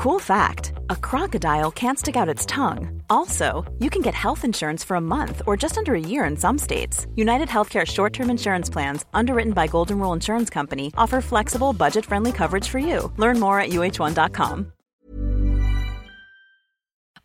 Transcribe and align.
Cool 0.00 0.18
fact 0.18 0.72
a 0.88 0.96
crocodile 0.96 1.70
can't 1.70 1.98
stick 1.98 2.16
out 2.16 2.26
its 2.26 2.46
tongue. 2.46 3.02
Also, 3.10 3.70
you 3.80 3.90
can 3.90 4.00
get 4.00 4.14
health 4.14 4.46
insurance 4.46 4.82
for 4.82 4.94
a 4.96 5.00
month 5.00 5.42
or 5.46 5.58
just 5.58 5.76
under 5.76 5.94
a 5.94 6.00
year 6.00 6.24
in 6.24 6.38
some 6.38 6.56
states. 6.56 7.06
United 7.16 7.48
Healthcare 7.48 7.86
short 7.86 8.14
term 8.14 8.30
insurance 8.30 8.70
plans, 8.70 9.04
underwritten 9.12 9.52
by 9.52 9.66
Golden 9.66 9.98
Rule 9.98 10.14
Insurance 10.14 10.48
Company, 10.48 10.90
offer 10.96 11.20
flexible, 11.20 11.74
budget 11.74 12.06
friendly 12.06 12.32
coverage 12.32 12.66
for 12.66 12.78
you. 12.78 13.12
Learn 13.18 13.38
more 13.38 13.60
at 13.60 13.72
uh1.com. 13.72 14.72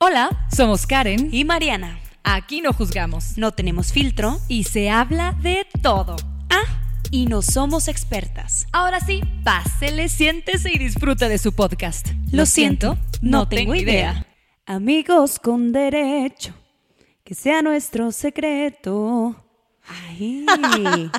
Hola, 0.02 0.38
somos 0.52 0.86
Karen 0.86 1.30
y 1.32 1.46
Mariana. 1.46 1.98
Aquí 2.26 2.62
no 2.62 2.74
juzgamos. 2.74 3.38
No 3.38 3.52
tenemos 3.52 3.94
filtro 3.94 4.38
y 4.50 4.64
se 4.64 4.90
habla 4.90 5.34
de 5.42 5.66
todo. 5.82 6.18
Ah, 6.50 6.85
y 7.12 7.26
no 7.26 7.42
somos 7.42 7.88
expertas. 7.88 8.68
Ahora 8.72 9.00
sí, 9.00 9.22
pásele, 9.44 10.10
siéntese 10.10 10.72
y 10.74 10.78
disfruta 10.78 11.30
de 11.30 11.38
su 11.38 11.54
podcast. 11.54 12.08
Lo, 12.32 12.46
siento, 12.46 12.98
no, 13.22 13.48
tengo 13.48 13.76
idea. 13.76 14.26
Amigos 14.66 15.40
con 15.40 15.72
derecho, 15.72 16.54
que 17.24 17.36
sea 17.36 17.62
nuestro 17.62 18.12
secreto. 18.12 19.45
Ay, 19.88 20.46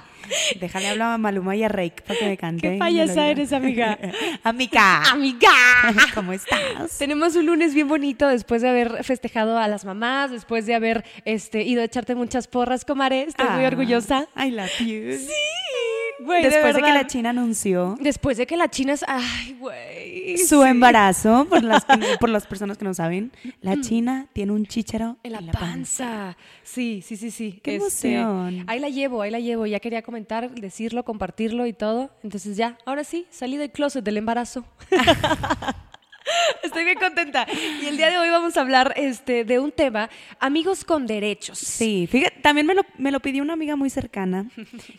déjale 0.60 0.88
hablar 0.88 1.12
a 1.12 1.18
Maluma 1.18 1.54
y 1.54 1.62
a 1.62 1.68
Rake 1.68 2.02
para 2.06 2.18
que 2.18 2.26
me 2.26 2.36
canten. 2.36 2.72
Qué 2.72 2.78
payasa 2.78 3.28
eres, 3.28 3.52
amiga. 3.52 3.98
amiga. 4.42 5.02
Amiga. 5.10 5.50
¿Cómo 6.14 6.32
estás? 6.32 6.98
Tenemos 6.98 7.36
un 7.36 7.46
lunes 7.46 7.74
bien 7.74 7.88
bonito 7.88 8.26
después 8.28 8.62
de 8.62 8.68
haber 8.68 9.04
festejado 9.04 9.58
a 9.58 9.68
las 9.68 9.84
mamás, 9.84 10.30
después 10.30 10.66
de 10.66 10.74
haber 10.74 11.04
este, 11.24 11.62
ido 11.62 11.82
a 11.82 11.84
echarte 11.84 12.14
muchas 12.14 12.48
porras, 12.48 12.84
comadre. 12.84 13.22
Estoy 13.22 13.48
muy 13.50 13.64
Ah, 13.64 13.68
orgullosa. 13.68 14.26
I 14.36 14.50
love 14.50 14.70
you. 14.80 15.12
Sí, 15.16 15.28
güey, 16.24 16.42
Después 16.42 16.74
de, 16.74 16.80
que 16.80 16.86
verdad. 16.86 17.02
la 17.02 17.06
China 17.06 17.30
anunció 17.30 17.96
Después 18.00 18.36
de 18.36 18.46
que 18.46 18.56
la 18.56 18.68
China 18.70 18.92
es. 18.94 19.04
Ay, 19.06 19.56
güey. 19.58 20.38
su 20.38 20.62
sí. 20.62 20.68
embarazo, 20.68 21.46
por 21.48 21.62
las, 21.62 21.84
que- 21.84 21.96
por 22.20 22.28
las 22.28 22.46
personas 22.46 22.78
que 22.78 22.84
no 22.84 22.94
saben, 22.94 23.32
la 23.60 23.80
China 23.80 24.26
tiene 24.32 24.52
un 24.52 24.66
chícharo 24.66 25.16
En 25.22 25.32
la, 25.32 25.40
panza. 25.52 26.36
Sí, 26.62 27.02
sí, 27.04 27.16
sí, 27.16 27.30
sí. 27.30 27.60
Qué 27.62 27.76
Este, 27.76 28.14
emoción. 28.14 28.64
ahí 28.68 28.78
la 28.80 28.88
llevo, 28.88 29.22
ahí 29.22 29.30
la 29.30 29.40
llevo. 29.40 29.66
Ya 29.66 29.80
quería 29.80 30.02
comentar, 30.02 30.50
decirlo, 30.50 31.04
compartirlo 31.04 31.66
y 31.66 31.72
todo. 31.72 32.10
Entonces 32.22 32.56
ya, 32.56 32.78
ahora 32.86 33.04
sí, 33.04 33.26
salí 33.30 33.56
del 33.56 33.70
closet 33.70 34.04
del 34.04 34.16
embarazo. 34.16 34.64
Estoy 36.62 36.84
bien 36.84 36.98
contenta. 36.98 37.46
Y 37.82 37.86
el 37.86 37.96
día 37.96 38.10
de 38.10 38.18
hoy 38.18 38.30
vamos 38.30 38.56
a 38.56 38.60
hablar 38.60 38.92
este, 38.96 39.44
de 39.44 39.58
un 39.58 39.72
tema, 39.72 40.10
amigos 40.38 40.84
con 40.84 41.06
derechos. 41.06 41.58
Sí, 41.58 42.08
fíjate, 42.10 42.40
también 42.40 42.66
me 42.66 42.74
lo, 42.74 42.82
me 42.98 43.10
lo 43.10 43.20
pidió 43.20 43.42
una 43.42 43.54
amiga 43.54 43.76
muy 43.76 43.90
cercana, 43.90 44.50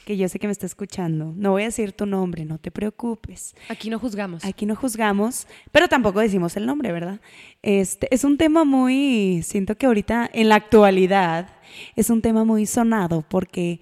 que 0.05 0.17
yo 0.17 0.27
sé 0.30 0.39
que 0.39 0.47
me 0.47 0.52
está 0.52 0.65
escuchando. 0.65 1.33
No 1.35 1.52
voy 1.52 1.63
a 1.63 1.65
decir 1.65 1.91
tu 1.91 2.05
nombre, 2.05 2.45
no 2.45 2.58
te 2.58 2.71
preocupes. 2.71 3.55
Aquí 3.69 3.89
no 3.89 3.99
juzgamos. 3.99 4.43
Aquí 4.45 4.65
no 4.65 4.75
juzgamos, 4.75 5.47
pero 5.71 5.88
tampoco 5.88 6.19
decimos 6.19 6.55
el 6.58 6.65
nombre, 6.65 6.91
¿verdad? 6.91 7.19
Este 7.61 8.08
es 8.13 8.23
un 8.23 8.38
tema 8.38 8.63
muy, 8.63 9.41
siento 9.43 9.75
que 9.75 9.85
ahorita 9.85 10.30
en 10.33 10.49
la 10.49 10.55
actualidad 10.55 11.49
es 11.95 12.09
un 12.09 12.21
tema 12.21 12.43
muy 12.43 12.65
sonado 12.65 13.23
porque 13.27 13.80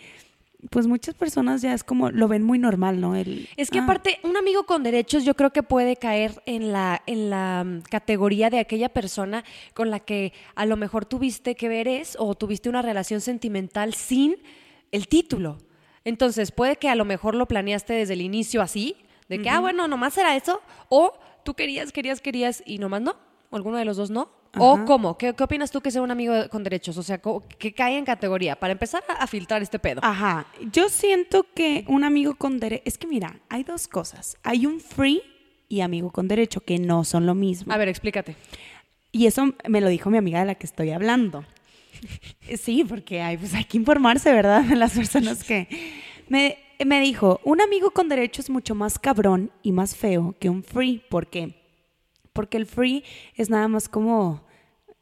pues 0.69 0.87
muchas 0.87 1.15
personas 1.15 1.61
ya 1.61 1.73
es 1.73 1.83
como 1.83 2.11
lo 2.11 2.27
ven 2.27 2.43
muy 2.43 2.59
normal, 2.59 2.99
¿no? 2.99 3.15
El, 3.15 3.47
Es 3.57 3.69
que 3.69 3.79
ah, 3.79 3.83
aparte, 3.83 4.19
un 4.23 4.37
amigo 4.37 4.65
con 4.65 4.83
derechos 4.83 5.23
yo 5.23 5.35
creo 5.35 5.51
que 5.51 5.63
puede 5.63 5.95
caer 5.95 6.41
en 6.45 6.71
la, 6.71 7.01
en 7.05 7.29
la 7.29 7.63
mm, 7.65 7.81
categoría 7.89 8.49
de 8.49 8.59
aquella 8.59 8.89
persona 8.89 9.43
con 9.73 9.89
la 9.89 9.99
que 9.99 10.33
a 10.55 10.65
lo 10.65 10.77
mejor 10.77 11.05
tuviste 11.05 11.55
que 11.55 11.69
veres 11.69 12.15
o 12.19 12.35
tuviste 12.35 12.69
una 12.69 12.81
relación 12.81 13.21
sentimental 13.21 13.93
sin 13.93 14.35
el 14.91 15.07
título. 15.07 15.57
Entonces, 16.03 16.51
puede 16.51 16.77
que 16.77 16.89
a 16.89 16.95
lo 16.95 17.05
mejor 17.05 17.35
lo 17.35 17.47
planeaste 17.47 17.93
desde 17.93 18.13
el 18.13 18.21
inicio 18.21 18.61
así, 18.61 18.95
de 19.27 19.41
que, 19.41 19.49
ah, 19.49 19.59
bueno, 19.59 19.87
nomás 19.87 20.17
era 20.17 20.35
eso, 20.35 20.61
o 20.87 21.13
tú 21.43 21.55
querías, 21.55 21.91
querías, 21.91 22.21
querías 22.21 22.63
y 22.65 22.77
nomás 22.77 23.01
no, 23.01 23.15
o 23.49 23.55
alguno 23.55 23.77
de 23.77 23.85
los 23.85 23.97
dos 23.97 24.11
no. 24.11 24.29
¿O 24.57 24.85
cómo? 24.85 25.17
¿Qué, 25.17 25.33
qué 25.33 25.43
opinas 25.43 25.71
tú 25.71 25.81
que 25.81 25.91
sea 25.91 26.01
un 26.01 26.11
amigo 26.11 26.33
con 26.49 26.63
derechos? 26.63 26.97
O 26.97 27.03
sea, 27.03 27.21
que 27.57 27.73
cae 27.73 27.97
en 27.97 28.05
categoría, 28.05 28.55
para 28.55 28.71
empezar 28.73 29.03
a, 29.07 29.13
a 29.13 29.27
filtrar 29.27 29.61
este 29.61 29.79
pedo. 29.79 30.01
Ajá, 30.03 30.45
yo 30.71 30.89
siento 30.89 31.45
que 31.53 31.85
un 31.87 32.03
amigo 32.03 32.35
con 32.35 32.59
derecho, 32.59 32.83
es 32.85 32.97
que 32.97 33.07
mira, 33.07 33.39
hay 33.49 33.63
dos 33.63 33.87
cosas, 33.87 34.37
hay 34.43 34.65
un 34.65 34.79
free 34.79 35.21
y 35.67 35.81
amigo 35.81 36.11
con 36.11 36.27
derecho 36.27 36.61
que 36.61 36.77
no 36.77 37.03
son 37.03 37.25
lo 37.25 37.35
mismo. 37.35 37.73
A 37.73 37.77
ver, 37.77 37.89
explícate. 37.89 38.35
Y 39.11 39.27
eso 39.27 39.53
me 39.67 39.81
lo 39.81 39.87
dijo 39.87 40.09
mi 40.09 40.17
amiga 40.17 40.39
de 40.39 40.45
la 40.45 40.55
que 40.55 40.65
estoy 40.65 40.91
hablando. 40.91 41.45
Sí, 42.57 42.83
porque 42.83 43.21
hay, 43.21 43.37
pues 43.37 43.53
hay 43.53 43.63
que 43.63 43.77
informarse, 43.77 44.31
¿verdad? 44.31 44.61
De 44.63 44.75
las 44.75 44.93
personas 44.93 45.43
que... 45.43 45.67
Me, 46.27 46.57
me 46.85 46.99
dijo, 47.01 47.39
un 47.43 47.61
amigo 47.61 47.91
con 47.91 48.09
derecho 48.09 48.41
es 48.41 48.49
mucho 48.49 48.75
más 48.75 48.99
cabrón 48.99 49.51
y 49.63 49.71
más 49.71 49.95
feo 49.95 50.35
que 50.39 50.49
un 50.49 50.63
free. 50.63 51.01
¿Por 51.09 51.27
qué? 51.27 51.55
Porque 52.33 52.57
el 52.57 52.65
free 52.65 53.03
es 53.35 53.49
nada 53.49 53.67
más 53.67 53.89
como... 53.89 54.44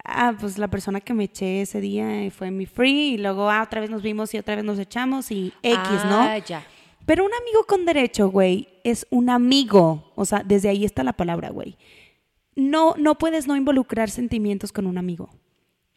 Ah, 0.03 0.35
pues 0.39 0.57
la 0.57 0.67
persona 0.67 0.99
que 0.99 1.13
me 1.13 1.25
eché 1.25 1.61
ese 1.61 1.79
día 1.79 2.29
fue 2.31 2.51
mi 2.51 2.65
free 2.65 3.13
y 3.13 3.17
luego, 3.17 3.49
ah, 3.49 3.63
otra 3.63 3.79
vez 3.79 3.89
nos 3.89 4.01
vimos 4.01 4.33
y 4.33 4.37
otra 4.37 4.55
vez 4.55 4.65
nos 4.65 4.77
echamos 4.77 5.31
y 5.31 5.53
X, 5.63 6.05
¿no? 6.05 6.19
Ah, 6.19 6.37
ya. 6.39 6.65
Pero 7.05 7.25
un 7.25 7.31
amigo 7.33 7.65
con 7.65 7.85
derecho, 7.85 8.29
güey, 8.29 8.67
es 8.83 9.07
un 9.09 9.29
amigo. 9.29 10.11
O 10.15 10.25
sea, 10.25 10.43
desde 10.43 10.69
ahí 10.69 10.83
está 10.85 11.03
la 11.03 11.13
palabra, 11.13 11.49
güey. 11.49 11.77
No, 12.55 12.95
no 12.97 13.17
puedes 13.17 13.47
no 13.47 13.55
involucrar 13.55 14.09
sentimientos 14.09 14.71
con 14.71 14.87
un 14.87 14.97
amigo. 14.97 15.29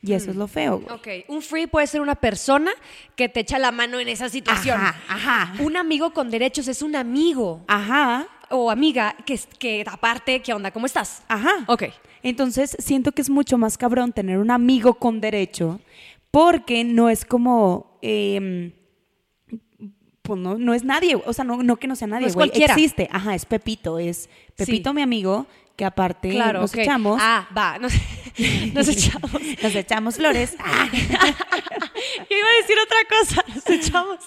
Y 0.02 0.12
eso 0.12 0.30
es 0.30 0.36
lo 0.36 0.46
feo, 0.46 0.78
güey. 0.78 0.94
Ok, 0.94 1.28
un 1.28 1.42
free 1.42 1.66
puede 1.66 1.86
ser 1.88 2.00
una 2.00 2.14
persona 2.14 2.70
que 3.16 3.28
te 3.28 3.40
echa 3.40 3.58
la 3.58 3.72
mano 3.72 3.98
en 3.98 4.08
esa 4.08 4.28
situación. 4.28 4.78
Ajá, 4.80 5.00
ajá. 5.08 5.62
Un 5.62 5.76
amigo 5.76 6.12
con 6.12 6.30
derechos 6.30 6.68
es 6.68 6.82
un 6.82 6.94
amigo 6.94 7.64
Ajá, 7.66 8.28
o 8.50 8.70
amiga 8.70 9.16
que, 9.24 9.38
que 9.58 9.84
aparte, 9.86 10.42
¿qué 10.42 10.52
onda? 10.52 10.70
¿Cómo 10.70 10.86
estás? 10.86 11.24
ajá. 11.28 11.64
Ok. 11.66 11.84
Entonces, 12.22 12.76
siento 12.78 13.12
que 13.12 13.22
es 13.22 13.30
mucho 13.30 13.58
más 13.58 13.78
cabrón 13.78 14.12
tener 14.12 14.38
un 14.38 14.50
amigo 14.50 14.94
con 14.94 15.20
derecho 15.20 15.80
porque 16.30 16.84
no 16.84 17.08
es 17.08 17.24
como... 17.24 17.98
em, 18.02 18.72
pues 20.22 20.40
no, 20.40 20.58
no 20.58 20.74
es 20.74 20.82
nadie, 20.82 21.14
o 21.14 21.32
sea, 21.32 21.44
no, 21.44 21.62
no 21.62 21.76
que 21.76 21.86
no 21.86 21.94
sea 21.94 22.08
nadie, 22.08 22.22
No 22.22 22.26
es 22.28 22.34
güey, 22.34 22.48
cualquiera. 22.48 22.74
existe, 22.74 23.08
ajá, 23.12 23.36
es 23.36 23.44
Pepito, 23.46 24.00
es 24.00 24.28
Pepito 24.56 24.90
Sí. 24.90 24.96
mi 24.96 25.02
amigo, 25.02 25.46
que 25.76 25.84
aparte 25.84 26.30
Claro, 26.30 26.62
nos 26.62 26.72
ok. 26.72 26.78
echamos, 26.78 27.20
Ah, 27.22 27.46
va, 27.56 27.78
nos, 27.78 27.92
nos 28.74 28.88
echamos. 28.88 29.30
nos 29.62 29.74
echamos 29.76 30.16
flores, 30.16 30.56
Ah, 30.58 30.88
Yo 30.92 32.36
iba 32.36 32.48
a 32.48 32.60
decir 32.60 32.76
otra 32.84 32.98
cosa, 33.08 33.44
nos 33.54 33.70
echamos. 33.70 34.18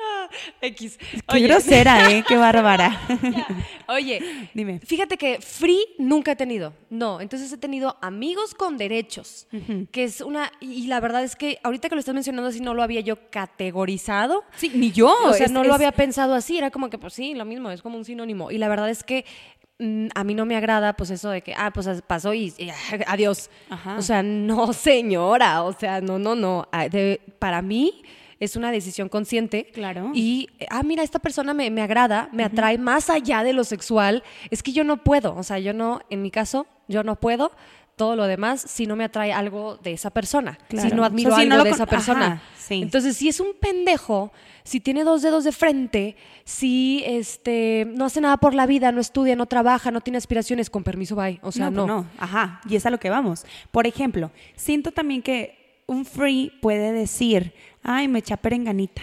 X. 0.62 0.98
qué 1.28 1.40
grosera, 1.40 2.10
eh, 2.10 2.24
qué 2.26 2.36
bárbara. 2.38 3.00
Oye, 3.88 4.48
Dime. 4.54 4.80
Fíjate 4.80 5.16
que 5.16 5.40
free 5.40 5.80
nunca 5.98 6.32
he 6.32 6.36
tenido. 6.36 6.72
No, 6.90 7.20
entonces 7.20 7.52
he 7.52 7.56
tenido 7.58 7.96
amigos 8.00 8.54
con 8.54 8.76
derechos, 8.78 9.46
que 9.92 10.04
es 10.04 10.20
una 10.20 10.50
y 10.60 10.86
la 10.86 11.00
verdad 11.00 11.22
es 11.24 11.36
que 11.36 11.58
ahorita 11.62 11.88
que 11.88 11.94
lo 11.94 12.00
estás 12.00 12.14
mencionando 12.14 12.48
así 12.48 12.60
no 12.60 12.74
lo 12.74 12.82
había 12.82 13.00
yo 13.00 13.30
categorizado. 13.30 14.44
Sí, 14.56 14.70
ni 14.74 14.90
yo, 14.92 15.12
O 15.24 15.32
sea, 15.32 15.46
es- 15.46 15.52
no 15.52 15.64
lo 15.64 15.74
había 15.74 15.92
pensado 15.92 16.34
así, 16.34 16.58
era 16.58 16.70
como 16.70 16.90
que 16.90 16.98
pues 16.98 17.14
sí, 17.14 17.34
lo 17.34 17.44
mismo, 17.44 17.70
es 17.70 17.82
como 17.82 17.96
un 17.96 18.04
sinónimo. 18.04 18.50
Y 18.50 18.58
la 18.58 18.68
verdad 18.68 18.90
es 18.90 19.02
que 19.04 19.24
mm, 19.78 20.08
a 20.14 20.24
mí 20.24 20.34
no 20.34 20.46
me 20.46 20.56
agrada 20.56 20.94
pues 20.96 21.10
eso 21.10 21.30
de 21.30 21.42
que 21.42 21.54
ah, 21.56 21.70
pues 21.72 21.88
pasó 22.06 22.34
y, 22.34 22.52
y, 22.58 22.70
adiós. 23.06 23.50
Ajá. 23.68 23.96
O 23.96 24.02
sea, 24.02 24.22
no, 24.22 24.72
señora, 24.72 25.62
o 25.62 25.72
sea, 25.72 26.00
no, 26.00 26.18
no, 26.18 26.34
no, 26.34 26.68
de- 26.90 27.20
para 27.38 27.62
mí 27.62 28.02
es 28.40 28.56
una 28.56 28.72
decisión 28.72 29.08
consciente. 29.08 29.66
Claro. 29.72 30.10
Y, 30.14 30.48
ah, 30.70 30.82
mira, 30.82 31.02
esta 31.02 31.18
persona 31.18 31.54
me, 31.54 31.70
me 31.70 31.82
agrada, 31.82 32.28
me 32.32 32.42
atrae 32.42 32.78
más 32.78 33.10
allá 33.10 33.44
de 33.44 33.52
lo 33.52 33.64
sexual. 33.64 34.24
Es 34.50 34.62
que 34.62 34.72
yo 34.72 34.82
no 34.82 35.04
puedo, 35.04 35.36
o 35.36 35.42
sea, 35.42 35.58
yo 35.58 35.74
no, 35.74 36.00
en 36.10 36.22
mi 36.22 36.30
caso, 36.30 36.66
yo 36.88 37.04
no 37.04 37.16
puedo 37.16 37.52
todo 37.96 38.16
lo 38.16 38.26
demás 38.26 38.62
si 38.62 38.86
no 38.86 38.96
me 38.96 39.04
atrae 39.04 39.30
algo 39.30 39.76
de 39.76 39.92
esa 39.92 40.08
persona, 40.08 40.58
Claro. 40.68 40.88
si 40.88 40.94
no 40.94 41.02
O 41.02 41.04
admiro 41.04 41.30
sea, 41.32 41.40
si 41.40 41.42
algo 41.44 41.58
no 41.58 41.64
de 41.64 41.70
esa 41.70 41.84
persona. 41.84 42.26
Ajá, 42.26 42.42
sí. 42.56 42.80
Entonces, 42.80 43.14
si 43.14 43.28
es 43.28 43.40
un 43.40 43.48
pendejo, 43.60 44.32
si 44.64 44.80
tiene 44.80 45.04
dos 45.04 45.20
dedos 45.20 45.44
de 45.44 45.52
frente, 45.52 46.16
si 46.44 47.02
este, 47.04 47.86
no 47.94 48.06
hace 48.06 48.22
nada 48.22 48.38
por 48.38 48.54
la 48.54 48.64
vida, 48.64 48.90
no 48.90 49.02
estudia, 49.02 49.36
no 49.36 49.44
trabaja, 49.44 49.90
no 49.90 50.00
tiene 50.00 50.16
aspiraciones, 50.16 50.70
con 50.70 50.82
permiso, 50.82 51.14
bye. 51.14 51.40
O 51.42 51.52
sea, 51.52 51.68
no, 51.70 51.86
no. 51.86 52.04
pues 52.04 52.06
no, 52.18 52.24
ajá, 52.24 52.62
y 52.66 52.76
es 52.76 52.86
a 52.86 52.90
lo 52.90 52.98
que 52.98 53.10
vamos. 53.10 53.44
Por 53.70 53.86
ejemplo, 53.86 54.30
siento 54.56 54.92
también 54.92 55.20
que 55.20 55.59
un 55.90 56.04
free 56.04 56.52
puede 56.62 56.92
decir, 56.92 57.52
ay, 57.82 58.06
me 58.06 58.20
echa 58.20 58.36
perenganita. 58.36 59.02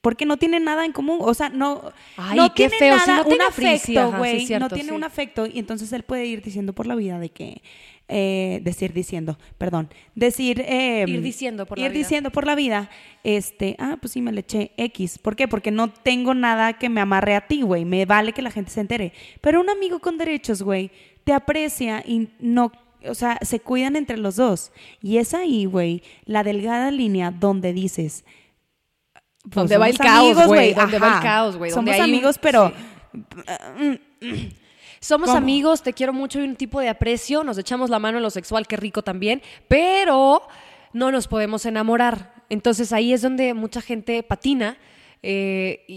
Porque 0.00 0.26
no 0.26 0.36
tiene 0.36 0.60
nada 0.60 0.84
en 0.84 0.92
común, 0.92 1.18
o 1.20 1.32
sea, 1.32 1.48
no, 1.48 1.92
Ay, 2.18 2.36
no 2.36 2.52
qué 2.54 2.68
tiene 2.68 2.76
feo, 2.78 2.98
si 2.98 3.06
nada, 3.10 3.22
no 3.22 3.24
tiene 3.24 3.42
un 3.44 3.48
afecto, 3.48 4.10
sí, 4.10 4.16
güey, 4.18 4.46
no 4.58 4.68
tiene 4.68 4.88
sí. 4.90 4.94
un 4.94 5.04
afecto 5.04 5.46
y 5.46 5.58
entonces 5.58 5.92
él 5.94 6.02
puede 6.02 6.26
ir 6.26 6.42
diciendo 6.42 6.74
por 6.74 6.86
la 6.86 6.94
vida 6.94 7.18
de 7.18 7.30
que, 7.30 7.62
eh, 8.08 8.60
decir 8.62 8.92
diciendo, 8.92 9.38
perdón, 9.56 9.88
decir, 10.14 10.60
eh, 10.66 11.04
Ir 11.06 11.22
diciendo 11.22 11.64
por 11.64 11.78
la 11.78 11.86
ir 11.86 11.92
vida. 11.92 11.98
diciendo 11.98 12.30
por 12.30 12.46
la 12.46 12.54
vida, 12.54 12.90
este, 13.22 13.76
ah, 13.78 13.96
pues 13.98 14.12
sí 14.12 14.20
me 14.20 14.30
le 14.30 14.40
eché 14.40 14.72
X, 14.76 15.18
¿por 15.18 15.36
qué? 15.36 15.48
Porque 15.48 15.70
no 15.70 15.90
tengo 15.90 16.34
nada 16.34 16.74
que 16.74 16.90
me 16.90 17.00
amarre 17.00 17.34
a 17.34 17.46
ti, 17.46 17.62
güey, 17.62 17.86
me 17.86 18.04
vale 18.04 18.32
que 18.32 18.42
la 18.42 18.50
gente 18.50 18.70
se 18.70 18.80
entere, 18.80 19.12
pero 19.40 19.58
un 19.58 19.70
amigo 19.70 20.00
con 20.00 20.18
derechos, 20.18 20.62
güey, 20.62 20.90
te 21.24 21.32
aprecia 21.32 22.02
y 22.06 22.28
no 22.38 22.72
o 23.08 23.14
sea, 23.14 23.38
se 23.42 23.60
cuidan 23.60 23.96
entre 23.96 24.16
los 24.16 24.36
dos. 24.36 24.72
Y 25.02 25.18
es 25.18 25.34
ahí, 25.34 25.64
güey, 25.66 26.02
la 26.24 26.42
delgada 26.44 26.90
línea 26.90 27.30
donde 27.30 27.72
dices. 27.72 28.24
pues, 29.42 29.54
Donde 29.54 29.76
va 29.78 29.88
el 29.88 29.96
somos 29.96 30.12
caos, 30.12 30.46
güey, 30.46 30.74
donde 30.74 30.98
va 30.98 31.16
el 31.16 31.22
caos, 31.22 31.56
güey, 31.56 31.70
Somos 31.70 31.92
hay 31.94 32.00
un- 32.00 32.04
amigos, 32.04 32.38
pero. 32.38 32.72
sí. 34.20 34.56
Somos 35.00 35.26
¿Cómo? 35.26 35.38
amigos, 35.38 35.82
te 35.82 35.92
quiero 35.92 36.14
mucho 36.14 36.40
y 36.40 36.44
un 36.44 36.56
tipo 36.56 36.80
de 36.80 36.88
aprecio, 36.88 37.44
nos 37.44 37.58
echamos 37.58 37.90
la 37.90 37.98
mano 37.98 38.16
en 38.16 38.22
lo 38.22 38.30
sexual, 38.30 38.66
qué 38.66 38.76
rico 38.78 39.02
también, 39.02 39.42
pero 39.68 40.40
no 40.94 41.12
nos 41.12 41.28
podemos 41.28 41.66
enamorar. 41.66 42.32
Entonces 42.48 42.90
ahí 42.90 43.12
es 43.12 43.20
donde 43.20 43.52
mucha 43.52 43.82
gente 43.82 44.22
patina 44.22 44.78
eh, 45.26 45.84
y, 45.88 45.94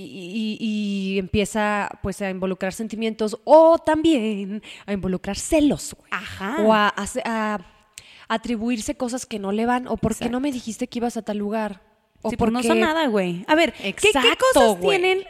y- 0.61 1.13
y 1.15 1.19
empieza 1.19 1.89
pues 2.01 2.21
a 2.21 2.29
involucrar 2.29 2.71
sentimientos 2.73 3.37
o 3.43 3.77
también 3.77 4.61
a 4.85 4.93
involucrar 4.93 5.35
celos. 5.37 5.95
Ajá. 6.11 6.57
O 6.63 6.73
a, 6.73 6.93
atribuirse 8.29 8.95
cosas 8.95 9.25
que 9.25 9.39
no 9.39 9.51
le 9.51 9.65
van. 9.65 9.87
O 9.87 9.97
por 9.97 10.11
qué 10.13 10.25
Exacto. 10.25 10.31
no 10.31 10.39
me 10.39 10.51
dijiste 10.51 10.87
que 10.87 10.99
ibas 10.99 11.17
a 11.17 11.21
tal 11.21 11.37
lugar. 11.37 11.81
O 12.21 12.29
Sí, 12.29 12.37
pues 12.37 12.51
no 12.51 12.59
porque- 12.59 12.67
son 12.69 12.79
nada, 12.79 13.07
güey. 13.07 13.43
A 13.47 13.55
ver, 13.55 13.73
¿qué- 13.73 13.93
¿qué, 13.93 14.07
Exacto, 14.07 14.45
cosas 14.53 14.77
güey. 14.79 14.99
tienen 14.99 15.25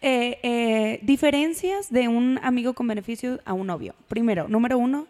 eh, 0.00 0.38
eh, 0.42 0.98
diferencias 1.02 1.90
de 1.90 2.06
un 2.08 2.38
amigo 2.42 2.72
con 2.74 2.86
beneficio 2.86 3.40
a 3.44 3.52
un 3.52 3.66
novio? 3.66 3.94
Primero, 4.08 4.46
número 4.48 4.78
uno, 4.78 5.06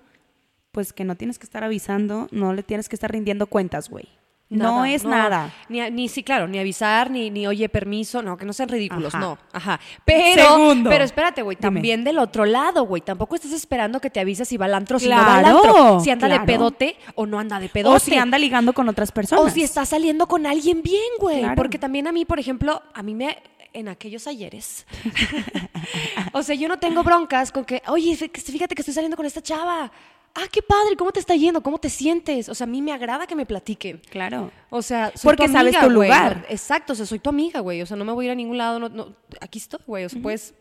pues 0.72 0.92
que 0.92 1.04
no 1.04 1.14
tienes 1.16 1.38
que 1.38 1.44
estar 1.44 1.62
avisando, 1.64 2.28
no 2.30 2.54
le 2.54 2.62
tienes 2.62 2.88
que 2.88 2.96
estar 2.96 3.10
rindiendo 3.12 3.46
cuentas, 3.46 3.88
güey. 3.90 4.06
No 4.50 4.84
es 4.86 5.04
nada. 5.04 5.52
Ni, 5.68 5.80
ni 5.90 6.08
sí, 6.08 6.22
claro, 6.22 6.48
ni 6.48 6.58
avisar, 6.58 7.10
ni, 7.10 7.28
ni 7.30 7.46
oye, 7.46 7.68
permiso, 7.68 8.22
no, 8.22 8.36
que 8.38 8.46
no 8.46 8.52
sean 8.54 8.70
ridículos, 8.70 9.14
Ajá. 9.14 9.20
no. 9.22 9.38
Ajá. 9.52 9.78
Pero, 10.06 10.42
Segundo. 10.42 10.88
pero 10.88 11.04
espérate, 11.04 11.42
güey, 11.42 11.56
también 11.56 12.02
del 12.02 12.18
otro 12.18 12.46
lado, 12.46 12.84
güey. 12.86 13.02
Tampoco 13.02 13.34
estás 13.34 13.52
esperando 13.52 14.00
que 14.00 14.08
te 14.08 14.20
avise 14.20 14.46
si 14.46 14.56
va 14.56 14.64
al 14.64 14.74
antro, 14.74 14.98
si 14.98 15.08
no 15.08 15.16
va 15.16 15.36
al 15.36 15.42
Claro, 15.44 15.58
antro. 15.58 16.00
Si 16.00 16.10
anda 16.10 16.28
claro. 16.28 16.40
de 16.42 16.46
pedote 16.46 16.96
o 17.14 17.26
no 17.26 17.38
anda 17.38 17.60
de 17.60 17.68
pedote. 17.68 17.96
O 17.96 18.00
si 18.00 18.16
anda 18.16 18.38
ligando 18.38 18.72
con 18.72 18.88
otras 18.88 19.12
personas. 19.12 19.44
O 19.44 19.50
si 19.50 19.62
está 19.62 19.84
saliendo 19.84 20.26
con 20.26 20.46
alguien 20.46 20.82
bien, 20.82 21.02
güey. 21.20 21.40
Claro. 21.40 21.54
Porque 21.54 21.78
también 21.78 22.06
a 22.06 22.12
mí, 22.12 22.24
por 22.24 22.38
ejemplo, 22.40 22.82
a 22.94 23.02
mí 23.02 23.14
me. 23.14 23.36
En 23.74 23.88
aquellos 23.88 24.26
ayeres. 24.26 24.86
o 26.32 26.42
sea, 26.42 26.54
yo 26.54 26.68
no 26.68 26.78
tengo 26.78 27.02
broncas 27.04 27.52
con 27.52 27.64
que, 27.66 27.82
oye, 27.86 28.12
fí- 28.16 28.30
fíjate 28.50 28.74
que 28.74 28.80
estoy 28.82 28.94
saliendo 28.94 29.16
con 29.16 29.26
esta 29.26 29.42
chava. 29.42 29.92
Ah, 30.40 30.46
qué 30.52 30.62
padre, 30.62 30.94
¿cómo 30.96 31.10
te 31.10 31.18
está 31.20 31.34
yendo? 31.34 31.62
¿Cómo 31.62 31.78
te 31.78 31.90
sientes? 31.90 32.48
O 32.48 32.54
sea, 32.54 32.64
a 32.64 32.68
mí 32.68 32.80
me 32.80 32.92
agrada 32.92 33.26
que 33.26 33.34
me 33.34 33.44
platiquen. 33.44 34.00
Claro. 34.08 34.52
O 34.70 34.82
sea, 34.82 35.10
soy 35.16 35.30
Porque 35.30 35.46
tu 35.46 35.52
sabes 35.52 35.74
amiga, 35.74 35.80
tu 35.88 35.96
güey. 35.96 36.08
lugar. 36.08 36.46
Exacto, 36.48 36.92
o 36.92 36.96
sea, 36.96 37.06
soy 37.06 37.18
tu 37.18 37.30
amiga, 37.30 37.58
güey. 37.60 37.82
O 37.82 37.86
sea, 37.86 37.96
no 37.96 38.04
me 38.04 38.12
voy 38.12 38.24
a 38.24 38.28
ir 38.28 38.32
a 38.32 38.34
ningún 38.36 38.56
lado. 38.58 38.78
no- 38.78 38.88
no- 38.88 39.16
aquí 39.40 39.58
estoy, 39.58 39.80
güey. 39.86 40.04
O 40.04 40.08
sea, 40.08 40.22
puedes, 40.22 40.54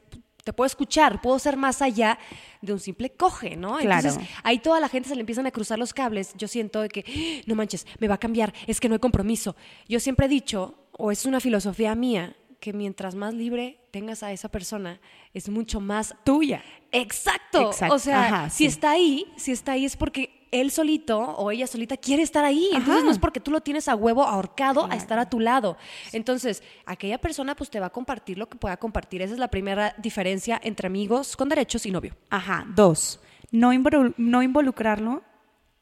te 0.44 0.51
puedo 0.53 0.65
escuchar, 0.65 1.21
puedo 1.21 1.38
ser 1.39 1.57
más 1.57 1.81
allá 1.81 2.18
de 2.62 2.74
un 2.74 2.79
simple 2.79 3.12
coge, 3.12 3.56
¿no? 3.56 3.77
Claro. 3.77 4.07
Entonces, 4.07 4.29
ahí 4.44 4.59
toda 4.59 4.79
la 4.79 4.89
gente 4.89 5.09
se 5.09 5.15
le 5.15 5.21
empiezan 5.21 5.45
a 5.45 5.51
cruzar 5.51 5.77
los 5.77 5.94
cables. 5.94 6.33
Yo 6.38 6.47
siento 6.47 6.81
de 6.81 6.89
que, 6.89 7.03
"Ah, 7.07 7.44
no 7.45 7.53
manches, 7.56 7.85
me 8.00 8.07
va 8.07 8.15
a 8.15 8.19
cambiar, 8.19 8.53
es 8.65 8.80
que 8.80 8.88
no 8.89 8.95
hay 8.95 9.00
compromiso. 9.00 9.56
Yo 9.88 10.00
siempre 10.00 10.25
he 10.25 10.30
dicho, 10.30 10.73
o 10.94 11.12
es 11.12 11.25
una 11.27 11.39
filosofía 11.39 11.94
mía, 11.94 12.35
que 12.59 12.74
mientras 12.74 13.15
más 13.15 13.33
libre 13.33 13.80
tengas 13.92 14.24
a 14.24 14.31
esa 14.31 14.50
persona, 14.50 15.00
es 15.33 15.50
mucho 15.50 15.80
más 15.80 16.15
Tuya. 16.24 16.63
Exacto. 16.92 17.68
Exacto. 17.68 17.95
O 17.95 18.00
sea, 18.00 18.25
Ajá, 18.25 18.50
si 18.50 18.57
sí. 18.57 18.65
está 18.65 18.92
ahí, 18.92 19.25
si 19.38 19.51
está 19.51 19.74
ahí 19.74 19.86
es 19.86 19.95
porque 19.95 20.48
él 20.51 20.71
solito 20.71 21.19
o 21.19 21.51
ella 21.51 21.68
solita 21.68 21.98
quiere 21.98 22.24
estar 22.24 22.45
ahí. 22.45 22.68
Entonces 22.71 22.95
Ajá. 22.95 23.04
no 23.04 23.12
es 23.12 23.19
porque 23.19 23.39
tú 23.39 23.51
lo 23.51 23.62
tienes 23.62 23.88
a 23.89 23.95
huevo 23.95 24.24
ahorcado 24.24 24.86
a 24.89 24.95
estar 24.95 25.19
a 25.19 25.30
tu 25.30 25.39
lado. 25.39 25.77
Entonces, 26.13 26.63
aquella 26.86 27.18
persona 27.19 27.54
pues 27.56 27.69
te 27.69 27.80
va 27.80 27.88
a 27.88 27.89
compartir 27.92 28.38
lo 28.38 28.48
que 28.48 28.57
pueda 28.57 28.77
compartir. 28.77 29.21
Esa 29.21 29.33
es 29.33 29.39
la 29.39 29.50
primera 29.50 29.94
diferencia 29.98 30.59
entre 30.63 30.88
amigos 30.88 31.36
con 31.36 31.50
derechos 31.50 31.86
y 31.86 31.92
novio. 31.92 32.15
Ajá. 32.30 32.65
Dos, 32.75 33.19
no, 33.51 33.74
involu- 33.74 34.13
no 34.18 34.42
involucrarlo 34.42 35.21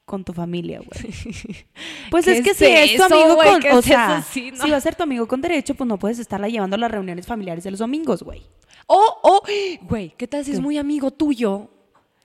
con 0.06 0.24
tu 0.24 0.34
familia, 0.34 0.80
güey. 0.80 1.14
Pues 2.12 2.26
¿Qué 2.26 2.38
es 2.38 2.44
que 2.44 2.52
es 2.52 2.58
si 2.58 2.66
es 2.66 2.96
tu 2.96 3.04
amigo 3.04 3.36
güey? 3.36 3.50
con, 3.50 3.62
¿Qué 3.62 3.72
o 3.72 3.82
sea, 3.82 4.20
eso? 4.20 4.28
Sí, 4.32 4.52
no. 4.52 4.64
si 4.64 4.70
va 4.70 4.78
a 4.78 4.82
ser 4.82 4.96
tu 4.96 5.04
amigo 5.04 5.28
con 5.28 5.42
derecho, 5.42 5.76
pues 5.76 5.88
no 5.88 5.98
puedes 5.98 6.20
estarla 6.20 6.48
llevando 6.48 6.76
a 6.76 6.80
las 6.80 6.92
reuniones 6.92 7.26
familiares 7.26 7.64
de 7.64 7.72
los 7.72 7.80
domingos, 7.80 8.24
güey. 8.24 8.44
O, 8.88 9.02
o, 9.24 9.42
güey, 9.82 10.14
¿qué 10.16 10.28
tal 10.28 10.46
si 10.46 10.52
es 10.52 10.60
muy 10.60 10.78
amigo 10.78 11.12
tuyo? 11.12 11.72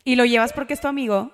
Y 0.05 0.17
lo 0.17 0.25
llevas 0.25 0.53
porque 0.53 0.75
es 0.75 0.81
tu 0.81 0.89
amigo. 0.89 1.33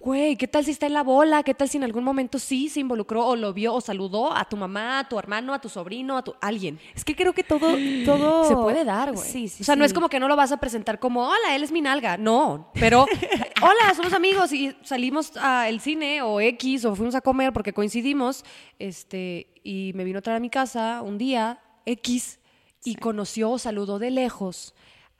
Güey, 0.00 0.36
¿qué 0.36 0.48
tal 0.48 0.64
si 0.64 0.70
está 0.70 0.86
en 0.86 0.94
la 0.94 1.02
bola? 1.02 1.42
¿Qué 1.42 1.52
tal 1.52 1.68
si 1.68 1.76
en 1.76 1.84
algún 1.84 2.02
momento 2.02 2.38
sí 2.38 2.70
se 2.70 2.80
involucró 2.80 3.26
o 3.26 3.36
lo 3.36 3.52
vio 3.52 3.74
o 3.74 3.80
saludó 3.82 4.34
a 4.34 4.46
tu 4.46 4.56
mamá, 4.56 5.00
a 5.00 5.08
tu 5.08 5.18
hermano, 5.18 5.52
a 5.52 5.60
tu 5.60 5.68
sobrino, 5.68 6.16
a 6.16 6.22
tu 6.22 6.34
alguien? 6.40 6.80
Es 6.94 7.04
que 7.04 7.14
creo 7.14 7.34
que 7.34 7.44
todo, 7.44 7.76
todo 8.06 8.48
Se 8.48 8.54
puede 8.54 8.84
dar, 8.84 9.12
güey. 9.12 9.28
Sí, 9.28 9.48
sí, 9.48 9.62
o 9.62 9.64
sea, 9.66 9.76
no 9.76 9.84
es 9.84 9.92
como 9.92 10.08
que 10.08 10.18
no 10.18 10.28
lo 10.28 10.36
vas 10.36 10.50
a 10.50 10.56
presentar 10.56 10.98
como, 10.98 11.28
hola, 11.28 11.54
él 11.54 11.62
es 11.62 11.70
mi 11.70 11.82
nalga. 11.82 12.16
No, 12.16 12.70
pero, 12.72 13.04
hola, 13.60 13.94
somos 13.94 14.14
amigos 14.14 14.50
y 14.54 14.74
salimos 14.82 15.36
al 15.36 15.78
cine 15.80 16.22
o 16.22 16.40
X 16.40 16.86
o 16.86 16.96
fuimos 16.96 17.14
a 17.14 17.20
comer 17.20 17.52
porque 17.52 17.74
coincidimos, 17.74 18.46
este, 18.78 19.48
y 19.62 19.92
me 19.94 20.04
vino 20.04 20.20
a 20.20 20.22
traer 20.22 20.38
a 20.38 20.40
mi 20.40 20.48
casa 20.48 21.02
un 21.02 21.18
día 21.18 21.60
X 21.84 22.40
y 22.82 22.94
conoció 22.94 23.50
o 23.50 23.58
saludó 23.58 23.98
de 23.98 24.10
lejos. 24.10 24.74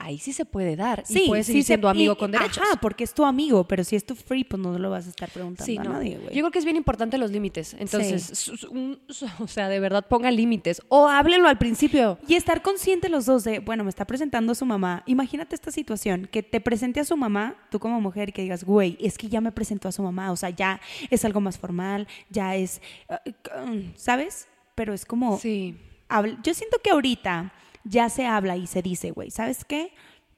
Ahí 0.04 0.18
sí 0.18 0.32
se 0.32 0.44
puede 0.44 0.74
dar 0.74 1.04
y 1.08 1.28
puedes 1.28 1.46
seguir 1.46 1.62
se- 1.62 1.68
siendo 1.68 1.88
amigo 1.88 2.14
y- 2.14 2.16
con 2.16 2.32
derechos. 2.32 2.58
Ajá, 2.58 2.80
porque 2.80 3.04
es 3.04 3.14
tu 3.14 3.24
amigo, 3.24 3.68
pero 3.68 3.84
si 3.84 3.94
es 3.94 4.04
tu 4.04 4.16
free, 4.16 4.42
pues 4.42 4.60
no 4.60 4.76
lo 4.76 4.90
vas 4.90 5.06
a 5.06 5.10
estar 5.10 5.30
preguntando 5.30 5.64
Sí, 5.64 5.78
a 5.78 5.84
no. 5.84 5.92
nadie, 5.92 6.16
güey. 6.18 6.34
Yo 6.34 6.42
creo 6.42 6.50
que 6.50 6.58
es 6.58 6.64
bien 6.64 6.76
importante 6.76 7.18
los 7.18 7.30
límites. 7.30 7.74
Entonces, 7.78 8.48
un- 8.70 8.98
o 9.38 9.46
sea, 9.46 9.68
de 9.68 9.78
verdad 9.78 10.04
pongan 10.08 10.34
límites. 10.34 10.82
O 10.88 11.08
háblenlo 11.08 11.48
al 11.48 11.56
principio. 11.58 12.18
Y 12.26 12.34
estar 12.34 12.62
consciente 12.62 13.08
los 13.08 13.26
dos 13.26 13.44
de, 13.44 13.60
bueno, 13.60 13.84
me 13.84 13.90
está 13.90 14.04
presentando 14.04 14.52
a 14.52 14.54
su 14.56 14.66
mamá. 14.66 15.04
Imagínate 15.06 15.54
esta 15.54 15.70
situación, 15.70 16.28
que 16.32 16.42
te 16.42 16.60
presente 16.60 16.98
a 16.98 17.04
su 17.04 17.16
mamá, 17.16 17.54
tú 17.70 17.78
como 17.78 18.00
mujer, 18.00 18.30
y 18.30 18.32
que 18.32 18.42
digas, 18.42 18.64
güey, 18.64 18.96
es 19.00 19.16
que 19.18 19.28
ya 19.28 19.40
me 19.40 19.52
presentó 19.52 19.88
a 19.88 19.92
su 19.92 20.02
mamá, 20.02 20.32
o 20.32 20.36
sea, 20.36 20.50
ya 20.50 20.80
es 21.10 21.24
algo 21.24 21.40
más 21.40 21.58
formal, 21.58 22.08
ya 22.28 22.56
es, 22.56 22.82
eh, 23.08 23.32
c- 23.44 23.92
¿sabes? 23.94 24.48
Pero 24.74 24.94
es 24.94 25.04
como, 25.04 25.38
Sí. 25.38 25.76
yo 26.42 26.54
siento 26.54 26.78
que 26.82 26.90
ahorita 26.90 27.52
ya 27.84 28.08
se 28.08 28.26
habla 28.26 28.56
y 28.56 28.66
se 28.66 28.82
dice, 28.82 29.10
güey, 29.10 29.30
¿sabes 29.30 29.64
qué? 29.64 29.92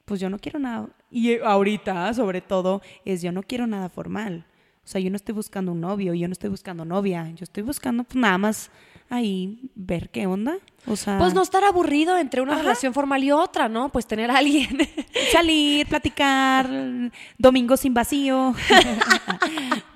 Pues 0.05 0.21
yo 0.21 0.29
no 0.31 0.39
quiero 0.39 0.59
nada. 0.59 0.89
Y 1.11 1.39
ahorita, 1.39 2.13
sobre 2.15 2.41
todo, 2.41 2.83
es 3.05 3.23
yo 3.23 3.33
no 3.33 3.43
quiero 3.43 3.67
nada 3.67 3.89
formal. 3.89 4.47
O 4.85 4.87
sea, 4.87 5.01
yo 5.01 5.11
no 5.11 5.17
estoy 5.17 5.35
buscando 5.35 5.73
un 5.73 5.81
novio, 5.81 6.13
yo 6.13 6.29
no 6.29 6.33
estoy 6.33 6.51
buscando 6.51 6.85
novia, 6.85 7.31
yo 7.31 7.45
estoy 7.45 7.63
buscando 7.63 8.05
pues, 8.05 8.17
nada 8.17 8.37
más 8.37 8.71
ahí 9.09 9.71
ver 9.75 10.11
qué 10.11 10.27
onda. 10.27 10.59
O 10.87 10.97
sea, 10.97 11.19
Pues 11.19 11.33
no 11.35 11.43
estar 11.43 11.65
aburrido 11.65 12.19
entre 12.19 12.41
una 12.43 12.53
Ajá. 12.55 12.63
relación 12.63 12.93
formal 12.93 13.25
y 13.25 13.31
otra, 13.33 13.69
¿no? 13.69 13.89
Pues 13.91 14.07
tener 14.07 14.31
a 14.31 14.37
alguien. 14.39 14.77
salir, 15.33 15.87
platicar, 15.87 16.69
domingo 17.39 17.77
sin 17.77 17.95
vacío. 17.95 18.55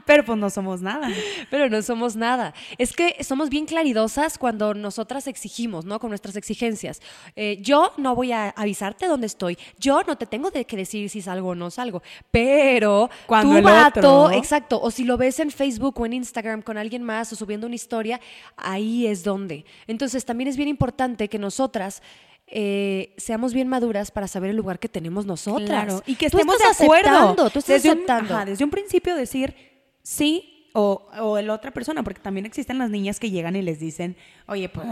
Pero 0.05 0.25
pues 0.25 0.39
no 0.39 0.49
somos 0.49 0.81
nada. 0.81 1.11
Pero 1.51 1.69
no 1.69 1.83
somos 1.83 2.17
nada. 2.17 2.55
Es 2.79 2.95
que 2.95 3.23
somos 3.23 3.51
bien 3.51 3.67
claridosas 3.67 4.39
cuando 4.39 4.73
nosotras 4.73 5.27
exigimos, 5.27 5.85
¿no? 5.85 6.01
Con 6.01 6.09
nuestras 6.09 6.35
exigencias. 6.35 7.03
Eh, 7.37 7.59
yo 7.61 7.93
no 7.99 8.15
voy 8.15 8.33
a 8.33 8.49
avisarte 8.57 9.07
dónde 9.07 9.27
estoy. 9.27 9.59
Yo 9.79 10.01
no 10.07 10.17
te 10.17 10.25
tengo 10.25 10.51
de 10.51 10.65
que 10.65 10.79
decir 10.79 11.11
si 11.11 11.21
salgo 11.21 11.49
o 11.51 11.55
no 11.55 11.71
salgo. 11.71 12.03
Pero 12.31 13.11
Cuando 13.27 13.53
tu 13.53 13.59
el 13.59 13.65
vato, 13.65 14.23
otro- 14.25 14.31
exacto. 14.39 14.81
O 14.81 14.91
si 14.91 15.05
lo 15.05 15.19
ves 15.19 15.41
en 15.41 15.51
Facebook 15.51 16.01
o 16.01 16.07
en 16.07 16.15
Instagram 16.15 16.63
con 16.63 16.79
alguien 16.79 17.03
más 17.03 17.31
o 17.35 17.37
subiendo 17.37 17.67
una 17.67 17.77
historia, 17.77 18.19
ahí 18.57 19.07
es 19.07 19.25
donde. 19.25 19.67
Entonces 19.87 20.25
también 20.25 20.49
es 20.49 20.57
bien 20.57 20.71
importante 20.71 20.78
que 21.29 21.39
nosotras 21.39 22.03
eh, 22.47 23.15
seamos 23.19 23.53
bien 23.53 23.69
maduras 23.69 24.11
para 24.11 24.27
saber 24.27 24.51
el 24.51 24.57
lugar 24.57 24.79
que 24.79 24.89
tenemos 24.89 25.27
nosotras. 25.27 25.69
Claro, 25.69 26.03
y 26.07 26.15
que 26.17 26.31
Tú 26.31 26.39
estemos 26.39 26.57
estás 26.57 26.79
de 26.79 26.85
acuerdo. 26.85 27.09
aceptando, 27.11 27.51
Tú 27.51 27.59
estás 27.59 27.83
desde 27.83 27.91
un- 27.91 27.97
aceptando. 27.99 28.35
ajá, 28.35 28.45
desde 28.47 28.65
un 28.65 28.71
principio 28.71 29.15
decir 29.17 29.55
sí 30.03 30.69
o, 30.73 31.09
o 31.19 31.41
la 31.43 31.53
otra 31.53 31.73
persona, 31.73 32.03
porque 32.03 32.21
también 32.21 32.47
existen 32.47 32.79
las 32.79 32.89
niñas 32.91 33.21
que 33.21 33.31
llegan 33.31 33.55
y 33.57 33.63
les 33.63 33.81
dicen, 33.81 34.17
oye, 34.47 34.69
pues 34.71 34.87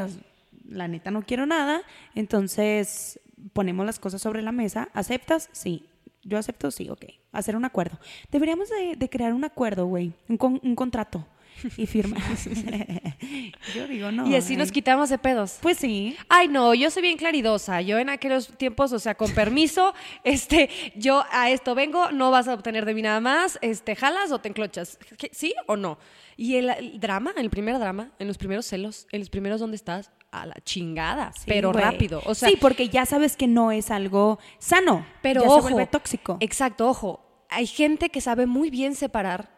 la 0.69 0.89
neta 0.89 1.11
no 1.11 1.23
quiero 1.23 1.47
nada, 1.47 1.81
entonces 2.15 3.21
ponemos 3.53 3.87
las 3.87 3.99
cosas 3.99 4.21
sobre 4.21 4.43
la 4.43 4.53
mesa, 4.53 4.89
¿aceptas? 4.93 5.49
Sí. 5.53 5.87
Yo 6.25 6.39
acepto, 6.39 6.73
sí, 6.73 6.91
ok. 6.91 7.05
Hacer 7.31 7.55
un 7.55 7.65
acuerdo. 7.65 8.01
Deberíamos 8.33 8.69
de, 8.69 8.97
de 8.97 9.09
crear 9.09 9.33
un 9.33 9.45
acuerdo, 9.45 9.87
güey, 9.87 10.13
un, 10.29 10.37
con- 10.37 10.61
un 10.63 10.75
contrato 10.75 11.25
y 11.77 11.87
firmar. 11.87 12.21
Yo 13.75 13.87
digo, 13.89 14.11
no. 14.13 14.27
y 14.29 14.35
así 14.35 14.57
nos 14.57 14.71
quitamos 14.73 15.09
de 15.11 15.19
pedos. 15.19 15.59
Pues 15.61 15.79
sí. 15.79 16.17
Ay, 16.29 16.49
no, 16.49 16.75
yo 16.75 16.91
soy 16.91 17.03
bien 17.03 17.17
claridosa. 17.17 17.81
Yo 17.81 17.99
en 17.99 18.09
aquellos 18.09 18.49
tiempos, 18.57 18.93
o 18.93 18.99
sea, 18.99 19.15
con 19.15 19.31
permiso, 19.33 19.95
este, 20.25 20.69
yo 20.95 21.25
a 21.31 21.51
esto 21.51 21.75
vengo, 21.75 22.11
no 22.13 22.31
vas 22.31 22.49
a 22.49 22.55
obtener 22.55 22.85
de 22.85 22.95
mí 22.95 23.03
nada 23.03 23.21
más, 23.21 23.59
este, 23.63 23.97
jalas 23.97 24.31
o 24.33 24.39
te 24.39 24.49
enclochas. 24.49 24.99
¿Qué- 25.19 25.31
¿Sí 25.33 25.55
o 25.67 25.77
no? 25.77 25.99
Y 26.37 26.57
el, 26.57 26.69
el 26.71 27.01
drama, 27.01 27.33
el 27.37 27.49
primer 27.51 27.79
drama, 27.79 28.13
en 28.19 28.29
los 28.29 28.37
primeros 28.37 28.67
celos, 28.67 29.07
en 29.11 29.21
los 29.21 29.31
primeros 29.31 29.61
¿dónde 29.61 29.77
estás? 29.77 30.11
A 30.31 30.45
la 30.45 30.55
chingada, 30.65 31.33
Sí, 31.33 31.45
pero 31.47 31.73
rápido. 31.73 32.21
O 32.27 32.35
sea, 32.35 32.49
sí, 32.51 32.57
porque 32.61 32.89
ya 32.91 33.07
sabes 33.07 33.37
que 33.37 33.47
no 33.47 33.73
es 33.73 33.91
algo 33.91 34.39
sano. 34.59 35.07
pero 35.23 35.41
ya 35.41 35.49
ojo. 35.49 35.57
se 35.69 35.73
vuelve 35.73 35.87
tóxico. 35.87 36.37
Exacto, 36.41 36.89
ojo. 36.89 37.23
Hay 37.49 37.67
gente 37.67 38.11
que 38.11 38.21
sabe 38.21 38.45
muy 38.47 38.69
bien 38.71 38.95
separar 38.95 39.57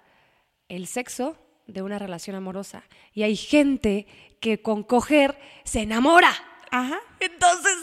el 0.69 0.87
sexo 0.87 1.37
de 1.69 1.83
una 1.83 2.01
relación 2.01 2.35
amorosa. 2.35 2.83
Y 3.15 3.23
hay 3.23 3.37
gente 3.37 4.07
que 4.41 4.61
con 4.61 4.83
coger 4.83 5.39
se 5.63 5.83
enamora. 5.83 6.33
Ajá. 6.71 6.99
Entonces, 7.21 7.75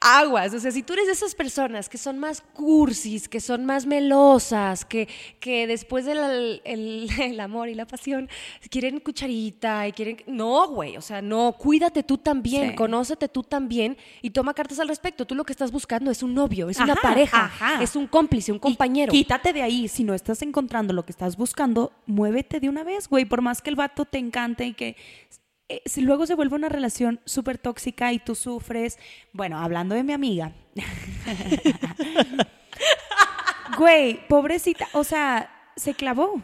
aguas. 0.00 0.54
O 0.54 0.60
sea, 0.60 0.70
si 0.70 0.82
tú 0.82 0.92
eres 0.92 1.06
de 1.06 1.12
esas 1.12 1.34
personas 1.34 1.88
que 1.88 1.98
son 1.98 2.18
más 2.18 2.40
cursis, 2.40 3.28
que 3.28 3.40
son 3.40 3.64
más 3.64 3.86
melosas, 3.86 4.84
que, 4.84 5.08
que 5.40 5.66
después 5.66 6.04
del 6.04 6.60
el, 6.64 7.08
el 7.20 7.40
amor 7.40 7.68
y 7.68 7.74
la 7.74 7.86
pasión 7.86 8.28
quieren 8.70 9.00
cucharita 9.00 9.88
y 9.88 9.92
quieren. 9.92 10.22
No, 10.26 10.68
güey. 10.68 10.96
O 10.96 11.00
sea, 11.02 11.22
no. 11.22 11.52
Cuídate 11.58 12.02
tú 12.02 12.18
también, 12.18 12.70
Sí. 12.70 12.74
conócete 12.76 13.28
tú 13.28 13.42
también 13.42 13.96
y 14.20 14.30
toma 14.30 14.54
cartas 14.54 14.78
al 14.78 14.88
respecto. 14.88 15.26
Tú 15.26 15.34
lo 15.34 15.44
que 15.44 15.52
estás 15.52 15.72
buscando 15.72 16.10
es 16.10 16.22
un 16.22 16.34
novio, 16.34 16.68
es 16.68 16.78
una 16.78 16.94
pareja, 16.96 17.46
ajá. 17.46 17.82
es 17.82 17.96
un 17.96 18.06
cómplice, 18.06 18.52
un 18.52 18.58
Y 18.58 18.60
compañero. 18.60 19.10
quítate 19.12 19.52
de 19.52 19.62
ahí. 19.62 19.88
Si 19.88 20.04
no 20.04 20.14
estás 20.14 20.42
encontrando 20.42 20.92
lo 20.92 21.04
que 21.04 21.12
estás 21.12 21.36
buscando, 21.36 21.92
muévete 22.06 22.60
de 22.60 22.68
una 22.68 22.84
vez, 22.84 23.08
güey. 23.08 23.24
Por 23.24 23.40
más 23.42 23.60
que 23.62 23.70
el 23.70 23.76
vato 23.76 24.04
te 24.04 24.18
encante 24.18 24.64
y 24.66 24.74
que 24.74 24.96
eh, 25.76 25.82
si 25.86 26.02
luego 26.02 26.26
se 26.26 26.34
vuelve 26.34 26.56
una 26.56 26.68
relación 26.68 27.20
súper 27.24 27.56
tóxica 27.58 28.12
y 28.12 28.18
tú 28.18 28.34
sufres. 28.34 28.98
Bueno, 29.32 29.58
hablando 29.58 29.94
de 29.94 30.04
mi 30.04 30.12
amiga. 30.12 30.52
güey, 33.78 34.26
pobrecita. 34.28 34.86
O 34.92 35.04
sea, 35.04 35.50
se 35.76 35.94
clavó. 35.94 36.40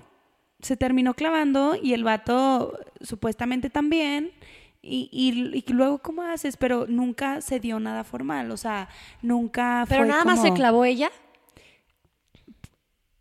Se 0.60 0.76
terminó 0.76 1.14
clavando 1.14 1.76
y 1.80 1.92
el 1.92 2.04
vato 2.04 2.78
supuestamente 3.00 3.70
también. 3.70 4.32
Y, 4.82 5.08
y- 5.12 5.64
y 5.66 5.72
luego, 5.72 5.98
¿cómo 5.98 6.22
haces? 6.22 6.56
Pero 6.56 6.86
nunca 6.88 7.40
se 7.40 7.60
dio 7.60 7.78
nada 7.80 8.04
formal. 8.04 8.50
O 8.50 8.56
sea, 8.56 8.88
nunca 9.22 9.84
Pero 9.88 10.02
fue 10.02 10.08
nada 10.08 10.24
más 10.24 10.42
se 10.42 10.52
clavó 10.52 10.84
ella. 10.84 11.10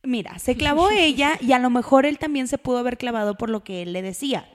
Mira, 0.03 0.39
se 0.39 0.55
clavó 0.55 0.89
ella 0.91 1.33
y 1.41 1.51
a 1.51 1.59
lo 1.59 1.69
mejor 1.69 2.05
él 2.05 2.17
también 2.17 2.47
se 2.47 2.57
pudo 2.57 2.77
haber 2.79 2.97
clavado 2.97 3.37
por 3.37 3.49
lo 3.49 3.63
que 3.63 3.81
él 3.81 3.93
le 3.93 4.01
decía. 4.01 4.47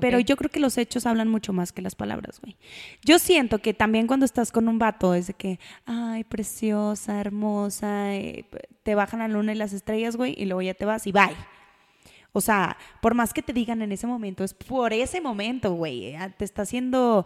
Pero 0.00 0.20
yo 0.20 0.36
creo 0.36 0.50
que 0.50 0.60
los 0.60 0.78
hechos 0.78 1.06
hablan 1.06 1.28
mucho 1.28 1.52
más 1.52 1.72
que 1.72 1.82
las 1.82 1.94
palabras, 1.94 2.40
güey. 2.40 2.56
Yo 3.04 3.18
siento 3.18 3.58
que 3.58 3.74
también 3.74 4.06
cuando 4.06 4.24
estás 4.26 4.52
con 4.52 4.68
un 4.68 4.78
vato 4.78 5.14
es 5.14 5.28
de 5.28 5.34
que, 5.34 5.58
ay, 5.86 6.24
preciosa, 6.24 7.20
hermosa, 7.20 8.14
eh, 8.14 8.44
te 8.82 8.94
bajan 8.94 9.20
la 9.20 9.28
luna 9.28 9.52
y 9.52 9.56
las 9.56 9.72
estrellas, 9.72 10.16
güey, 10.16 10.34
y 10.36 10.44
luego 10.44 10.62
ya 10.62 10.74
te 10.74 10.84
vas 10.84 11.06
y 11.06 11.12
bye. 11.12 11.34
O 12.32 12.40
sea, 12.40 12.76
por 13.00 13.14
más 13.14 13.32
que 13.32 13.42
te 13.42 13.52
digan 13.52 13.82
en 13.82 13.90
ese 13.90 14.06
momento, 14.06 14.44
es 14.44 14.54
por 14.54 14.92
ese 14.92 15.20
momento, 15.20 15.72
güey. 15.72 16.14
eh, 16.14 16.34
Te 16.36 16.44
está 16.44 16.62
haciendo 16.62 17.24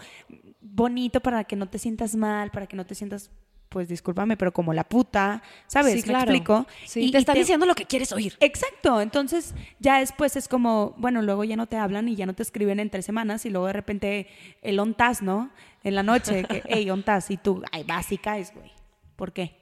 bonito 0.60 1.20
para 1.20 1.44
que 1.44 1.56
no 1.56 1.66
te 1.66 1.78
sientas 1.78 2.14
mal, 2.14 2.50
para 2.50 2.66
que 2.66 2.76
no 2.76 2.86
te 2.86 2.94
sientas, 2.94 3.30
pues 3.72 3.88
discúlpame, 3.88 4.36
pero 4.36 4.52
como 4.52 4.74
la 4.74 4.84
puta, 4.84 5.42
¿sabes? 5.66 5.94
Sí, 5.94 5.98
¿Me 6.00 6.02
claro. 6.14 6.30
explico? 6.30 6.66
Sí, 6.84 7.00
Y- 7.06 7.10
te 7.10 7.18
y 7.18 7.20
están 7.20 7.34
diciendo 7.36 7.64
lo 7.66 7.74
que 7.74 7.86
quieres 7.86 8.12
oír. 8.12 8.36
Exacto, 8.40 9.00
entonces 9.00 9.54
ya 9.80 9.98
después 10.00 10.36
es 10.36 10.46
como, 10.46 10.94
bueno, 10.98 11.22
luego 11.22 11.42
ya 11.44 11.56
no 11.56 11.66
te 11.66 11.76
hablan 11.78 12.08
y 12.08 12.14
ya 12.14 12.26
no 12.26 12.34
te 12.34 12.42
escriben 12.42 12.78
en 12.80 12.90
tres 12.90 13.06
semanas 13.06 13.46
y 13.46 13.50
luego 13.50 13.66
de 13.68 13.72
repente 13.72 14.26
el 14.60 14.78
ontas, 14.78 15.22
¿no? 15.22 15.50
En 15.82 15.94
la 15.94 16.02
noche, 16.02 16.44
que, 16.44 16.62
hey, 16.68 16.90
ontas, 16.90 17.30
y 17.30 17.38
tú, 17.38 17.62
ay, 17.72 17.82
vas 17.84 18.12
y 18.12 18.18
caes, 18.18 18.52
güey. 18.54 18.70
¿Por 19.16 19.32
qué? 19.32 19.61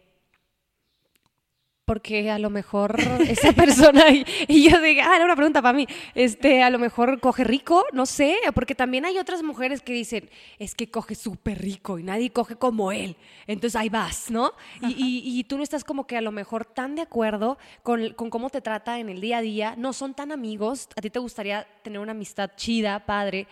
Porque 1.91 2.31
a 2.31 2.39
lo 2.39 2.51
mejor 2.51 2.95
esa 3.29 3.53
persona, 3.65 4.11
y, 4.11 4.25
y 4.47 4.71
yo 4.71 4.81
diga, 4.81 5.11
ah, 5.11 5.17
era 5.17 5.25
una 5.25 5.35
pregunta 5.35 5.61
para 5.61 5.77
mí, 5.77 5.89
este, 6.15 6.63
a 6.63 6.71
lo 6.71 6.79
mejor 6.79 7.19
coge 7.19 7.43
rico, 7.43 7.85
no 7.93 8.07
sé, 8.07 8.37
porque 8.55 8.77
también 8.77 9.05
hay 9.07 9.19
otras 9.19 9.43
mujeres 9.43 9.83
que 9.83 9.93
dicen, 9.93 10.31
es 10.61 10.77
que 10.77 10.89
coge 10.89 11.17
súper 11.17 11.61
rico 11.61 11.99
y 11.99 12.05
nadie 12.05 12.31
coge 12.31 12.55
como 12.55 12.93
él, 12.93 13.17
entonces 13.49 13.75
ahí 13.75 13.89
vas, 13.89 14.31
¿no? 14.31 14.53
Y, 14.83 14.87
y- 14.93 15.41
y 15.41 15.43
tú 15.43 15.57
no 15.57 15.65
estás 15.65 15.83
como 15.83 16.07
que 16.07 16.17
a 16.17 16.21
lo 16.21 16.31
mejor 16.31 16.65
tan 16.65 16.95
de 16.95 17.03
acuerdo 17.03 17.59
con, 17.83 18.11
con 18.15 18.31
cómo 18.31 18.51
te 18.51 18.61
trata 18.61 19.01
en 19.01 19.09
el 19.09 19.21
día 19.21 19.39
a 19.39 19.43
día, 19.43 19.75
no 19.77 19.93
son 19.93 20.15
tan 20.15 20.31
amigos, 20.31 20.89
a 20.97 21.01
ti 21.01 21.11
te 21.11 21.19
gustaría 21.19 21.67
tener 21.83 21.99
una 21.99 22.13
amistad 22.13 22.53
chida, 22.55 23.05
padre, 23.05 23.49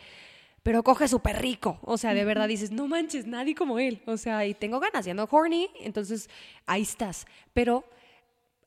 pero 0.62 0.84
coge 0.84 1.08
súper 1.08 1.42
rico. 1.42 1.78
O 1.82 1.96
sea, 1.98 2.14
de 2.14 2.24
verdad 2.24 2.46
dices, 2.46 2.70
no 2.70 2.86
manches, 2.86 3.26
nadie 3.26 3.54
como 3.56 3.78
él. 3.80 4.02
O 4.06 4.16
sea, 4.16 4.44
y 4.46 4.54
tengo 4.54 4.78
ganas, 4.80 5.06
y 5.06 5.10
ando 5.10 5.26
horny, 5.28 5.68
entonces 5.80 6.28
ahí 6.66 6.82
estás. 6.82 7.26
Pero 7.54 7.84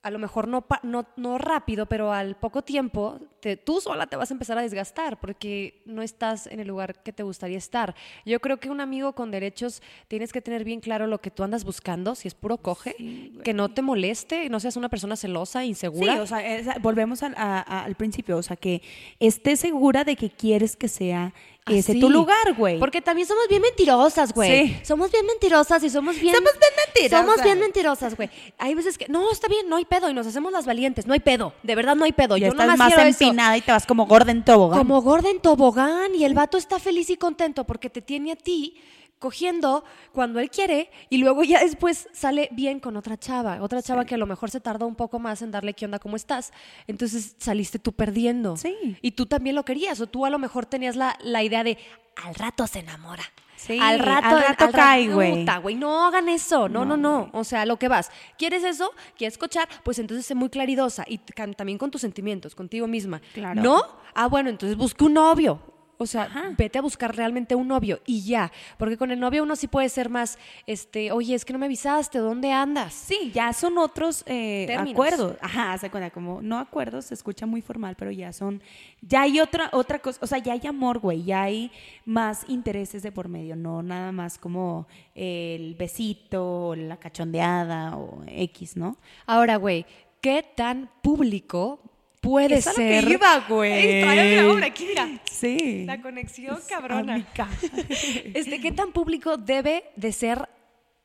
a 0.04 0.10
lo 0.10 0.18
mejor 0.18 0.48
no, 0.48 0.66
no, 0.82 1.06
no 1.16 1.38
rápido, 1.38 1.86
pero 1.86 2.12
al 2.12 2.36
poco 2.36 2.64
tiempo 2.64 3.20
te- 3.40 3.56
tú 3.56 3.80
sola 3.82 4.08
te 4.08 4.16
vas 4.16 4.32
a 4.32 4.34
empezar 4.34 4.58
a 4.58 4.64
desgastar 4.64 5.20
porque 5.20 5.84
no 5.86 6.02
estás 6.02 6.48
en 6.48 6.60
el 6.60 6.68
lugar 6.68 7.04
que 7.04 7.14
te 7.14 7.22
gustaría 7.22 7.60
estar. 7.60 7.94
Yo 8.26 8.40
creo 8.40 8.58
que 8.60 8.72
un 8.72 8.82
amigo 8.82 9.14
con 9.14 9.30
derechos 9.30 9.84
tienes 10.08 10.34
que 10.34 10.42
tener 10.42 10.64
bien 10.64 10.80
claro 10.80 11.06
lo 11.06 11.22
que 11.22 11.30
tú 11.30 11.44
andas 11.44 11.64
buscando, 11.66 12.16
si 12.16 12.28
es 12.28 12.34
puro 12.34 12.58
coge, 12.58 12.96
que 13.44 13.54
no 13.54 13.70
te 13.70 13.84
moleste, 13.84 14.50
no 14.50 14.60
seas 14.60 14.76
una 14.76 14.90
persona 14.90 15.16
celosa, 15.16 15.62
Sí, 15.62 15.68
insegura. 15.68 16.20
o 16.22 16.26
sea, 16.26 16.46
esa- 16.58 16.80
volvemos 16.80 17.22
al, 17.22 17.36
a- 17.38 17.60
al 17.84 17.94
principio, 17.96 18.38
o 18.38 18.44
sea, 18.44 18.56
que 18.58 18.82
estés 19.20 19.60
segura 19.60 20.04
de 20.04 20.16
que 20.16 20.32
quieres 20.32 20.76
que 20.76 20.88
sea 20.88 21.34
ese 21.68 21.96
tu 21.96 22.10
lugar, 22.10 22.54
güey. 22.58 22.80
Porque 22.80 23.02
también 23.02 23.28
somos 23.28 23.48
bien 23.48 23.62
mentirosas, 23.62 24.34
güey. 24.34 24.68
Sí. 24.68 24.80
Somos 24.84 25.12
bien 25.12 25.26
mentirosas 25.26 25.84
y 25.84 25.90
somos 25.90 26.20
bien. 26.20 26.36
Somos 26.36 26.52
bien 26.54 26.72
mentirosas. 26.86 27.26
Somos 27.26 27.44
bien 27.44 27.60
mentirosas, 27.60 28.16
güey. 28.16 28.30
Hay 28.58 28.74
veces 28.74 28.98
que, 28.98 29.08
no, 29.08 29.32
está 29.32 29.48
bien, 29.48 29.70
no 29.70 29.76
hay 29.76 29.86
pedo 29.86 30.10
y 30.10 30.14
nos 30.14 30.26
hacemos 30.26 30.52
las 30.52 30.66
valientes. 30.66 31.06
No 31.06 31.14
hay 31.14 31.20
pedo. 31.20 31.54
De 31.62 31.76
verdad 31.76 31.96
no 31.96 32.06
hay 32.06 32.14
pedo. 32.14 32.36
ya 32.38 32.48
Yo 32.48 32.54
estás 32.54 32.78
más 32.78 32.88
quiero 32.88 33.04
eso. 33.04 33.24
empinada 33.24 33.58
y 33.58 33.62
te 33.62 33.72
vas 33.72 33.86
como 33.86 34.08
gorda 34.08 34.32
en 34.32 34.44
tobogán. 34.44 34.80
Como 34.80 35.02
gorda 35.02 35.30
en 35.30 35.40
tobogán 35.40 36.16
y 36.16 36.26
el 36.26 36.34
vato 36.34 36.58
está 36.58 36.80
feliz 36.80 37.10
y 37.10 37.18
contento 37.18 37.64
porque 37.64 37.90
te 37.90 38.02
tiene 38.02 38.32
a 38.32 38.36
ti 38.36 38.76
cogiendo 39.22 39.86
cuando 40.12 40.42
él 40.42 40.50
quiere 40.50 40.90
y 41.10 41.20
luego 41.20 41.44
ya 41.46 41.62
después 41.62 42.10
sale 42.12 42.50
bien 42.52 42.82
con 42.82 42.98
otra 42.98 43.16
chava, 43.18 43.62
otra 43.62 43.82
chava 43.82 44.04
que 44.04 44.16
a 44.16 44.18
lo 44.18 44.26
mejor 44.26 44.50
se 44.52 44.60
tardó 44.60 44.88
un 44.88 44.96
poco 44.96 45.20
más 45.20 45.42
en 45.42 45.52
darle 45.52 45.74
qué 45.74 45.86
onda, 45.86 46.00
cómo 46.00 46.18
estás. 46.18 46.52
Entonces 46.88 47.36
saliste 47.38 47.80
tú 47.80 47.94
perdiendo. 47.94 48.58
Sí. 48.58 48.98
Y 49.02 49.12
tú 49.12 49.28
también 49.28 49.56
lo 49.56 49.64
querías 49.64 50.02
o 50.02 50.08
tú 50.08 50.26
a 50.26 50.30
lo 50.30 50.40
mejor 50.40 50.66
tenías 50.66 50.98
la, 50.98 51.18
la 51.22 51.44
idea 51.44 51.64
de 51.64 51.78
al 52.26 52.36
rato 52.36 52.68
se 52.68 52.80
enamora. 52.80 53.24
Sí, 53.56 53.78
al 53.80 54.00
rato, 54.00 54.36
al 54.38 54.42
rato 54.42 54.66
ra- 54.66 54.72
cae, 54.72 55.08
güey. 55.14 55.46
No 55.76 56.04
hagan 56.08 56.28
eso. 56.30 56.68
No, 56.68 56.84
no, 56.84 56.98
no. 56.98 57.30
O 57.32 57.44
sea, 57.44 57.64
lo 57.68 57.78
que 57.78 57.88
vas. 57.88 58.10
¿Quieres 58.40 58.64
eso? 58.64 58.92
¿Quieres 59.16 59.36
escuchar? 59.36 59.70
Pues 59.84 60.00
entonces 60.00 60.26
sé 60.26 60.34
muy 60.34 60.50
claridosa 60.50 61.06
y 61.08 61.20
también 61.20 61.78
con 61.78 61.92
tus 61.92 62.02
sentimientos, 62.02 62.56
contigo 62.56 62.88
misma. 62.88 63.22
Claro. 63.36 63.62
¿No? 63.62 63.84
Ah, 64.16 64.28
bueno, 64.28 64.50
entonces 64.50 64.76
busca 64.76 65.06
un 65.06 65.14
novio. 65.14 65.62
O 66.02 66.08
sea, 66.08 66.24
Ajá. 66.24 66.54
vete 66.58 66.80
a 66.80 66.82
buscar 66.82 67.16
realmente 67.16 67.54
un 67.54 67.68
novio 67.68 68.02
y 68.08 68.24
ya. 68.24 68.52
Porque 68.80 68.98
con 68.98 69.12
el 69.12 69.20
novio 69.20 69.44
uno 69.44 69.56
sí 69.56 69.68
puede 69.68 69.88
ser 69.88 70.10
más, 70.10 70.40
este, 70.66 71.12
oye, 71.12 71.36
es 71.36 71.46
que 71.46 71.54
no 71.54 71.60
me 71.60 71.68
avisaste, 71.68 72.18
¿dónde 72.18 72.52
andas? 72.52 72.92
Sí, 72.94 73.32
ya 73.32 73.54
son 73.54 73.78
otros 73.78 74.24
eh, 74.26 74.76
acuerdos. 74.76 75.36
Ajá, 75.42 75.78
se 75.78 75.92
cuenta, 75.92 76.10
como 76.10 76.42
no 76.42 76.58
acuerdos, 76.58 77.06
se 77.06 77.14
escucha 77.14 77.46
muy 77.46 77.62
formal, 77.62 77.96
pero 77.96 78.10
ya 78.10 78.34
son, 78.34 78.64
ya 79.02 79.22
hay 79.22 79.40
otra, 79.40 79.70
otra 79.74 80.00
cosa, 80.00 80.18
o 80.24 80.28
sea, 80.28 80.40
ya 80.40 80.54
hay 80.54 80.66
amor, 80.66 80.98
güey, 80.98 81.24
ya 81.24 81.44
hay 81.44 81.72
más 82.04 82.46
intereses 82.48 83.04
de 83.04 83.12
por 83.12 83.28
medio, 83.28 83.56
no 83.56 83.84
nada 83.84 84.12
más 84.12 84.40
como 84.40 84.88
el 85.14 85.76
besito, 85.76 86.74
la 86.76 86.98
cachondeada 86.98 87.96
o 87.96 88.24
X, 88.26 88.76
¿no? 88.76 88.98
Ahora, 89.28 89.58
güey, 89.58 89.86
¿qué 90.20 90.44
tan 90.56 90.90
público 91.04 91.91
puede 92.22 92.56
Es 92.56 92.68
a 92.68 92.72
lo 92.72 92.76
que 92.78 93.02
ser? 93.02 93.12
iba, 93.12 93.40
güey. 93.50 93.72
Ey, 93.74 94.02
tráeme 94.04 94.40
ahora, 94.40 94.68
aquí, 94.68 94.86
mira. 94.86 95.10
Sí. 95.30 95.86
La 95.86 96.02
conexión 96.02 96.58
Es 96.58 96.66
cabrona. 96.66 97.16
amiga. 97.16 97.50
Este, 98.34 98.62
¿qué 98.62 98.72
tan 98.72 98.92
público 98.94 99.38
debe 99.38 99.84
de 99.96 100.12
ser 100.14 100.48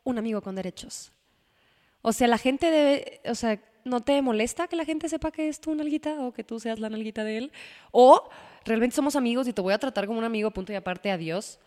un 0.05 0.19
amigo 0.19 0.41
con 0.43 0.55
derechos? 0.55 1.11
O 2.03 2.13
sea, 2.13 2.29
la 2.29 2.39
gente 2.39 2.71
debe, 2.71 3.21
o 3.29 3.35
sea, 3.35 3.59
¿no 3.85 4.01
te 4.03 4.21
molesta 4.23 4.69
que 4.69 4.77
la 4.77 4.85
gente 4.85 5.09
sepa 5.09 5.31
que 5.33 5.49
es 5.49 5.61
tu 5.61 5.75
nalguita 5.75 6.21
o 6.21 6.33
que 6.33 6.45
tú 6.45 6.61
seas 6.61 6.79
la 6.79 6.89
nalguita 6.91 7.25
de 7.25 7.39
él? 7.39 7.53
O 7.91 8.29
realmente 8.65 8.95
somos 8.95 9.17
amigos 9.17 9.49
y 9.49 9.53
te 9.53 9.61
voy 9.63 9.73
a 9.73 9.79
tratar 9.79 10.07
como 10.07 10.19
un 10.19 10.25
amigo, 10.25 10.51
punto 10.53 10.73
y 10.73 10.77
aparte, 10.77 11.11
adiós. 11.11 11.59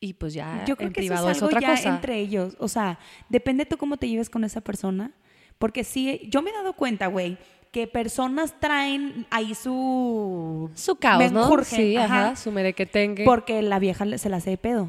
Y 0.00 0.12
pues 0.12 0.32
ya 0.34 0.64
Yo 0.66 0.76
creo 0.76 0.88
en 0.88 0.92
que 0.92 1.00
eso 1.00 1.08
privado 1.08 1.30
es 1.30 1.36
es, 1.38 1.42
algo 1.42 1.56
otra 1.56 1.60
ya 1.60 1.74
cosa. 1.76 1.88
entre 1.88 2.18
ellos. 2.18 2.54
O 2.60 2.68
sea, 2.68 2.98
depende 3.28 3.66
tú 3.66 3.76
cómo 3.78 3.96
te 3.96 4.08
lleves 4.08 4.30
con 4.30 4.44
esa 4.44 4.60
persona. 4.60 5.10
Porque 5.58 5.82
sí, 5.82 6.20
yo 6.28 6.40
me 6.42 6.50
he 6.50 6.52
dado 6.52 6.74
cuenta, 6.74 7.08
güey, 7.08 7.36
que 7.72 7.86
personas 7.86 8.58
traen 8.60 9.26
ahí 9.30 9.54
su... 9.54 10.70
Su 10.74 10.96
caos, 10.96 11.32
¿no? 11.32 11.64
Sí, 11.64 11.96
ajá, 11.96 12.26
ajá, 12.28 12.36
su 12.36 12.50
merequetengue. 12.52 13.24
Porque 13.24 13.62
la 13.62 13.78
vieja 13.78 14.04
se 14.18 14.28
la 14.28 14.38
hace 14.38 14.50
de 14.50 14.58
pedo 14.58 14.88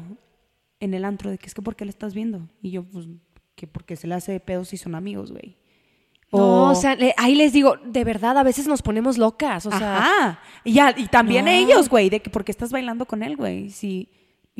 en 0.80 0.94
el 0.94 1.04
antro. 1.04 1.30
De 1.30 1.38
que 1.38 1.46
es 1.46 1.54
que, 1.54 1.62
¿por 1.62 1.76
qué 1.76 1.84
le 1.84 1.90
estás 1.90 2.14
viendo? 2.14 2.48
Y 2.62 2.70
yo, 2.70 2.84
pues, 2.84 3.06
que 3.54 3.66
porque 3.66 3.96
se 3.96 4.06
la 4.06 4.16
hace 4.16 4.32
de 4.32 4.40
pedo 4.40 4.64
si 4.64 4.76
son 4.76 4.94
amigos, 4.94 5.30
güey. 5.32 5.56
No, 6.32 6.70
o 6.70 6.74
sea, 6.76 6.94
le- 6.94 7.12
ahí 7.16 7.34
les 7.34 7.52
digo, 7.52 7.74
de 7.84 8.04
verdad, 8.04 8.38
a 8.38 8.44
veces 8.44 8.68
nos 8.68 8.82
ponemos 8.82 9.18
locas, 9.18 9.66
o 9.66 9.70
sea, 9.72 9.98
Ajá. 9.98 10.40
Y, 10.62 10.74
ya, 10.74 10.94
y 10.96 11.08
también 11.08 11.46
No. 11.46 11.50
ellos, 11.50 11.88
güey, 11.88 12.08
de 12.08 12.20
que 12.20 12.30
porque 12.30 12.52
estás 12.52 12.70
bailando 12.70 13.04
con 13.04 13.24
él, 13.24 13.36
güey. 13.36 13.70
Sí. 13.70 14.08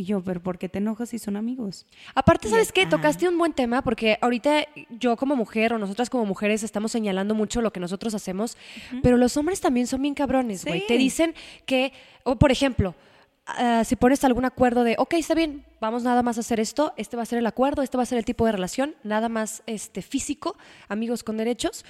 Y 0.00 0.04
yo, 0.04 0.22
pero 0.22 0.42
¿por 0.42 0.56
qué 0.56 0.70
te 0.70 0.78
enojas 0.78 1.10
si 1.10 1.18
son 1.18 1.36
amigos? 1.36 1.84
Aparte, 2.14 2.48
¿sabes 2.48 2.68
es- 2.68 2.72
qué? 2.72 2.80
ajá. 2.82 2.90
Tocaste 2.90 3.28
un 3.28 3.36
buen 3.36 3.52
tema 3.52 3.82
porque 3.82 4.16
ahorita 4.22 4.66
yo 4.88 5.14
como 5.18 5.36
mujer 5.36 5.74
o 5.74 5.78
nosotras 5.78 6.08
como 6.08 6.24
mujeres 6.24 6.62
estamos 6.62 6.90
señalando 6.90 7.34
mucho 7.34 7.60
lo 7.60 7.70
que 7.70 7.80
nosotros 7.80 8.14
hacemos, 8.14 8.56
pero 9.02 9.18
los 9.18 9.36
hombres 9.36 9.60
también 9.60 9.86
son 9.86 10.00
bien 10.00 10.14
cabrones, 10.14 10.64
güey. 10.64 10.80
Sí. 10.80 10.86
Te 10.88 10.96
dicen 10.96 11.34
que, 11.66 11.92
o 12.24 12.36
por 12.36 12.50
ejemplo, 12.50 12.94
ah, 13.44 13.82
si 13.84 13.94
pones 13.94 14.24
algún 14.24 14.46
acuerdo 14.46 14.84
de, 14.84 14.94
ok, 14.96 15.12
está 15.18 15.34
bien, 15.34 15.66
vamos 15.82 16.02
nada 16.02 16.22
más 16.22 16.38
a 16.38 16.40
hacer 16.40 16.60
esto, 16.60 16.94
este 16.96 17.18
va 17.18 17.22
a 17.24 17.26
ser 17.26 17.38
el 17.38 17.46
acuerdo, 17.46 17.82
este 17.82 17.98
va 17.98 18.02
a 18.04 18.06
ser 18.06 18.16
el 18.16 18.24
tipo 18.24 18.46
de 18.46 18.52
relación, 18.52 18.94
nada 19.04 19.28
más 19.28 19.62
este, 19.66 20.00
físico, 20.00 20.56
amigos 20.88 21.22
con 21.22 21.36
derechos, 21.36 21.84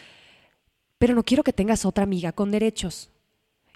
pero 0.99 1.15
no 1.15 1.23
quiero 1.23 1.45
que 1.45 1.53
tengas 1.53 1.85
otra 1.85 2.03
amiga 2.03 2.33
con 2.33 2.51
derechos. 2.51 3.09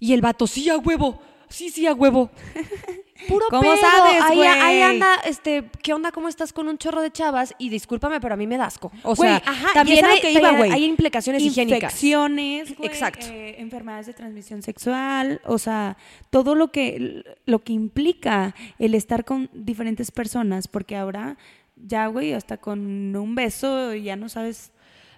Y 0.01 0.13
el 0.13 0.23
vato, 0.23 0.49
sí, 0.49 0.69
a 0.71 0.77
huevo, 0.77 1.21
sí, 1.49 1.71
sí, 1.71 1.87
a 1.87 1.95
huevo. 1.95 2.33
Puro 3.29 3.47
¿Cómo 3.51 3.63
pedo. 3.63 3.77
sabes, 3.77 4.23
ahí, 4.23 4.37
güey? 4.37 4.49
ahí 4.49 4.81
anda, 4.83 5.15
este, 5.25 5.71
¿qué 5.83 5.93
onda? 5.93 6.13
¿Cómo 6.13 6.29
estás 6.29 6.53
con 6.53 6.69
un 6.69 6.79
chorro 6.79 7.01
de 7.03 7.11
chavas? 7.11 7.55
Y 7.59 7.69
discúlpame, 7.69 8.21
pero 8.21 8.35
a 8.35 8.37
mí 8.37 8.47
me 8.47 8.57
da 8.57 8.67
asco. 8.67 8.93
O 9.03 9.15
Güey, 9.15 9.31
sea, 9.31 9.43
ajá, 9.45 9.69
también 9.75 10.05
hay, 10.05 10.21
que 10.21 10.31
iba, 10.33 10.41
también 10.43 10.59
güey. 10.59 10.71
hay 10.73 10.85
implicaciones 10.85 11.43
higiénicas. 11.43 11.93
Infecciones, 11.93 12.77
güey, 12.77 12.89
Exacto. 12.89 13.27
eh, 13.27 13.57
enfermedades 13.59 14.07
de 14.07 14.15
transmisión 14.15 14.63
sexual, 14.63 15.41
o 15.45 15.59
sea, 15.59 15.97
todo 16.31 16.55
lo 16.55 16.71
que 16.71 17.25
lo 17.47 17.61
que 17.61 17.73
implica 17.73 18.55
el 18.79 18.95
estar 18.95 19.25
con 19.25 19.51
diferentes 19.53 20.11
personas, 20.11 20.69
porque 20.69 20.97
ahora 20.97 21.37
ya, 21.77 22.07
güey, 22.07 22.33
hasta 22.33 22.57
con 22.59 23.15
un 23.17 23.35
beso 23.35 23.95
ya 23.95 24.17
no 24.17 24.29
sabes 24.29 24.71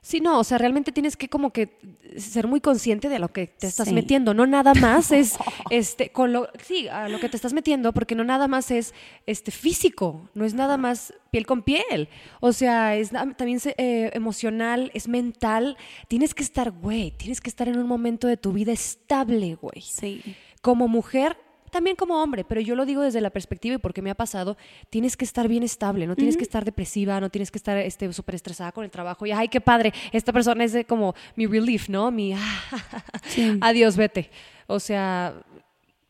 Sí, 0.06 0.20
no, 0.20 0.38
o 0.38 0.44
sea, 0.44 0.56
realmente 0.56 0.92
tienes 0.92 1.16
que 1.16 1.28
como 1.28 1.52
que 1.52 1.78
ser 2.16 2.46
muy 2.46 2.60
consciente 2.60 3.08
de 3.08 3.18
lo 3.18 3.32
que 3.32 3.48
te 3.48 3.66
estás 3.66 3.88
Sí. 3.88 3.92
metiendo. 3.92 4.34
No 4.34 4.46
nada 4.46 4.72
más 4.74 5.10
es, 5.10 5.36
este, 5.70 6.10
con 6.10 6.32
lo, 6.32 6.48
sí, 6.62 6.86
a 6.86 7.08
lo 7.08 7.18
que 7.18 7.28
te 7.28 7.34
estás 7.36 7.52
metiendo, 7.52 7.92
porque 7.92 8.14
no 8.14 8.22
nada 8.22 8.46
más 8.46 8.70
es, 8.70 8.94
este, 9.26 9.50
físico, 9.50 10.30
no 10.32 10.44
es 10.44 10.54
nada 10.54 10.76
más 10.76 11.12
piel 11.32 11.44
con 11.44 11.62
piel. 11.62 12.08
O 12.38 12.52
sea, 12.52 12.94
es 12.94 13.10
también 13.10 13.58
eh, 13.78 14.12
emocional, 14.14 14.92
es 14.94 15.08
mental. 15.08 15.76
Tienes 16.06 16.34
que 16.34 16.44
estar, 16.44 16.70
güey, 16.70 17.10
tienes 17.10 17.40
que 17.40 17.50
estar 17.50 17.66
en 17.66 17.76
un 17.76 17.88
momento 17.88 18.28
de 18.28 18.36
tu 18.36 18.52
vida 18.52 18.70
estable, 18.70 19.56
güey. 19.56 19.80
Sí. 19.82 20.22
Como 20.62 20.86
mujer, 20.86 21.36
también 21.70 21.96
como 21.96 22.22
hombre, 22.22 22.44
pero 22.44 22.60
yo 22.60 22.74
lo 22.74 22.84
digo 22.86 23.02
desde 23.02 23.20
la 23.20 23.30
perspectiva 23.30 23.74
y 23.74 23.78
porque 23.78 24.02
me 24.02 24.10
ha 24.10 24.14
pasado, 24.14 24.56
tienes 24.90 25.16
que 25.16 25.24
estar 25.24 25.48
bien 25.48 25.62
estable, 25.62 26.06
no 26.06 26.16
tienes 26.16 26.36
que 26.36 26.42
estar 26.42 26.64
depresiva, 26.64 27.20
no 27.20 27.30
tienes 27.30 27.50
que 27.50 27.58
estar 27.58 27.76
este, 27.78 28.12
súper 28.12 28.34
estresada 28.34 28.72
con 28.72 28.84
el 28.84 28.90
trabajo 28.90 29.26
y, 29.26 29.32
ay, 29.32 29.48
qué 29.48 29.60
padre, 29.60 29.92
esta 30.12 30.32
persona 30.32 30.64
es 30.64 30.76
como 30.86 31.14
mi 31.36 31.46
relief, 31.46 31.88
¿no? 31.88 32.10
Mi, 32.10 32.34
Sí. 33.28 33.58
adiós, 33.60 33.96
vete. 33.96 34.30
O 34.66 34.80
sea, 34.80 35.34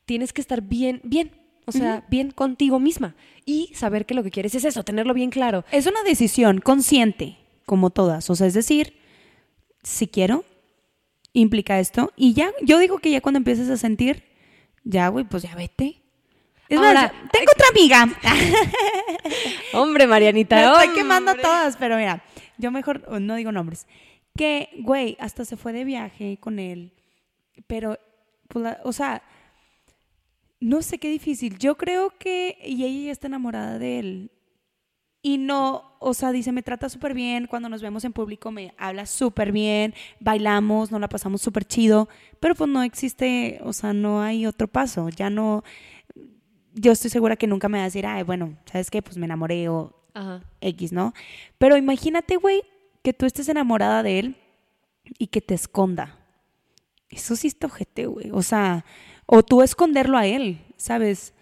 tienes 0.04 0.32
que 0.32 0.40
estar 0.40 0.62
bien, 0.62 1.00
bien, 1.04 1.32
o 1.66 1.72
sea, 1.72 2.04
bien 2.08 2.30
contigo 2.30 2.78
misma 2.78 3.16
y 3.44 3.70
saber 3.74 4.06
que 4.06 4.14
lo 4.14 4.22
que 4.22 4.30
quieres 4.30 4.54
es 4.54 4.64
eso, 4.64 4.84
tenerlo 4.84 5.14
bien 5.14 5.30
claro. 5.30 5.64
Es 5.72 5.86
una 5.86 6.02
decisión 6.04 6.60
consciente, 6.60 7.36
como 7.66 7.90
todas. 7.90 8.30
O 8.30 8.36
sea, 8.36 8.46
es 8.46 8.54
decir, 8.54 8.96
si 9.82 10.06
quiero, 10.06 10.44
implica 11.32 11.78
esto. 11.80 12.12
Y 12.16 12.32
ya, 12.34 12.52
yo 12.62 12.78
digo 12.78 12.98
que 12.98 13.10
ya 13.10 13.20
cuando 13.20 13.38
empieces 13.38 13.68
a 13.68 13.76
sentir, 13.76 14.22
ya, 14.88 15.08
güey, 15.08 15.24
pues 15.24 15.42
ya 15.42 15.54
vete. 15.54 16.00
Es 16.68 16.78
Ahora, 16.78 17.02
más, 17.02 17.12
tengo 17.32 17.50
otra 17.52 17.68
amiga. 17.70 18.08
Hombre, 19.74 20.06
Marianita, 20.06 20.56
Me 20.56 20.62
estoy 20.64 20.86
hombre. 20.88 20.94
quemando 21.02 21.34
todas, 21.36 21.76
pero 21.76 21.96
mira, 21.96 22.22
yo 22.58 22.70
mejor 22.70 23.20
no 23.20 23.34
digo 23.36 23.52
nombres. 23.52 23.86
Que, 24.36 24.70
güey, 24.78 25.16
hasta 25.20 25.44
se 25.44 25.56
fue 25.56 25.72
de 25.72 25.84
viaje 25.84 26.38
con 26.40 26.58
él. 26.58 26.92
Pero, 27.66 27.98
pues, 28.48 28.62
la- 28.64 28.80
o 28.84 28.92
sea, 28.92 29.22
no 30.60 30.82
sé 30.82 30.98
qué 30.98 31.08
difícil. 31.08 31.58
Yo 31.58 31.76
creo 31.76 32.10
que, 32.18 32.58
y 32.64 32.84
ella 32.84 33.06
ya 33.06 33.12
está 33.12 33.26
enamorada 33.28 33.78
de 33.78 33.98
él. 33.98 34.30
Y 35.26 35.38
no, 35.38 35.96
o 35.98 36.14
sea, 36.14 36.30
dice, 36.30 36.52
me 36.52 36.62
trata 36.62 36.88
súper 36.88 37.12
bien, 37.12 37.48
cuando 37.48 37.68
nos 37.68 37.82
vemos 37.82 38.04
en 38.04 38.12
público 38.12 38.52
me 38.52 38.72
habla 38.78 39.06
súper 39.06 39.50
bien, 39.50 39.92
bailamos, 40.20 40.92
nos 40.92 41.00
la 41.00 41.08
pasamos 41.08 41.42
súper 41.42 41.64
chido, 41.64 42.08
pero 42.38 42.54
pues 42.54 42.70
no 42.70 42.80
existe, 42.84 43.58
o 43.64 43.72
sea, 43.72 43.92
no 43.92 44.22
hay 44.22 44.46
otro 44.46 44.68
paso, 44.68 45.08
ya 45.08 45.28
no, 45.28 45.64
yo 46.74 46.92
estoy 46.92 47.10
segura 47.10 47.34
que 47.34 47.48
nunca 47.48 47.68
me 47.68 47.78
va 47.78 47.82
a 47.82 47.86
decir, 47.86 48.06
ay, 48.06 48.22
bueno, 48.22 48.56
¿sabes 48.66 48.88
qué? 48.88 49.02
Pues 49.02 49.16
me 49.16 49.24
enamoré 49.24 49.68
o 49.68 50.00
Ajá. 50.14 50.44
X, 50.60 50.92
¿no? 50.92 51.12
Pero 51.58 51.76
imagínate, 51.76 52.36
güey, 52.36 52.62
que 53.02 53.12
tú 53.12 53.26
estés 53.26 53.48
enamorada 53.48 54.04
de 54.04 54.20
él 54.20 54.36
y 55.18 55.26
que 55.26 55.40
te 55.40 55.54
esconda. 55.54 56.20
Eso 57.08 57.34
sí 57.34 57.48
está 57.48 57.66
ojete, 57.66 58.06
güey. 58.06 58.30
O 58.30 58.42
sea, 58.42 58.84
o 59.26 59.42
tú 59.42 59.62
esconderlo 59.62 60.18
a 60.18 60.26
él, 60.28 60.60
¿sabes? 60.76 61.34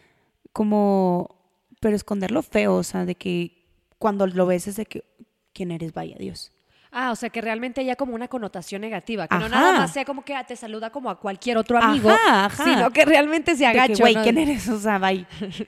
Como, 0.54 1.36
pero 1.80 1.94
esconderlo 1.94 2.40
feo, 2.40 2.76
o 2.76 2.82
sea, 2.82 3.04
de 3.04 3.14
que 3.14 3.63
cuando 3.98 4.26
lo 4.26 4.46
ves 4.46 4.66
es 4.68 4.76
de 4.76 4.86
que, 4.86 5.04
¿quién 5.52 5.70
eres? 5.70 5.92
Vaya 5.92 6.16
Dios. 6.18 6.50
Ah, 6.96 7.10
o 7.10 7.16
sea, 7.16 7.28
que 7.28 7.40
realmente 7.40 7.80
haya 7.80 7.96
como 7.96 8.14
una 8.14 8.28
connotación 8.28 8.80
negativa, 8.80 9.26
que 9.26 9.36
no 9.36 9.48
nada 9.48 9.72
más 9.72 9.92
sea 9.92 10.04
como 10.04 10.24
que 10.24 10.32
ah, 10.36 10.44
te 10.46 10.54
saluda 10.54 10.90
como 10.90 11.10
a 11.10 11.18
cualquier 11.18 11.58
otro 11.58 11.76
amigo, 11.76 12.08
Ajá, 12.08 12.44
ajá. 12.44 12.64
sino 12.64 12.92
que 12.92 13.04
realmente 13.04 13.56
se 13.56 13.66
agacha. 13.66 13.94
güey, 13.98 14.14
¿no? 14.14 14.22
¿quién 14.22 14.38
eres? 14.38 14.68
O 14.68 14.78
sea, 14.78 15.00
bye. 15.00 15.26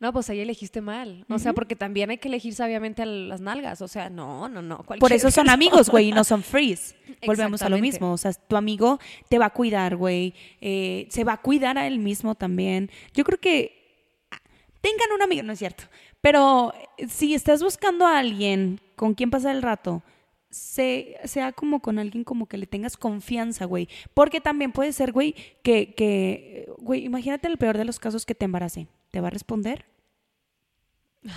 No, 0.00 0.12
pues 0.12 0.28
ahí 0.28 0.38
elegiste 0.40 0.82
mal. 0.82 1.24
O 1.30 1.38
sea, 1.38 1.54
porque 1.54 1.76
también 1.76 2.10
hay 2.10 2.18
que 2.18 2.28
elegir 2.28 2.54
sabiamente 2.54 3.00
a 3.00 3.06
las 3.06 3.40
nalgas. 3.40 3.80
O 3.80 3.88
sea, 3.88 4.10
no, 4.10 4.50
no, 4.50 4.60
no. 4.60 4.82
Por 4.82 5.14
eso 5.14 5.30
son 5.30 5.44
persona. 5.46 5.54
amigos, 5.54 5.88
güey, 5.88 6.08
y 6.08 6.12
no 6.12 6.24
son 6.24 6.42
frees. 6.42 6.94
Volvemos 7.24 7.62
a 7.62 7.70
lo 7.70 7.78
mismo. 7.78 8.12
O 8.12 8.18
sea, 8.18 8.34
tu 8.34 8.54
amigo 8.58 8.98
te 9.30 9.38
va 9.38 9.46
a 9.46 9.50
cuidar, 9.54 9.96
güey. 9.96 10.34
eh, 10.60 11.08
se 11.10 11.24
va 11.24 11.32
a 11.32 11.40
cuidar 11.40 11.78
a 11.78 11.86
él 11.86 11.98
mismo 12.00 12.34
también. 12.34 12.90
Yo 13.14 13.24
creo 13.24 13.40
que 13.40 14.26
ah, 14.30 14.36
tengan 14.82 15.10
un 15.14 15.22
amigo, 15.22 15.42
no 15.42 15.54
es 15.54 15.58
cierto. 15.58 15.84
Pero 16.26 16.72
eh, 16.98 17.06
si 17.06 17.34
estás 17.34 17.62
buscando 17.62 18.04
a 18.04 18.18
alguien 18.18 18.80
con 18.96 19.14
quien 19.14 19.30
pasar 19.30 19.54
el 19.54 19.62
rato, 19.62 20.02
se- 20.50 21.16
sea 21.22 21.52
como 21.52 21.78
con 21.80 22.00
alguien 22.00 22.24
como 22.24 22.46
que 22.46 22.58
le 22.58 22.66
tengas 22.66 22.96
confianza, 22.96 23.64
güey. 23.64 23.88
Porque 24.12 24.40
también 24.40 24.72
puede 24.72 24.92
ser, 24.92 25.12
güey, 25.12 25.36
que, 25.62 25.94
que, 25.94 26.68
güey, 26.78 27.04
imagínate 27.04 27.46
el 27.46 27.58
peor 27.58 27.78
de 27.78 27.84
los 27.84 28.00
casos 28.00 28.26
que 28.26 28.34
te 28.34 28.44
embarace. 28.44 28.88
¿Te 29.12 29.20
va 29.20 29.28
a 29.28 29.30
responder? 29.30 29.84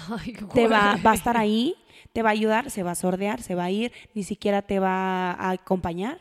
Ay, 0.10 0.34
te 0.56 0.68
va, 0.68 0.96
va 1.06 1.12
a 1.12 1.16
estar 1.16 1.38
ahí, 1.38 1.76
te 2.12 2.24
va 2.24 2.30
a 2.30 2.32
ayudar, 2.32 2.72
se 2.72 2.82
va 2.82 2.92
a 2.92 2.96
sordear, 2.96 3.44
se 3.44 3.54
va 3.54 3.66
a 3.66 3.72
ir, 3.72 3.92
ni 4.16 4.24
siquiera 4.24 4.64
te 4.64 4.80
va 4.80 5.34
a 5.34 5.52
acompañar. 5.52 6.18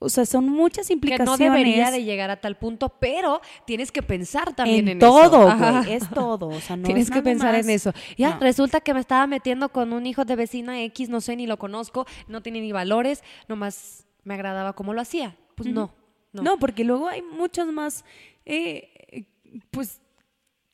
O 0.00 0.08
sea, 0.08 0.24
son 0.26 0.48
muchas 0.48 0.86
Que 0.86 0.92
implicaciones. 0.92 1.38
no 1.40 1.44
debería 1.44 1.90
de 1.90 2.04
llegar 2.04 2.30
a 2.30 2.40
tal 2.40 2.56
punto, 2.56 2.88
pero 3.00 3.40
tienes 3.66 3.90
que 3.90 4.00
pensar 4.02 4.54
también 4.54 4.86
en, 4.86 4.92
en 4.92 4.98
todo, 5.00 5.48
eso. 5.48 5.90
Es 5.90 6.08
todo. 6.10 6.48
O 6.48 6.60
sea, 6.60 6.76
no 6.76 6.84
Tienes 6.84 7.06
es 7.06 7.10
que 7.10 7.20
pensar 7.20 7.52
más- 7.54 7.64
en 7.64 7.70
eso. 7.70 7.92
Ya, 8.16 8.34
No. 8.34 8.40
resulta 8.40 8.80
que 8.80 8.94
me 8.94 9.00
estaba 9.00 9.26
metiendo 9.26 9.70
con 9.70 9.92
un 9.92 10.06
hijo 10.06 10.24
de 10.24 10.36
vecina 10.36 10.80
X, 10.82 11.08
no 11.08 11.20
sé, 11.20 11.34
ni 11.34 11.46
lo 11.48 11.58
conozco, 11.58 12.06
no 12.28 12.42
tiene 12.42 12.60
ni 12.60 12.70
valores, 12.70 13.24
nomás 13.48 14.06
me 14.22 14.34
agradaba 14.34 14.72
cómo 14.74 14.94
lo 14.94 15.00
hacía. 15.00 15.36
Pues 15.56 15.68
no, 15.68 15.92
no. 16.32 16.42
No. 16.42 16.58
porque 16.60 16.84
luego 16.84 17.08
hay 17.08 17.22
muchas 17.22 17.66
más, 17.66 18.04
eh, 18.44 19.26
pues, 19.72 20.00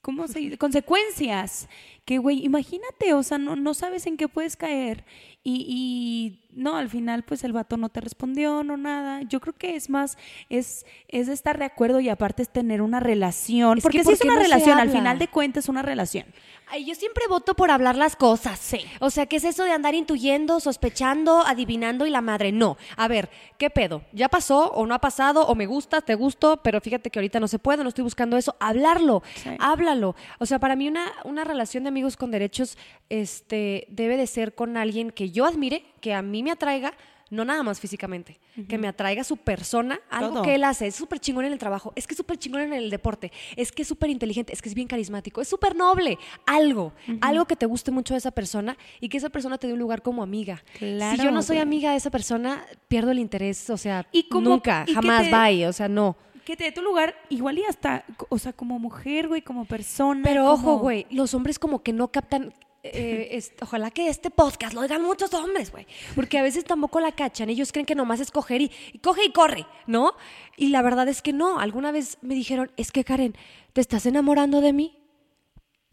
¿cómo 0.02 0.28
se 0.28 0.38
dice? 0.40 0.58
Consecuencias. 0.58 1.68
Que, 2.04 2.18
güey, 2.18 2.44
imagínate, 2.44 3.14
o 3.14 3.22
sea, 3.22 3.38
no, 3.38 3.56
no 3.56 3.72
sabes 3.72 4.06
en 4.06 4.16
qué 4.16 4.28
puedes 4.28 4.56
caer. 4.56 5.04
Y, 5.46 5.66
y, 5.68 6.40
no, 6.58 6.76
al 6.76 6.88
final, 6.88 7.22
pues 7.22 7.44
el 7.44 7.52
vato 7.52 7.76
no 7.76 7.90
te 7.90 8.00
respondió, 8.00 8.62
no 8.64 8.76
nada. 8.78 9.20
Yo 9.22 9.40
creo 9.40 9.54
que 9.54 9.76
es 9.76 9.90
más, 9.90 10.16
es, 10.48 10.86
es 11.08 11.28
estar 11.28 11.58
de 11.58 11.66
acuerdo 11.66 12.00
y 12.00 12.08
aparte 12.08 12.42
es 12.42 12.48
tener 12.50 12.80
una 12.80 12.98
relación. 13.00 13.76
Es 13.78 13.82
porque 13.82 13.98
que 13.98 14.04
si 14.04 14.12
es 14.12 14.18
¿por 14.18 14.22
qué 14.22 14.28
una 14.28 14.36
no 14.36 14.42
relación, 14.42 14.78
al 14.78 14.90
final 14.90 15.18
de 15.18 15.28
cuentas 15.28 15.64
es 15.64 15.68
una 15.68 15.82
relación. 15.82 16.24
Ay, 16.70 16.86
yo 16.86 16.94
siempre 16.94 17.24
voto 17.28 17.54
por 17.54 17.70
hablar 17.70 17.94
las 17.96 18.16
cosas. 18.16 18.58
Sí. 18.58 18.80
O 19.00 19.10
sea, 19.10 19.26
¿qué 19.26 19.36
es 19.36 19.44
eso 19.44 19.64
de 19.64 19.72
andar 19.72 19.94
intuyendo, 19.94 20.60
sospechando, 20.60 21.42
adivinando 21.46 22.06
y 22.06 22.10
la 22.10 22.22
madre? 22.22 22.52
No. 22.52 22.78
A 22.96 23.06
ver, 23.06 23.28
¿qué 23.58 23.68
pedo? 23.68 24.02
¿Ya 24.12 24.30
pasó 24.30 24.70
o 24.72 24.86
no 24.86 24.94
ha 24.94 24.98
pasado? 24.98 25.46
¿O 25.46 25.54
me 25.54 25.66
gusta, 25.66 26.00
te 26.00 26.14
gusto? 26.14 26.60
Pero 26.62 26.80
fíjate 26.80 27.10
que 27.10 27.18
ahorita 27.18 27.38
no 27.38 27.48
se 27.48 27.58
puede, 27.58 27.82
no 27.82 27.90
estoy 27.90 28.04
buscando 28.04 28.38
eso. 28.38 28.56
Hablarlo, 28.60 29.22
Sí. 29.34 29.50
háblalo. 29.58 30.16
O 30.38 30.46
sea, 30.46 30.58
para 30.58 30.74
mí 30.74 30.88
una, 30.88 31.12
una 31.24 31.44
relación 31.44 31.84
de 31.84 31.90
amigos 31.94 32.16
con 32.16 32.32
derechos 32.32 32.76
este, 33.08 33.86
debe 33.88 34.16
de 34.16 34.26
ser 34.26 34.54
con 34.56 34.76
alguien 34.76 35.10
que 35.12 35.30
yo 35.30 35.46
admire, 35.46 35.84
que 36.00 36.12
a 36.12 36.22
mí 36.22 36.42
me 36.42 36.50
atraiga, 36.50 36.92
no 37.30 37.44
nada 37.44 37.62
más 37.62 37.78
físicamente, 37.80 38.38
que 38.68 38.78
me 38.78 38.86
atraiga 38.88 39.22
su 39.24 39.36
persona, 39.36 40.00
algo 40.10 40.34
Todo. 40.34 40.42
que 40.42 40.54
él 40.56 40.64
hace, 40.64 40.88
es 40.88 40.94
súper 40.96 41.18
chingón 41.20 41.44
en 41.44 41.52
el 41.52 41.58
trabajo, 41.58 41.92
es 41.96 42.06
que 42.06 42.14
es 42.14 42.18
súper 42.18 42.36
chingón 42.36 42.62
en 42.62 42.72
el 42.72 42.90
deporte, 42.90 43.30
es 43.56 43.70
que 43.72 43.82
es 43.82 43.88
súper 43.88 44.10
inteligente, 44.10 44.52
es 44.52 44.60
que 44.60 44.68
es 44.68 44.74
bien 44.74 44.88
carismático, 44.88 45.40
es 45.40 45.46
súper 45.48 45.74
noble, 45.76 46.18
algo, 46.46 46.92
algo 47.20 47.44
que 47.46 47.54
te 47.56 47.66
guste 47.66 47.90
mucho 47.92 48.14
de 48.14 48.18
esa 48.18 48.30
persona 48.32 48.76
y 49.00 49.08
que 49.08 49.16
esa 49.18 49.30
persona 49.30 49.56
te 49.58 49.66
dé 49.68 49.72
un 49.72 49.78
lugar 49.78 50.02
como 50.02 50.22
amiga. 50.22 50.62
si 50.78 51.16
yo 51.22 51.30
no 51.30 51.42
soy 51.42 51.58
amiga 51.58 51.92
de 51.92 51.96
esa 51.96 52.10
persona, 52.10 52.64
pierdo 52.88 53.10
el 53.12 53.18
interés, 53.20 53.70
o 53.70 53.76
sea, 53.76 54.06
Y 54.12 54.24
como- 54.28 54.50
nunca, 54.50 54.84
y 54.86 54.94
jamás, 54.94 55.24
te- 55.24 55.30
bye, 55.36 55.66
o 55.68 55.72
sea, 55.72 55.88
no. 55.88 56.16
Que 56.44 56.56
te 56.56 56.64
dé 56.64 56.72
tu 56.72 56.82
lugar, 56.82 57.14
igual 57.30 57.58
y 57.58 57.64
hasta, 57.64 58.04
o 58.28 58.38
sea, 58.38 58.52
como 58.52 58.78
mujer, 58.78 59.28
güey, 59.28 59.42
como 59.42 59.64
persona. 59.64 60.22
Pero 60.24 60.50
ojo, 60.52 60.78
güey, 60.78 61.06
los 61.10 61.32
hombres 61.34 61.58
como 61.58 61.82
que 61.82 61.92
no 61.92 62.08
captan. 62.08 62.52
eh, 62.86 63.28
es- 63.38 63.54
ojalá 63.62 63.90
que 63.90 64.08
este 64.08 64.30
podcast 64.30 64.74
lo 64.74 64.82
oigan 64.82 65.00
muchos 65.02 65.32
hombres, 65.32 65.72
güey. 65.72 65.86
Porque 66.14 66.36
a 66.38 66.42
veces 66.42 66.64
tampoco 66.64 67.00
la 67.00 67.12
cachan. 67.12 67.48
Ellos 67.48 67.72
creen 67.72 67.86
que 67.86 67.94
nomás 67.94 68.20
es 68.20 68.30
coger 68.30 68.60
y, 68.60 68.70
y 68.92 68.98
coge 68.98 69.24
y 69.24 69.32
corre, 69.32 69.64
¿no? 69.86 70.12
Y 70.58 70.68
la 70.68 70.82
verdad 70.82 71.08
es 71.08 71.22
que 71.22 71.32
no. 71.32 71.58
Alguna 71.60 71.92
vez 71.92 72.18
me 72.20 72.34
dijeron, 72.34 72.70
es 72.76 72.92
que 72.92 73.02
Karen, 73.02 73.34
¿te 73.72 73.80
estás 73.80 74.04
enamorando 74.04 74.60
de 74.60 74.74
mí? 74.74 74.98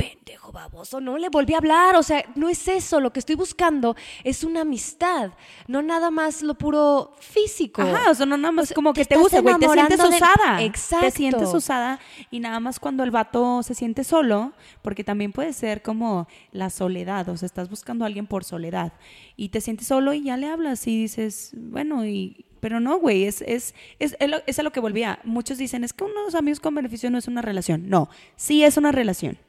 Pendejo 0.02 0.52
baboso, 0.52 1.00
no 1.00 1.18
le 1.18 1.30
volví 1.30 1.54
a 1.54 1.58
hablar. 1.58 1.96
O 1.96 2.04
sea, 2.04 2.24
no 2.36 2.50
es 2.50 2.68
eso. 2.68 3.00
Lo 3.00 3.14
que 3.14 3.20
estoy 3.20 3.36
buscando 3.36 3.96
es 4.24 4.44
una 4.44 4.62
amistad, 4.62 5.32
no 5.68 5.82
nada 5.82 6.10
más 6.12 6.42
lo 6.42 6.56
puro 6.56 7.14
físico. 7.20 7.82
Ajá, 7.82 8.12
o 8.12 8.16
sea, 8.16 8.26
no 8.26 8.38
nada 8.38 8.52
más 8.52 8.64
O 8.64 8.68
sea, 8.68 8.76
como 8.76 8.94
que 8.94 9.06
te 9.06 9.16
gusta, 9.18 9.40
güey, 9.42 9.56
te 9.60 9.68
sientes 9.70 9.98
de- 10.00 10.08
usada. 10.08 10.64
Exacto. 10.64 11.06
Te 11.06 11.12
sientes 11.12 11.54
usada 11.54 12.00
y 12.32 12.40
nada 12.40 12.60
más 12.60 12.80
cuando 12.80 13.04
el 13.04 13.12
vato 13.12 13.64
se 13.64 13.76
siente 13.76 14.04
solo, 14.04 14.54
porque 14.82 15.04
también 15.04 15.32
puede 15.32 15.54
ser 15.54 15.82
como 15.82 16.28
la 16.52 16.70
soledad, 16.70 17.30
o 17.30 17.38
sea, 17.38 17.46
estás 17.46 17.70
buscando 17.70 18.06
a 18.06 18.08
alguien 18.08 18.28
por 18.28 18.44
soledad 18.44 18.94
y 19.38 19.50
te 19.50 19.62
sientes 19.62 19.88
solo 19.88 20.14
y 20.14 20.24
ya 20.24 20.38
le 20.38 20.48
hablas 20.48 20.88
y 20.88 21.00
dices, 21.02 21.52
bueno, 21.56 22.06
y 22.06 22.46
Pero 22.62 22.80
no, 22.80 23.00
güey, 23.00 23.24
es, 23.26 23.42
es, 23.42 23.74
es, 23.98 24.16
es 24.20 24.60
a 24.60 24.64
lo 24.64 24.72
que 24.72 24.80
volvía. 24.80 25.18
Muchos 25.24 25.58
dicen, 25.58 25.84
es 25.84 25.94
que 25.94 26.04
unos 26.04 26.36
amigos 26.36 26.60
con 26.60 26.76
beneficio 26.76 27.10
no 27.10 27.18
es 27.18 27.28
una 27.28 27.42
relación. 27.42 27.90
No, 27.90 28.08
sí 28.36 28.64
es 28.64 28.78
una 28.78 28.92
relación. 28.92 29.40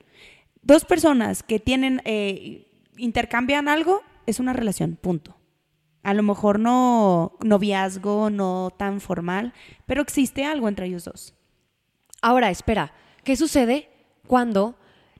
Dos 0.62 0.84
personas 0.84 1.42
que 1.42 1.58
tienen, 1.58 2.00
eh, 2.04 2.68
intercambian 2.96 3.68
algo, 3.68 4.02
es 4.26 4.40
una 4.40 4.52
relación, 4.52 4.96
punto. 5.00 5.36
A 6.02 6.14
lo 6.14 6.22
mejor 6.22 6.58
no 6.58 7.36
noviazgo, 7.42 8.30
no 8.30 8.72
tan 8.76 9.00
formal, 9.00 9.52
pero 9.86 10.02
existe 10.02 10.44
algo 10.44 10.68
entre 10.68 10.86
ellos 10.86 11.04
dos. 11.04 11.34
Ahora, 12.20 12.50
espera, 12.50 12.92
¿qué 13.24 13.36
sucede 13.36 13.88
cuando 14.26 14.76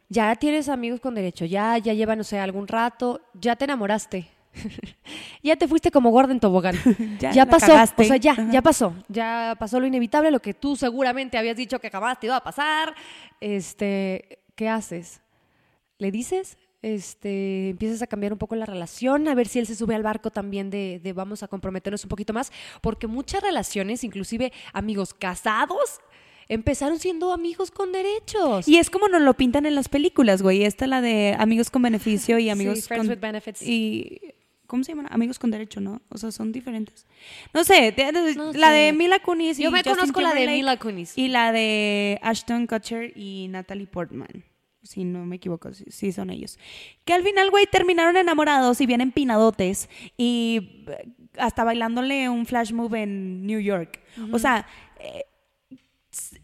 ya 0.09 0.35
tienes 0.37 0.69
amigos 0.69 1.01
con 1.01 1.15
derecho, 1.15 1.45
ya, 1.45 1.79
ya 1.79 1.95
llevan, 1.95 2.19
no 2.19 2.25
sé, 2.25 2.39
algún 2.39 2.69
rato, 2.69 3.21
ya 3.35 3.57
te 3.57 3.65
enamoraste? 3.65 4.29
ya 5.43 5.57
te 5.57 5.67
fuiste 5.67 5.91
como 5.91 6.11
gorda 6.11 6.33
en 6.33 6.41
tobogán. 6.41 6.77
Ya 7.21 7.47
pasó, 7.47 7.69
cagaste. 7.69 8.03
o 8.03 8.07
sea, 8.07 8.17
ya, 8.17 8.33
Ajá. 8.33 8.49
ya 8.51 8.63
pasó. 8.63 8.95
Ya 9.09 9.57
pasó 9.59 9.81
lo 9.81 9.87
inevitable, 9.87 10.31
lo 10.31 10.41
que 10.41 10.55
tú 10.55 10.77
seguramente 10.77 11.39
habías 11.39 11.57
dicho 11.57 11.79
que 11.81 11.91
jamás 11.91 12.21
te 12.21 12.27
iba 12.27 12.37
a 12.37 12.45
pasar. 12.45 12.95
Este, 13.41 14.41
¿qué 14.55 14.69
haces? 14.69 15.22
¿Le 15.99 16.11
dices? 16.11 16.59
Este, 16.83 17.69
empiezas 17.71 18.03
a 18.03 18.07
cambiar 18.09 18.33
un 18.33 18.39
poco 18.41 18.57
la 18.57 18.67
relación, 18.67 19.29
a 19.29 19.35
ver 19.37 19.47
si 19.47 19.61
él 19.61 19.67
se 19.67 19.77
sube 19.77 19.95
al 19.95 20.03
barco 20.03 20.31
también 20.31 20.69
de, 20.69 21.01
de 21.03 21.13
vamos 21.13 21.43
a 21.45 21.49
comprometernos 21.49 22.03
un 22.05 22.09
poquito 22.09 22.33
más, 22.33 22.51
porque 22.81 23.07
muchas 23.07 23.41
relaciones, 23.43 24.03
inclusive 24.03 24.53
amigos 24.73 25.15
casados, 25.15 26.01
empezaron 26.49 26.99
siendo 26.99 27.33
amigos 27.33 27.71
con 27.71 27.93
derechos. 27.93 28.67
Y 28.67 28.79
es 28.79 28.91
como 28.91 29.07
nos 29.09 29.23
lo 29.23 29.35
pintan 29.35 29.65
en 29.65 29.77
las 29.77 29.89
películas, 29.89 30.43
güey. 30.43 30.65
Esta 30.65 30.89
la 30.89 31.01
de 31.01 31.37
amigos 31.39 31.71
con 31.71 31.83
beneficio 31.83 32.39
y 32.41 32.51
amigos 32.51 32.81
Sí, 32.81 32.89
friends 32.89 33.07
con... 33.07 33.11
with 33.17 33.21
benefits. 33.21 33.63
Y... 33.63 34.21
¿Cómo 34.67 34.83
se 34.85 34.93
llaman? 34.93 35.07
Amigos 35.11 35.39
con 35.39 35.51
derecho, 35.51 35.81
¿no? 35.83 36.01
O 36.09 36.17
sea, 36.17 36.31
son 36.33 36.51
diferentes. 36.51 37.07
No 37.53 37.63
sé, 37.63 37.93
de- 37.93 38.11
de- 38.11 38.35
No 38.35 38.53
la 38.55 38.69
sé. 38.69 38.73
de 38.73 38.93
Mila 38.95 39.19
Kunis 39.21 39.59
y 39.59 39.65
Yo 39.65 39.71
me 39.71 39.79
Justin 39.81 39.93
conozco 39.97 40.21
la 40.23 40.33
de 40.33 40.47
Mila 40.47 40.79
Kunis. 40.79 41.13
Y 41.17 41.29
la 41.29 41.53
de 41.53 42.19
Ashton 42.23 42.67
Kutcher 42.67 43.13
y 43.15 43.49
Natalie 43.51 43.87
Portman. 43.87 44.45
Si 44.83 45.05
no 45.05 45.25
me 45.25 45.37
equivoco, 45.37 45.73
sí, 45.73 46.13
son 46.13 46.31
ellos. 46.31 46.59
Que 47.05 47.13
al 47.13 47.23
final, 47.23 47.51
güey, 47.51 47.67
terminaron 47.67 48.17
enamorados 48.17 48.81
y 48.81 48.87
bien 48.87 49.01
empinadotes 49.01 49.89
y 50.17 50.85
eh, 50.89 51.09
hasta 51.39 51.63
bailándole 51.63 52.29
un 52.29 52.47
flash 52.47 52.73
move 52.73 53.03
en 53.03 53.47
New 53.47 53.61
York. 53.61 54.01
O 54.33 54.39
sea, 54.39 54.67
eh, 54.99 55.25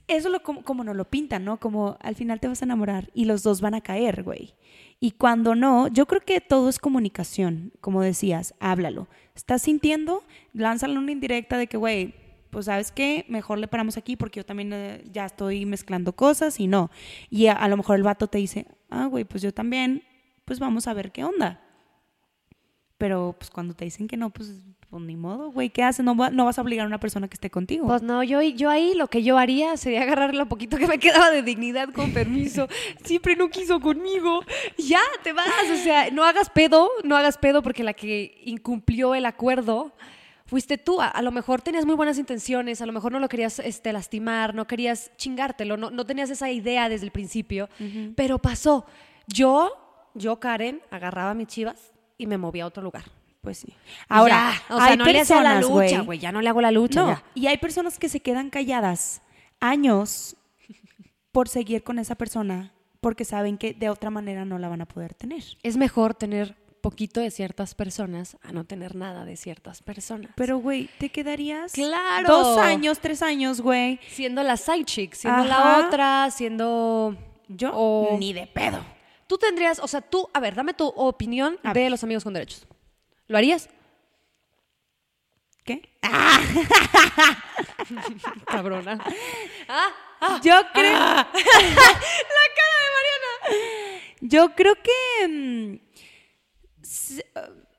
eso 0.06 0.28
lo, 0.28 0.42
como, 0.42 0.62
como 0.62 0.84
nos 0.84 0.96
lo 0.96 1.04
pintan, 1.04 1.44
¿no? 1.44 1.58
Como 1.58 1.96
al 2.00 2.14
final 2.14 2.40
te 2.40 2.48
vas 2.48 2.62
a 2.62 2.64
enamorar 2.64 3.10
y 3.12 3.24
los 3.24 3.42
dos 3.42 3.60
van 3.60 3.74
a 3.74 3.80
caer, 3.80 4.22
güey. 4.22 4.54
Y 5.00 5.12
cuando 5.12 5.54
no, 5.54 5.88
yo 5.88 6.06
creo 6.06 6.20
que 6.20 6.40
todo 6.40 6.68
es 6.68 6.78
comunicación, 6.78 7.72
como 7.80 8.02
decías, 8.02 8.54
háblalo. 8.60 9.08
¿Estás 9.34 9.62
sintiendo? 9.62 10.24
Lánzale 10.52 10.98
una 10.98 11.12
indirecta 11.12 11.58
de 11.58 11.66
que, 11.66 11.76
güey, 11.76 12.14
pues 12.50 12.66
sabes 12.66 12.92
qué, 12.92 13.24
mejor 13.28 13.58
le 13.58 13.68
paramos 13.68 13.96
aquí 13.96 14.16
porque 14.16 14.40
yo 14.40 14.46
también 14.46 14.72
eh, 14.72 15.04
ya 15.10 15.26
estoy 15.26 15.66
mezclando 15.66 16.14
cosas 16.14 16.60
y 16.60 16.66
no. 16.66 16.90
Y 17.30 17.46
a, 17.46 17.52
a 17.52 17.68
lo 17.68 17.76
mejor 17.76 17.96
el 17.96 18.02
vato 18.02 18.26
te 18.26 18.38
dice, 18.38 18.66
ah, 18.90 19.06
güey, 19.06 19.24
pues 19.24 19.42
yo 19.42 19.52
también, 19.52 20.02
pues 20.44 20.58
vamos 20.58 20.86
a 20.86 20.94
ver 20.94 21.12
qué 21.12 21.24
onda. 21.24 21.60
Pero 22.98 23.36
pues 23.38 23.48
cuando 23.48 23.74
te 23.74 23.84
dicen 23.84 24.08
que 24.08 24.16
no, 24.16 24.30
pues, 24.30 24.52
pues 24.90 25.02
ni 25.04 25.14
modo, 25.14 25.52
güey, 25.52 25.70
¿qué 25.70 25.84
haces? 25.84 26.04
No 26.04 26.16
vas 26.16 26.58
a 26.58 26.62
obligar 26.62 26.84
a 26.84 26.88
una 26.88 26.98
persona 26.98 27.28
que 27.28 27.34
esté 27.34 27.48
contigo. 27.48 27.86
Pues 27.86 28.02
no, 28.02 28.24
yo, 28.24 28.42
yo 28.42 28.70
ahí 28.70 28.94
lo 28.94 29.06
que 29.06 29.22
yo 29.22 29.38
haría 29.38 29.76
sería 29.76 30.02
agarrar 30.02 30.34
lo 30.34 30.48
poquito 30.48 30.76
que 30.76 30.88
me 30.88 30.98
quedaba 30.98 31.30
de 31.30 31.44
dignidad 31.44 31.90
con 31.90 32.12
permiso. 32.12 32.66
Siempre 33.04 33.36
no 33.36 33.50
quiso 33.50 33.78
conmigo. 33.78 34.40
Ya, 34.78 35.00
te 35.22 35.32
vas. 35.32 35.48
O 35.72 35.76
sea, 35.76 36.10
no 36.10 36.24
hagas 36.24 36.50
pedo, 36.50 36.90
no 37.04 37.16
hagas 37.16 37.38
pedo 37.38 37.62
porque 37.62 37.84
la 37.84 37.94
que 37.94 38.40
incumplió 38.44 39.14
el 39.14 39.26
acuerdo 39.26 39.92
fuiste 40.48 40.78
tú. 40.78 41.00
A, 41.00 41.06
a 41.06 41.22
lo 41.22 41.30
mejor 41.30 41.62
tenías 41.62 41.86
muy 41.86 41.94
buenas 41.94 42.18
intenciones, 42.18 42.80
a 42.82 42.86
lo 42.86 42.92
mejor 42.92 43.12
no 43.12 43.20
lo 43.20 43.28
querías 43.28 43.60
este, 43.60 43.92
lastimar, 43.92 44.54
no 44.54 44.66
querías 44.66 45.12
chingártelo, 45.16 45.76
no, 45.76 45.90
no 45.90 46.04
tenías 46.04 46.30
esa 46.30 46.50
idea 46.50 46.88
desde 46.88 47.06
el 47.06 47.12
principio, 47.12 47.68
pero 48.16 48.38
pasó. 48.38 48.84
Yo, 49.28 50.10
yo, 50.14 50.40
Karen, 50.40 50.80
agarraba 50.90 51.34
mis 51.34 51.46
chivas 51.46 51.92
y 52.16 52.26
me 52.26 52.38
movía 52.38 52.64
a 52.64 52.66
otro 52.66 52.82
lugar. 52.82 53.04
Pues 53.42 53.58
sí. 53.58 53.72
Ahora, 54.08 54.52
ya. 54.68 54.74
o 54.74 54.78
sea, 54.78 54.86
hay 54.88 54.96
no 54.96 55.04
le 55.04 55.20
hacía 55.20 55.40
la 55.42 55.60
lucha, 55.60 56.00
güey, 56.00 56.18
ya 56.18 56.32
no 56.32 56.40
le 56.40 56.48
hago 56.48 56.60
la 56.60 56.72
lucha. 56.72 57.02
No, 57.02 57.08
ya. 57.08 57.22
y 57.34 57.46
hay 57.46 57.58
personas 57.58 57.98
que 57.98 58.08
se 58.08 58.20
quedan 58.20 58.50
calladas 58.50 59.22
años 59.60 60.36
por 61.30 61.48
seguir 61.48 61.84
con 61.84 61.98
esa 61.98 62.16
persona 62.16 62.72
porque 63.00 63.24
saben 63.24 63.58
que 63.58 63.74
de 63.74 63.90
otra 63.90 64.10
manera 64.10 64.44
no 64.44 64.58
la 64.58 64.68
van 64.68 64.80
a 64.80 64.86
poder 64.86 65.14
tener. 65.14 65.44
Es 65.62 65.76
mejor 65.76 66.14
tener 66.14 66.56
poquito 66.80 67.20
de 67.20 67.30
ciertas 67.30 67.74
personas 67.74 68.36
a 68.42 68.52
no 68.52 68.64
tener 68.64 68.94
nada 68.96 69.24
de 69.24 69.36
ciertas 69.36 69.82
personas. 69.82 70.30
Pero, 70.36 70.58
güey, 70.58 70.88
¿te 70.98 71.10
quedarías 71.10 71.72
¡Claro! 71.72 72.28
dos 72.28 72.58
años, 72.58 72.98
tres 73.00 73.22
años, 73.22 73.60
güey? 73.60 73.98
siendo 74.10 74.42
la 74.42 74.56
side 74.56 74.84
chick, 74.84 75.14
siendo 75.14 75.42
Ajá. 75.42 75.48
la 75.48 75.78
otra, 75.86 76.30
siendo 76.30 77.16
Yo 77.48 77.70
O- 77.74 78.16
ni 78.18 78.32
de 78.32 78.46
pedo. 78.46 78.84
Tú 79.26 79.36
tendrías, 79.38 79.78
o 79.78 79.88
sea, 79.88 80.00
tú, 80.00 80.28
a 80.32 80.40
ver, 80.40 80.54
dame 80.54 80.72
tu 80.74 80.86
opinión 80.86 81.58
A 81.62 81.72
de 81.74 81.82
ver. 81.82 81.90
los 81.90 82.02
amigos 82.04 82.24
con 82.24 82.32
derechos. 82.32 82.66
¿Lo 83.26 83.36
harías? 83.36 83.68
¿Qué? 85.64 85.82
Cabrona. 88.46 88.98
ah, 89.68 89.88
ah. 90.20 90.40
Yo 90.42 90.54
creo. 90.72 90.92
la 90.92 91.24
cara 91.24 92.78
de 92.78 92.88
Mariana. 92.96 93.32
Yo 94.20 94.54
creo 94.54 94.74
que 94.82 95.28
mm, 95.28 95.76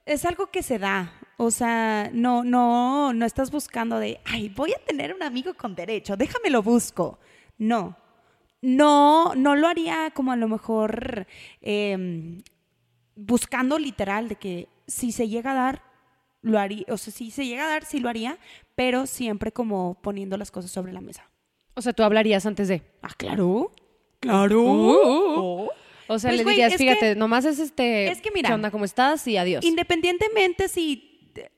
es 0.05 0.25
algo 0.25 0.47
que 0.47 0.63
se 0.63 0.79
da. 0.79 1.13
O 1.37 1.51
sea, 1.51 2.09
no, 2.13 2.43
no, 2.43 3.13
no 3.13 3.25
estás 3.25 3.51
buscando 3.51 3.99
de, 3.99 4.19
ay, 4.25 4.49
voy 4.49 4.73
a 4.73 4.85
tener 4.85 5.13
un 5.13 5.23
amigo 5.23 5.53
con 5.53 5.75
derecho, 5.75 6.17
déjame 6.17 6.49
lo 6.49 6.61
busco. 6.61 7.19
No. 7.57 7.95
No, 8.61 9.35
no 9.35 9.55
lo 9.55 9.67
haría 9.67 10.11
como 10.11 10.33
a 10.33 10.35
lo 10.35 10.49
mejor 10.49 11.27
em, 11.61 12.41
buscando 13.15 13.79
literal 13.79 14.27
de 14.27 14.35
que 14.35 14.67
si 14.85 15.11
se 15.13 15.29
llega 15.29 15.51
a 15.51 15.55
dar, 15.55 15.83
lo 16.41 16.59
haría. 16.59 16.85
O 16.89 16.97
sea, 16.97 17.13
si 17.13 17.31
se 17.31 17.45
llega 17.45 17.65
a 17.65 17.69
dar, 17.69 17.85
sí 17.85 17.99
lo 17.99 18.09
haría, 18.09 18.37
pero 18.75 19.05
siempre 19.07 19.53
como 19.53 19.97
poniendo 20.01 20.37
las 20.37 20.51
cosas 20.51 20.71
sobre 20.71 20.91
la 20.91 21.01
mesa. 21.01 21.29
O 21.75 21.81
sea, 21.81 21.93
tú 21.93 22.03
hablarías 22.03 22.45
antes 22.45 22.67
de. 22.67 22.81
Ah, 23.01 23.13
claro. 23.15 23.71
Claro. 24.19 25.68
O 26.11 26.17
sea, 26.19 26.31
Pues, 26.31 26.43
le 26.43 26.49
dirías, 26.51 26.75
fíjate, 26.75 26.99
que- 26.99 27.15
nomás 27.15 27.45
es 27.45 27.59
este. 27.59 28.07
es 28.11 28.19
que 28.19 28.31
mira, 28.31 28.49
¿Qué 28.49 28.55
onda? 28.55 28.71
¿Cómo 28.71 28.83
estás? 28.83 29.27
Y 29.27 29.37
adiós. 29.37 29.63
Independientemente 29.63 30.67
si 30.67 31.05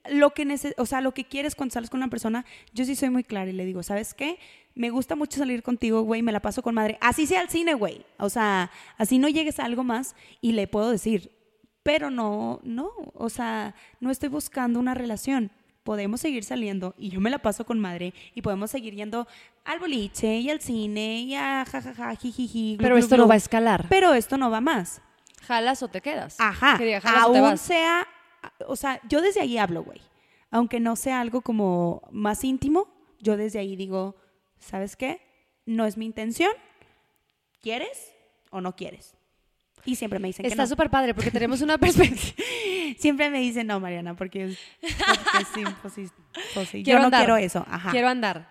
lo 0.09 0.31
que 0.31 0.45
nece- 0.45 0.73
o 0.77 0.85
sea, 0.85 0.99
lo 1.01 1.13
que 1.13 1.23
quieres 1.23 1.55
cuando 1.55 1.73
sales 1.73 1.89
con 1.89 1.99
una 1.99 2.09
persona, 2.09 2.45
yo 2.73 2.83
sí 2.85 2.95
soy 2.95 3.09
muy 3.09 3.23
clara 3.23 3.49
y 3.49 3.53
le 3.53 3.65
digo, 3.65 3.81
¿sabes 3.81 4.13
qué? 4.13 4.37
Me 4.75 4.89
gusta 4.89 5.15
mucho 5.15 5.37
salir 5.39 5.63
contigo, 5.63 6.01
güey, 6.01 6.21
me 6.21 6.31
la 6.33 6.41
paso 6.41 6.61
con 6.61 6.75
madre. 6.75 6.97
Así 7.01 7.25
sea 7.25 7.39
al 7.41 7.49
cine, 7.49 7.73
güey. 7.73 8.05
O 8.19 8.29
sea, 8.29 8.69
así 8.97 9.17
no 9.17 9.29
llegues 9.29 9.59
a 9.59 9.65
algo 9.65 9.83
más 9.83 10.15
y 10.41 10.51
le 10.51 10.67
puedo 10.67 10.91
decir, 10.91 11.31
pero 11.83 12.11
no, 12.11 12.59
no, 12.63 12.91
o 13.15 13.29
sea, 13.29 13.73
no 14.01 14.11
estoy 14.11 14.29
buscando 14.29 14.79
una 14.79 14.93
relación. 14.93 15.49
Podemos 15.83 16.21
seguir 16.21 16.43
saliendo 16.43 16.93
y 16.97 17.09
yo 17.09 17.19
me 17.19 17.29
la 17.31 17.39
paso 17.39 17.65
con 17.65 17.79
madre 17.79 18.13
y 18.35 18.41
podemos 18.43 18.69
seguir 18.69 18.93
yendo 18.95 19.27
al 19.65 19.79
boliche 19.79 20.37
y 20.39 20.49
al 20.49 20.61
cine 20.61 21.21
y 21.21 21.33
a 21.35 21.65
jajaja, 21.65 22.15
jijiji. 22.15 22.75
glu, 22.75 22.83
Pero 22.83 22.95
glu, 22.95 23.03
esto 23.03 23.15
glu. 23.15 23.23
no 23.23 23.27
va 23.27 23.33
a 23.33 23.37
escalar. 23.37 23.85
Pero 23.89 24.13
esto 24.13 24.37
no 24.37 24.51
va 24.51 24.61
más. 24.61 25.01
¿Jalas 25.43 25.81
o 25.81 25.87
te 25.87 26.01
quedas? 26.01 26.35
Ajá. 26.39 26.77
Que 26.77 26.85
diga, 26.85 27.01
jalas 27.01 27.25
o 27.25 27.31
te 27.31 27.39
Aún 27.39 27.49
vas. 27.49 27.61
sea, 27.61 28.07
o 28.67 28.75
sea, 28.75 29.01
yo 29.09 29.21
desde 29.21 29.41
ahí 29.41 29.57
hablo, 29.57 29.83
güey. 29.83 30.01
Aunque 30.51 30.79
no 30.79 30.95
sea 30.95 31.19
algo 31.21 31.41
como 31.41 32.01
más 32.11 32.43
íntimo, 32.43 32.87
yo 33.19 33.37
desde 33.37 33.57
ahí 33.59 33.75
digo, 33.75 34.15
¿sabes 34.59 34.95
qué? 34.95 35.19
No 35.65 35.85
es 35.85 35.97
mi 35.97 36.05
intención. 36.05 36.51
¿Quieres 37.61 38.13
o 38.51 38.61
no 38.61 38.75
quieres? 38.75 39.15
Y 39.85 39.95
siempre 39.95 40.19
me 40.19 40.27
dicen 40.27 40.43
que 40.43 40.49
Está 40.49 40.63
no. 40.63 40.67
súper 40.69 40.89
padre 40.89 41.13
porque 41.13 41.31
tenemos 41.31 41.61
una 41.61 41.77
perspectiva. 41.77 42.45
Siempre 42.99 43.29
me 43.29 43.39
dicen 43.39 43.67
no, 43.67 43.79
Mariana, 43.79 44.15
porque, 44.15 44.53
porque 44.81 45.45
sí, 45.55 45.63
sí, 45.95 46.07
pues 46.53 46.69
sí. 46.69 46.83
Quiero 46.83 46.97
Yo 46.97 46.99
no 46.99 47.05
andar. 47.05 47.21
quiero 47.21 47.37
eso. 47.37 47.65
Ajá. 47.69 47.89
Quiero 47.91 48.09
andar. 48.09 48.50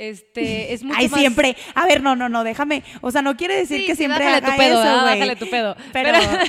Este, 0.00 0.72
es 0.72 0.82
mucho 0.82 0.96
Ay, 0.98 1.08
más... 1.08 1.20
siempre. 1.20 1.56
A 1.74 1.84
ver, 1.84 2.02
no, 2.02 2.16
no, 2.16 2.30
no, 2.30 2.42
déjame. 2.42 2.82
O 3.02 3.10
sea, 3.10 3.20
no 3.20 3.36
quiere 3.36 3.54
decir 3.54 3.80
Sí, 3.80 3.86
que 3.86 3.92
sí, 3.92 3.98
siempre 3.98 4.26
haga 4.26 4.40
tu 4.40 4.56
pedo, 4.56 4.82
eso. 4.82 4.96
Bájale 5.04 5.36
tu 5.36 5.50
pedo. 5.50 5.76
Pero, 5.92 6.10
Pero- 6.18 6.42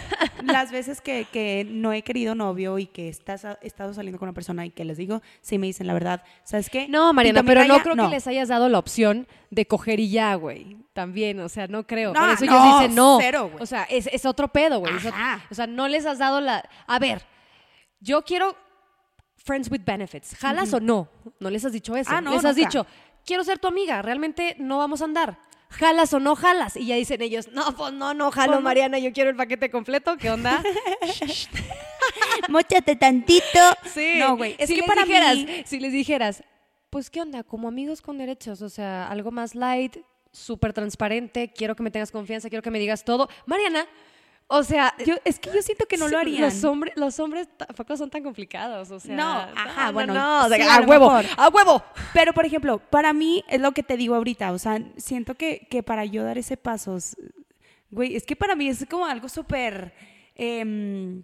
las 0.53 0.71
veces 0.71 1.01
que, 1.01 1.25
que 1.33 1.67
no 1.69 1.91
he 1.91 2.01
querido 2.01 2.33
novio 2.33 2.79
y 2.79 2.85
que 2.87 3.09
estás, 3.09 3.43
he 3.43 3.67
estado 3.67 3.93
saliendo 3.93 4.19
con 4.19 4.29
una 4.29 4.33
persona 4.33 4.65
y 4.65 4.69
que 4.69 4.85
les 4.85 4.95
digo, 4.97 5.21
sí 5.41 5.57
me 5.57 5.67
dicen 5.67 5.85
la 5.85 5.93
verdad. 5.93 6.23
¿Sabes 6.45 6.69
qué? 6.69 6.87
No, 6.87 7.11
Mariana, 7.11 7.43
pero 7.43 7.65
no 7.65 7.81
creo 7.81 7.95
que 7.97 8.07
les 8.07 8.25
hayas 8.25 8.47
dado 8.47 8.69
la 8.69 8.79
opción 8.79 9.27
de 9.49 9.65
coger 9.67 9.99
y 9.99 10.09
ya, 10.09 10.33
güey. 10.35 10.77
También, 10.93 11.41
o 11.41 11.49
sea, 11.49 11.67
no 11.67 11.85
creo. 11.85 12.13
No, 12.13 12.21
Por 12.21 12.29
eso 12.29 12.45
no, 12.45 12.51
ellos 12.53 12.79
dicen 12.79 12.95
no. 12.95 13.17
cero, 13.19 13.51
o 13.59 13.65
sea, 13.65 13.83
es, 13.83 14.07
es 14.07 14.25
otro 14.25 14.47
pedo, 14.47 14.79
güey. 14.79 14.93
O 15.49 15.55
sea, 15.55 15.67
no 15.67 15.89
les 15.89 16.05
has 16.05 16.19
dado 16.19 16.39
la... 16.39 16.63
A 16.87 16.99
ver, 16.99 17.21
yo 17.99 18.21
quiero 18.23 18.55
friends 19.43 19.69
with 19.69 19.81
benefits. 19.85 20.35
¿Jalas 20.37 20.73
o 20.73 20.79
no? 20.79 21.09
No 21.39 21.49
les 21.49 21.65
has 21.65 21.73
dicho 21.73 21.95
eso. 21.95 22.11
Ah, 22.13 22.21
no, 22.21 22.31
les 22.31 22.45
has 22.45 22.55
nunca. 22.55 22.67
dicho, 22.69 22.85
quiero 23.25 23.43
ser 23.43 23.59
tu 23.59 23.67
amiga, 23.67 24.01
realmente 24.01 24.55
no 24.59 24.77
vamos 24.77 25.01
a 25.01 25.05
andar. 25.05 25.37
¿Jalas 25.69 26.13
o 26.13 26.19
no 26.19 26.35
jalas? 26.35 26.75
Y 26.75 26.87
ya 26.87 26.95
dicen 26.95 27.21
ellos, 27.21 27.47
no, 27.53 27.73
pues 27.77 27.93
no, 27.93 28.13
no 28.13 28.29
jalo, 28.29 28.53
Pues. 28.53 28.63
Mariana, 28.63 28.99
yo 28.99 29.13
quiero 29.13 29.29
el 29.29 29.37
paquete 29.37 29.71
completo. 29.71 30.17
¿Qué 30.17 30.29
onda? 30.29 30.61
Móchate 32.49 32.95
tantito. 32.95 33.59
Sí. 33.93 34.15
No, 34.19 34.35
güey. 34.37 34.55
Es 34.57 34.67
si 34.67 34.75
que 34.75 34.81
les 34.81 34.89
para 34.89 35.03
dijeras, 35.05 35.37
mí... 35.37 35.63
si 35.65 35.79
les 35.79 35.93
dijeras, 35.93 36.43
pues, 36.89 37.09
¿qué 37.09 37.21
onda? 37.21 37.43
Como 37.43 37.67
amigos 37.67 38.01
con 38.01 38.17
derechos, 38.17 38.61
o 38.61 38.69
sea, 38.69 39.07
algo 39.07 39.31
más 39.31 39.55
light, 39.55 39.97
súper 40.31 40.73
transparente, 40.73 41.51
quiero 41.55 41.75
que 41.75 41.83
me 41.83 41.91
tengas 41.91 42.11
confianza, 42.11 42.49
quiero 42.49 42.61
que 42.61 42.71
me 42.71 42.79
digas 42.79 43.03
todo. 43.05 43.29
Mariana, 43.45 43.85
o 44.53 44.63
sea, 44.63 44.93
Yo, 45.05 45.15
es 45.23 45.39
que 45.39 45.49
yo 45.53 45.61
siento 45.61 45.85
que 45.85 45.95
no 45.95 46.09
lo 46.09 46.17
harían. 46.17 46.41
Los, 46.41 46.61
hombres 46.65 46.93
los 46.97 47.17
hombres 47.21 47.47
tampoco 47.55 47.95
son 47.95 48.09
tan 48.09 48.21
complicados, 48.21 48.91
o 48.91 48.99
sea. 48.99 49.15
No, 49.15 49.31
ajá, 49.31 49.87
no, 49.87 49.93
bueno, 49.93 50.13
no, 50.13 50.45
o 50.45 50.49
sea, 50.49 50.57
sí, 50.57 50.63
a, 50.63 50.85
huevo, 50.85 51.09
a 51.09 51.47
huevo. 51.47 51.81
Pero, 52.13 52.33
por 52.33 52.45
ejemplo, 52.45 52.79
para 52.79 53.13
mí 53.13 53.45
es 53.47 53.61
lo 53.61 53.71
que 53.71 53.81
te 53.81 53.95
digo 53.95 54.13
ahorita. 54.13 54.51
O 54.51 54.59
sea, 54.59 54.83
siento 54.97 55.35
que, 55.35 55.67
que 55.69 55.83
para 55.83 56.03
yo 56.03 56.25
dar 56.25 56.37
ese 56.37 56.57
paso, 56.57 56.97
güey, 57.91 58.17
es 58.17 58.25
que 58.25 58.35
para 58.35 58.57
mí 58.57 58.67
es 58.67 58.85
como 58.89 59.05
algo 59.05 59.29
súper. 59.29 59.93
em, 60.35 61.23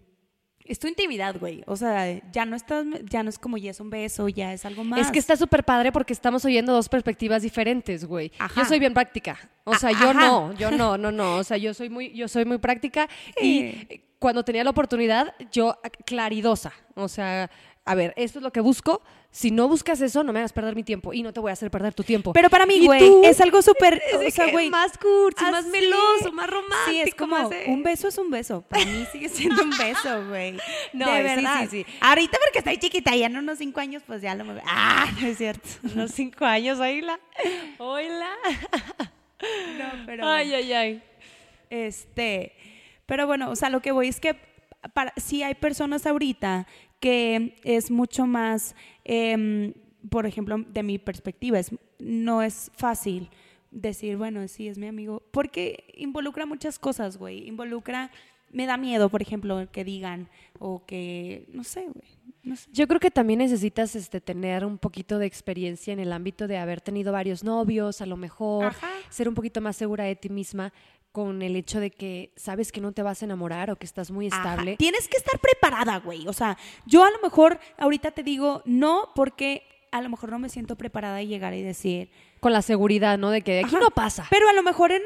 es 0.67 0.79
tu 0.79 0.87
intimidad, 0.87 1.37
güey. 1.39 1.63
O 1.67 1.75
sea, 1.75 2.21
ya 2.31 2.45
no 2.45 2.55
estás, 2.55 2.85
ya 3.09 3.23
no 3.23 3.29
es 3.29 3.39
como 3.39 3.57
ya 3.57 3.71
es 3.71 3.79
un 3.79 3.89
beso, 3.89 4.27
ya 4.29 4.53
es 4.53 4.65
algo 4.65 4.83
más. 4.83 4.99
Es 4.99 5.11
que 5.11 5.19
está 5.19 5.35
súper 5.35 5.63
padre 5.63 5.91
porque 5.91 6.13
estamos 6.13 6.43
oyendo 6.45 6.73
dos 6.73 6.89
perspectivas 6.89 7.41
diferentes, 7.41 8.05
güey. 8.05 8.31
Ajá. 8.39 8.61
Yo 8.61 8.67
soy 8.67 8.79
bien 8.79 8.93
práctica. 8.93 9.37
O 9.63 9.75
sea, 9.75 9.89
A- 9.89 9.99
yo 9.99 10.13
no, 10.13 10.53
yo 10.53 10.71
no, 10.71 10.97
no, 10.97 11.11
no. 11.11 11.37
O 11.37 11.43
sea, 11.43 11.57
yo 11.57 11.73
soy 11.73 11.89
muy, 11.89 12.11
yo 12.13 12.27
soy 12.27 12.45
muy 12.45 12.57
práctica 12.57 13.07
y 13.41 14.01
cuando 14.19 14.43
tenía 14.43 14.63
la 14.63 14.69
oportunidad, 14.71 15.33
yo 15.51 15.77
claridosa. 16.05 16.73
O 16.95 17.07
sea, 17.07 17.49
a 17.87 17.95
ver, 17.95 18.13
esto 18.17 18.39
es 18.39 18.43
lo 18.43 18.51
que 18.51 18.59
busco. 18.59 19.01
Si 19.31 19.49
no 19.49 19.69
buscas 19.69 20.01
eso, 20.01 20.21
no 20.23 20.33
me 20.33 20.39
hagas 20.39 20.51
perder 20.51 20.75
mi 20.75 20.83
tiempo 20.83 21.13
y 21.13 21.23
no 21.23 21.31
te 21.31 21.39
voy 21.39 21.51
a 21.51 21.53
hacer 21.53 21.71
perder 21.71 21.93
tu 21.93 22.03
tiempo. 22.03 22.33
Pero 22.33 22.49
para 22.49 22.65
mí, 22.65 22.75
¿Y 22.75 22.85
güey, 22.85 23.11
es 23.23 23.39
algo 23.39 23.61
súper. 23.61 24.01
O 24.27 24.29
sea, 24.29 24.51
güey. 24.51 24.69
más 24.69 24.97
cursi, 24.97 25.43
más 25.45 25.65
meloso, 25.67 26.31
más 26.33 26.49
romántico. 26.49 26.89
Sí, 26.89 27.01
es 27.01 27.15
como 27.15 27.37
más 27.37 27.49
un 27.67 27.83
beso 27.83 28.09
es 28.09 28.17
un 28.17 28.29
beso. 28.29 28.61
Para 28.61 28.83
mí 28.85 29.05
sigue 29.11 29.29
siendo 29.29 29.63
un 29.63 29.69
beso, 29.69 30.27
güey. 30.27 30.57
No, 30.93 31.09
de 31.11 31.17
sí, 31.17 31.23
verdad. 31.23 31.59
sí, 31.61 31.67
sí. 31.69 31.85
Ahorita 32.01 32.37
porque 32.43 32.59
estoy 32.59 32.77
chiquita, 32.77 33.15
ya 33.15 33.27
en 33.27 33.37
unos 33.37 33.57
cinco 33.57 33.79
años, 33.79 34.03
pues 34.05 34.21
ya 34.21 34.35
lo. 34.35 34.43
Ah, 34.65 35.09
no 35.21 35.27
es 35.27 35.37
cierto. 35.37 35.67
Unos 35.93 36.11
cinco 36.11 36.43
años, 36.45 36.79
oíla. 36.79 37.19
Oíla. 37.77 38.29
No, 39.77 40.05
pero. 40.05 40.27
Ay, 40.27 40.53
ay, 40.53 40.73
ay. 40.73 41.03
Este, 41.69 42.53
pero 43.05 43.27
bueno, 43.27 43.49
o 43.49 43.55
sea, 43.55 43.69
lo 43.69 43.81
que 43.81 43.91
voy 43.91 44.07
es 44.09 44.19
que 44.19 44.37
para, 44.93 45.13
sí 45.17 45.43
hay 45.43 45.55
personas 45.55 46.05
ahorita 46.05 46.67
que 46.99 47.55
es 47.63 47.91
mucho 47.91 48.25
más, 48.25 48.75
em, 49.03 49.73
por 50.09 50.25
ejemplo, 50.25 50.57
de 50.57 50.83
mi 50.83 50.97
perspectiva, 50.97 51.59
es, 51.59 51.71
no 51.99 52.41
es 52.41 52.71
fácil 52.75 53.29
decir, 53.71 54.17
bueno, 54.17 54.47
sí, 54.47 54.67
es 54.67 54.77
mi 54.77 54.87
amigo, 54.87 55.23
porque 55.31 55.93
involucra 55.95 56.45
muchas 56.45 56.79
cosas, 56.79 57.17
güey, 57.17 57.47
involucra, 57.47 58.11
me 58.51 58.65
da 58.65 58.77
miedo, 58.77 59.09
por 59.09 59.21
ejemplo, 59.21 59.67
que 59.71 59.83
digan, 59.83 60.29
o 60.59 60.85
que, 60.85 61.47
no 61.51 61.63
sé, 61.63 61.81
güey, 61.81 62.07
no 62.43 62.55
sé. 62.55 62.69
Yo 62.71 62.87
creo 62.87 62.99
que 62.99 63.11
también 63.11 63.39
necesitas 63.39 63.95
este, 63.95 64.21
tener 64.21 64.63
un 64.63 64.77
poquito 64.77 65.19
de 65.19 65.25
experiencia 65.25 65.91
en 65.91 65.99
el 65.99 66.13
ámbito 66.13 66.47
de 66.47 66.57
haber 66.57 66.79
tenido 66.79 67.11
varios 67.11 67.43
novios, 67.43 68.01
a 68.01 68.05
lo 68.05 68.15
mejor 68.15 68.67
Ajá. 68.67 68.89
ser 69.09 69.27
un 69.27 69.35
poquito 69.35 69.59
más 69.59 69.75
segura 69.75 70.05
de 70.05 70.15
ti 70.15 70.29
misma 70.29 70.71
con 71.11 71.41
el 71.41 71.55
hecho 71.55 71.79
de 71.79 71.89
que 71.89 72.31
sabes 72.35 72.71
que 72.71 72.81
no 72.81 72.91
te 72.91 73.01
vas 73.01 73.21
a 73.21 73.25
enamorar 73.25 73.71
o 73.71 73.75
que 73.75 73.85
estás 73.85 74.11
muy 74.11 74.27
Ajá. 74.27 74.37
estable. 74.37 74.77
Tienes 74.77 75.07
que 75.07 75.17
estar 75.17 75.39
preparada, 75.39 75.97
güey. 75.99 76.27
O 76.27 76.33
sea, 76.33 76.57
yo 76.85 77.03
a 77.03 77.09
lo 77.11 77.19
mejor 77.21 77.59
ahorita 77.77 78.11
te 78.11 78.23
digo 78.23 78.61
no 78.65 79.09
porque 79.15 79.63
a 79.91 80.01
lo 80.01 80.09
mejor 80.09 80.29
no 80.31 80.37
me 80.37 80.49
siento 80.49 80.75
preparada 80.75 81.15
de 81.17 81.27
llegar 81.27 81.53
y 81.53 81.63
decir, 81.63 82.11
Con 82.39 82.53
la 82.53 82.61
seguridad, 82.61 83.17
¿no? 83.17 83.31
De 83.31 83.41
que 83.41 83.59
aquí 83.59 83.75
Ajá. 83.75 83.79
no 83.79 83.89
pasa. 83.89 84.27
Pero 84.29 84.47
a 84.49 84.53
lo 84.53 84.61
mejor 84.61 84.91
en 84.91 85.01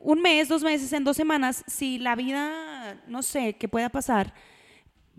un 0.00 0.20
mes, 0.20 0.48
dos 0.48 0.62
meses, 0.64 0.92
en 0.92 1.04
dos 1.04 1.16
semanas, 1.16 1.62
si 1.68 1.98
la 1.98 2.16
vida, 2.16 3.00
no 3.06 3.22
sé, 3.22 3.52
qué 3.54 3.68
pueda 3.68 3.88
pasar, 3.90 4.34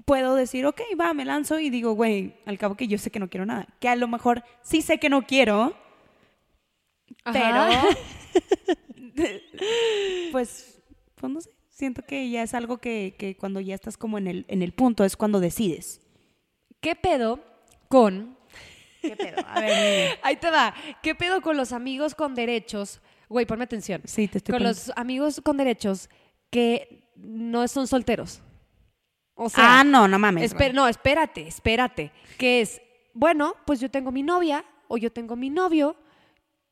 puedo 0.05 0.35
decir, 0.35 0.65
ok, 0.65 0.81
va, 0.99 1.13
me 1.13 1.23
lanzo 1.23 1.59
y 1.59 1.69
digo, 1.69 1.93
güey, 1.93 2.35
al 2.45 2.57
cabo 2.57 2.75
que 2.75 2.87
yo 2.87 2.97
sé 2.97 3.11
que 3.11 3.19
no 3.19 3.29
quiero 3.29 3.45
nada. 3.45 3.67
Que 3.79 3.87
a 3.87 3.95
lo 3.95 4.07
mejor 4.09 4.43
sí 4.61 4.81
sé 4.81 4.97
que 4.99 5.07
no 5.09 5.25
quiero, 5.25 5.73
Ajá. 7.23 7.31
pero 7.31 8.75
pues, 10.31 10.81
pues 11.15 11.31
no 11.33 11.41
sé. 11.41 11.49
Siento 11.69 12.03
que 12.03 12.29
ya 12.29 12.43
es 12.43 12.53
algo 12.53 12.77
que, 12.77 13.15
que 13.17 13.35
cuando 13.35 13.59
ya 13.59 13.73
estás 13.75 13.97
como 13.97 14.17
en 14.17 14.27
el, 14.27 14.45
en 14.47 14.61
el 14.61 14.73
punto 14.73 15.03
es 15.03 15.17
cuando 15.17 15.39
decides. 15.39 16.01
¿Qué 16.81 16.95
pedo 16.95 17.39
con 17.89 18.37
¿Qué 19.01 19.15
pedo? 19.17 19.37
A 19.47 19.59
ver. 19.59 20.19
Ahí 20.23 20.35
te 20.37 20.49
va. 20.49 20.73
¿Qué 21.01 21.15
pedo 21.15 21.41
con 21.41 21.57
los 21.57 21.73
amigos 21.73 22.15
con 22.15 22.35
derechos? 22.35 23.01
Güey, 23.27 23.45
ponme 23.45 23.63
atención. 23.65 24.01
Sí, 24.05 24.27
te 24.27 24.37
estoy 24.37 24.53
Con 24.53 24.59
poniendo- 24.61 24.79
los 24.87 24.97
amigos 24.97 25.41
con 25.43 25.57
derechos 25.57 26.09
que 26.51 27.09
no 27.15 27.67
son 27.67 27.87
solteros. 27.87 28.41
O 29.35 29.49
sea, 29.49 29.79
ah, 29.79 29.83
no, 29.83 30.07
no 30.07 30.19
mames. 30.19 30.53
esper- 30.53 30.73
no, 30.73 30.87
espérate, 30.87 31.47
espérate. 31.47 32.11
Que 32.37 32.61
es, 32.61 32.81
bueno, 33.13 33.55
pues 33.65 33.79
yo 33.79 33.89
tengo 33.89 34.11
mi 34.11 34.21
novia 34.21 34.63
o 34.87 34.97
yo 34.97 35.11
tengo 35.11 35.35
mi 35.35 35.49
novio 35.49 35.95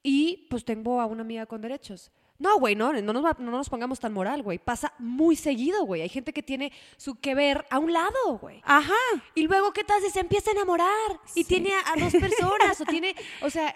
y 0.04 0.48
pues 0.50 0.64
tengo 0.64 1.02
a 1.02 1.08
una 1.08 1.22
amiga 1.24 1.48
con 1.48 1.60
derechos. 1.62 2.12
No, 2.42 2.58
güey, 2.58 2.74
no, 2.76 2.92
no 2.92 3.14
nos, 3.14 3.24
va- 3.24 3.36
no 3.38 3.52
nos 3.52 3.70
pongamos 3.70 4.00
tan 4.00 4.14
moral, 4.14 4.42
güey. 4.42 4.58
Pasa 4.58 4.92
muy 4.98 5.36
seguido, 5.36 5.86
güey. 5.86 6.02
Hay 6.02 6.10
gente 6.10 6.34
que 6.34 6.42
tiene 6.42 6.72
su 6.98 7.14
que 7.20 7.36
ver 7.36 7.66
a 7.70 7.78
un 7.78 7.94
lado, 7.94 8.40
güey. 8.42 8.62
Ajá. 8.66 8.94
Y 9.36 9.44
luego, 9.44 9.72
¿qué 9.74 9.84
tal 9.84 10.02
si 10.02 10.10
se 10.10 10.22
empieza 10.22 10.50
a 10.50 10.54
enamorar? 10.54 10.90
Y 11.36 11.44
tiene 11.44 11.72
a, 11.76 11.94
a 11.94 11.96
dos 12.00 12.12
personas, 12.14 12.82
o 12.82 12.86
tiene, 12.86 13.16
o 13.44 13.50
sea, 13.52 13.76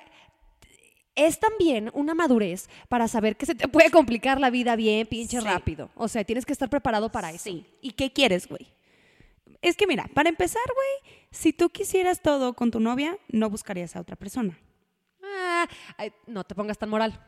es 1.14 1.40
también 1.40 1.92
una 1.94 2.16
madurez 2.16 2.68
para 2.90 3.08
saber 3.08 3.38
que 3.38 3.46
se 3.46 3.54
te 3.54 3.68
puede 3.68 3.92
complicar 3.92 4.40
la 4.40 4.50
vida 4.50 4.76
bien, 4.76 5.06
pinche 5.06 5.40
Sí. 5.40 5.46
rápido. 5.46 5.92
O 5.96 6.08
sea, 6.08 6.24
tienes 6.24 6.44
que 6.46 6.52
estar 6.54 6.68
preparado 6.70 7.12
para 7.12 7.30
eso. 7.32 7.44
Sí. 7.44 7.68
¿Y 7.82 7.92
qué 7.92 8.12
quieres, 8.12 8.48
güey? 8.50 8.74
Es 9.62 9.78
que 9.78 9.86
mira, 9.86 10.10
para 10.16 10.30
empezar, 10.30 10.64
güey, 10.74 11.14
si 11.30 11.54
tú 11.54 11.70
quisieras 11.70 12.20
todo 12.22 12.54
con 12.54 12.72
tu 12.72 12.80
novia, 12.80 13.16
no 13.30 13.48
buscarías 13.50 13.96
a 13.96 14.02
otra 14.02 14.16
persona. 14.16 14.58
Ah, 15.24 15.68
ay, 15.98 16.12
no 16.26 16.44
te 16.44 16.56
pongas 16.56 16.80
tan 16.80 16.90
moral. 16.90 17.24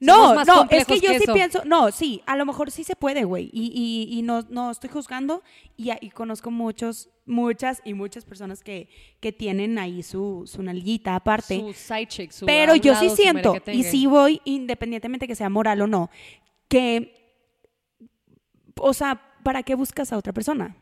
No, 0.00 0.34
más 0.34 0.46
no, 0.46 0.66
es 0.70 0.84
que 0.86 1.00
yo 1.00 1.08
que 1.08 1.18
sí 1.18 1.24
eso. 1.24 1.32
pienso, 1.34 1.62
no, 1.64 1.90
sí, 1.90 2.22
a 2.26 2.36
lo 2.36 2.44
mejor 2.46 2.70
sí 2.70 2.84
se 2.84 2.96
puede, 2.96 3.24
güey, 3.24 3.48
y, 3.52 3.72
y, 4.10 4.18
y 4.18 4.22
no, 4.22 4.42
no 4.50 4.70
estoy 4.70 4.90
juzgando, 4.90 5.42
y, 5.76 5.90
y 6.00 6.10
conozco 6.10 6.50
muchos, 6.50 7.10
muchas 7.26 7.80
y 7.84 7.94
muchas 7.94 8.24
personas 8.24 8.62
que, 8.62 8.88
que 9.20 9.32
tienen 9.32 9.78
ahí 9.78 10.02
su, 10.02 10.42
su 10.46 10.62
nalguita 10.62 11.14
aparte, 11.14 11.60
Su 11.60 11.72
side 11.72 12.06
chick, 12.08 12.30
su 12.32 12.44
pero 12.46 12.74
yo 12.74 12.94
sí 12.96 13.04
lado, 13.06 13.16
siento, 13.16 13.56
y 13.72 13.82
sí 13.84 14.06
voy, 14.06 14.40
independientemente 14.44 15.26
que 15.26 15.34
sea 15.34 15.48
moral 15.48 15.80
o 15.82 15.86
no, 15.86 16.10
que, 16.68 17.12
o 18.76 18.92
sea, 18.92 19.20
¿para 19.42 19.62
qué 19.62 19.74
buscas 19.74 20.12
a 20.12 20.18
otra 20.18 20.32
persona? 20.32 20.76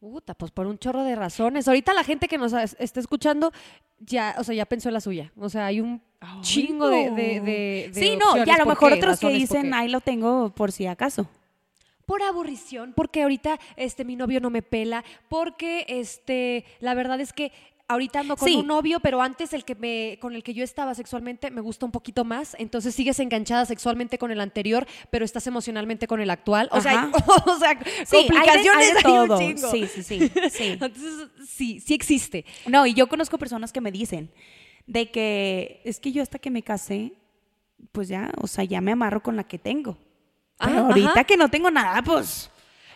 Puta, 0.00 0.34
pues 0.34 0.50
por 0.50 0.66
un 0.66 0.78
chorro 0.78 1.02
de 1.02 1.14
razones. 1.16 1.66
Ahorita 1.66 1.94
la 1.94 2.04
gente 2.04 2.28
que 2.28 2.36
nos 2.36 2.52
es- 2.52 2.76
está 2.78 3.00
escuchando 3.00 3.52
ya, 4.00 4.34
o 4.38 4.44
sea, 4.44 4.54
ya 4.54 4.66
pensó 4.66 4.90
en 4.90 4.94
la 4.94 5.00
suya. 5.00 5.32
O 5.38 5.48
sea, 5.48 5.64
hay 5.66 5.80
un 5.80 6.02
chingo 6.40 6.88
de, 6.88 7.10
de, 7.10 7.40
de- 7.40 7.90
de 7.92 8.00
Sí, 8.00 8.16
no, 8.16 8.36
y 8.36 8.40
a 8.50 8.56
lo 8.58 8.64
¿Por 8.64 8.66
mejor 8.68 8.92
qué? 8.92 8.98
otros 8.98 9.18
que 9.20 9.26
Razones, 9.26 9.48
¿por 9.48 9.56
dicen, 9.58 9.74
ahí 9.74 9.88
lo 9.88 10.00
tengo 10.00 10.50
por 10.50 10.72
si 10.72 10.86
acaso. 10.86 11.28
por 12.06 12.22
aburrición, 12.22 12.92
porque 12.94 13.22
ahorita 13.22 13.58
este 13.76 14.04
mi 14.04 14.14
novio 14.16 14.40
no 14.40 14.50
me 14.50 14.62
pela, 14.62 15.04
porque 15.28 15.84
este 15.88 16.64
la 16.80 16.94
verdad 16.94 17.18
es 17.20 17.32
que 17.32 17.50
ahorita 17.86 18.20
ando 18.20 18.36
con 18.36 18.48
Sí. 18.48 18.56
un 18.56 18.66
novio, 18.66 18.98
pero 19.00 19.20
antes 19.22 19.52
el 19.52 19.64
que 19.64 19.74
me 19.74 20.18
con 20.20 20.34
el 20.34 20.42
que 20.42 20.54
yo 20.54 20.64
estaba 20.64 20.94
sexualmente 20.94 21.50
me 21.50 21.60
gusta 21.60 21.84
un 21.86 21.92
poquito 21.92 22.24
más, 22.24 22.56
entonces 22.58 22.94
sigues 22.94 23.18
enganchada 23.20 23.64
sexualmente 23.66 24.16
con 24.18 24.30
el 24.30 24.40
anterior, 24.40 24.86
pero 25.10 25.24
estás 25.24 25.46
emocionalmente 25.46 26.06
con 26.06 26.20
el 26.20 26.30
actual. 26.30 26.68
O 26.72 26.80
sea, 26.80 26.92
Ajá. 26.92 27.10
o 27.46 27.58
sea, 27.58 27.78
Sí, 28.06 28.16
hay 28.16 28.22
de- 28.22 28.28
complicaciones 28.28 28.88
hay 28.88 28.92
de 28.94 29.08
hay 29.08 29.18
un 29.18 29.28
todo. 29.28 29.38
chingo. 29.38 29.70
Sí, 29.70 29.86
sí, 29.86 30.02
sí, 30.02 30.30
sí. 30.50 30.64
Entonces, 30.72 31.28
sí, 31.46 31.80
sí 31.80 31.94
existe. 31.94 32.44
No, 32.66 32.86
y 32.86 32.94
yo 32.94 33.06
conozco 33.06 33.36
personas 33.38 33.70
que 33.72 33.80
me 33.82 33.92
dicen 33.92 34.30
de 34.86 35.10
que 35.10 35.80
es 35.84 36.00
que 36.00 36.12
yo 36.12 36.22
hasta 36.22 36.38
que 36.38 36.50
me 36.50 36.62
casé, 36.62 37.12
pues 37.92 38.08
ya, 38.08 38.30
o 38.40 38.46
sea, 38.46 38.64
ya 38.64 38.80
me 38.80 38.92
amarro 38.92 39.22
con 39.22 39.36
la 39.36 39.44
que 39.44 39.58
tengo. 39.58 39.96
Pero 40.58 40.78
Ah, 40.78 40.86
ahorita 40.88 41.10
ajá. 41.10 41.24
que 41.24 41.36
no 41.36 41.48
tengo 41.48 41.70
nada, 41.70 42.02
pues. 42.02 42.50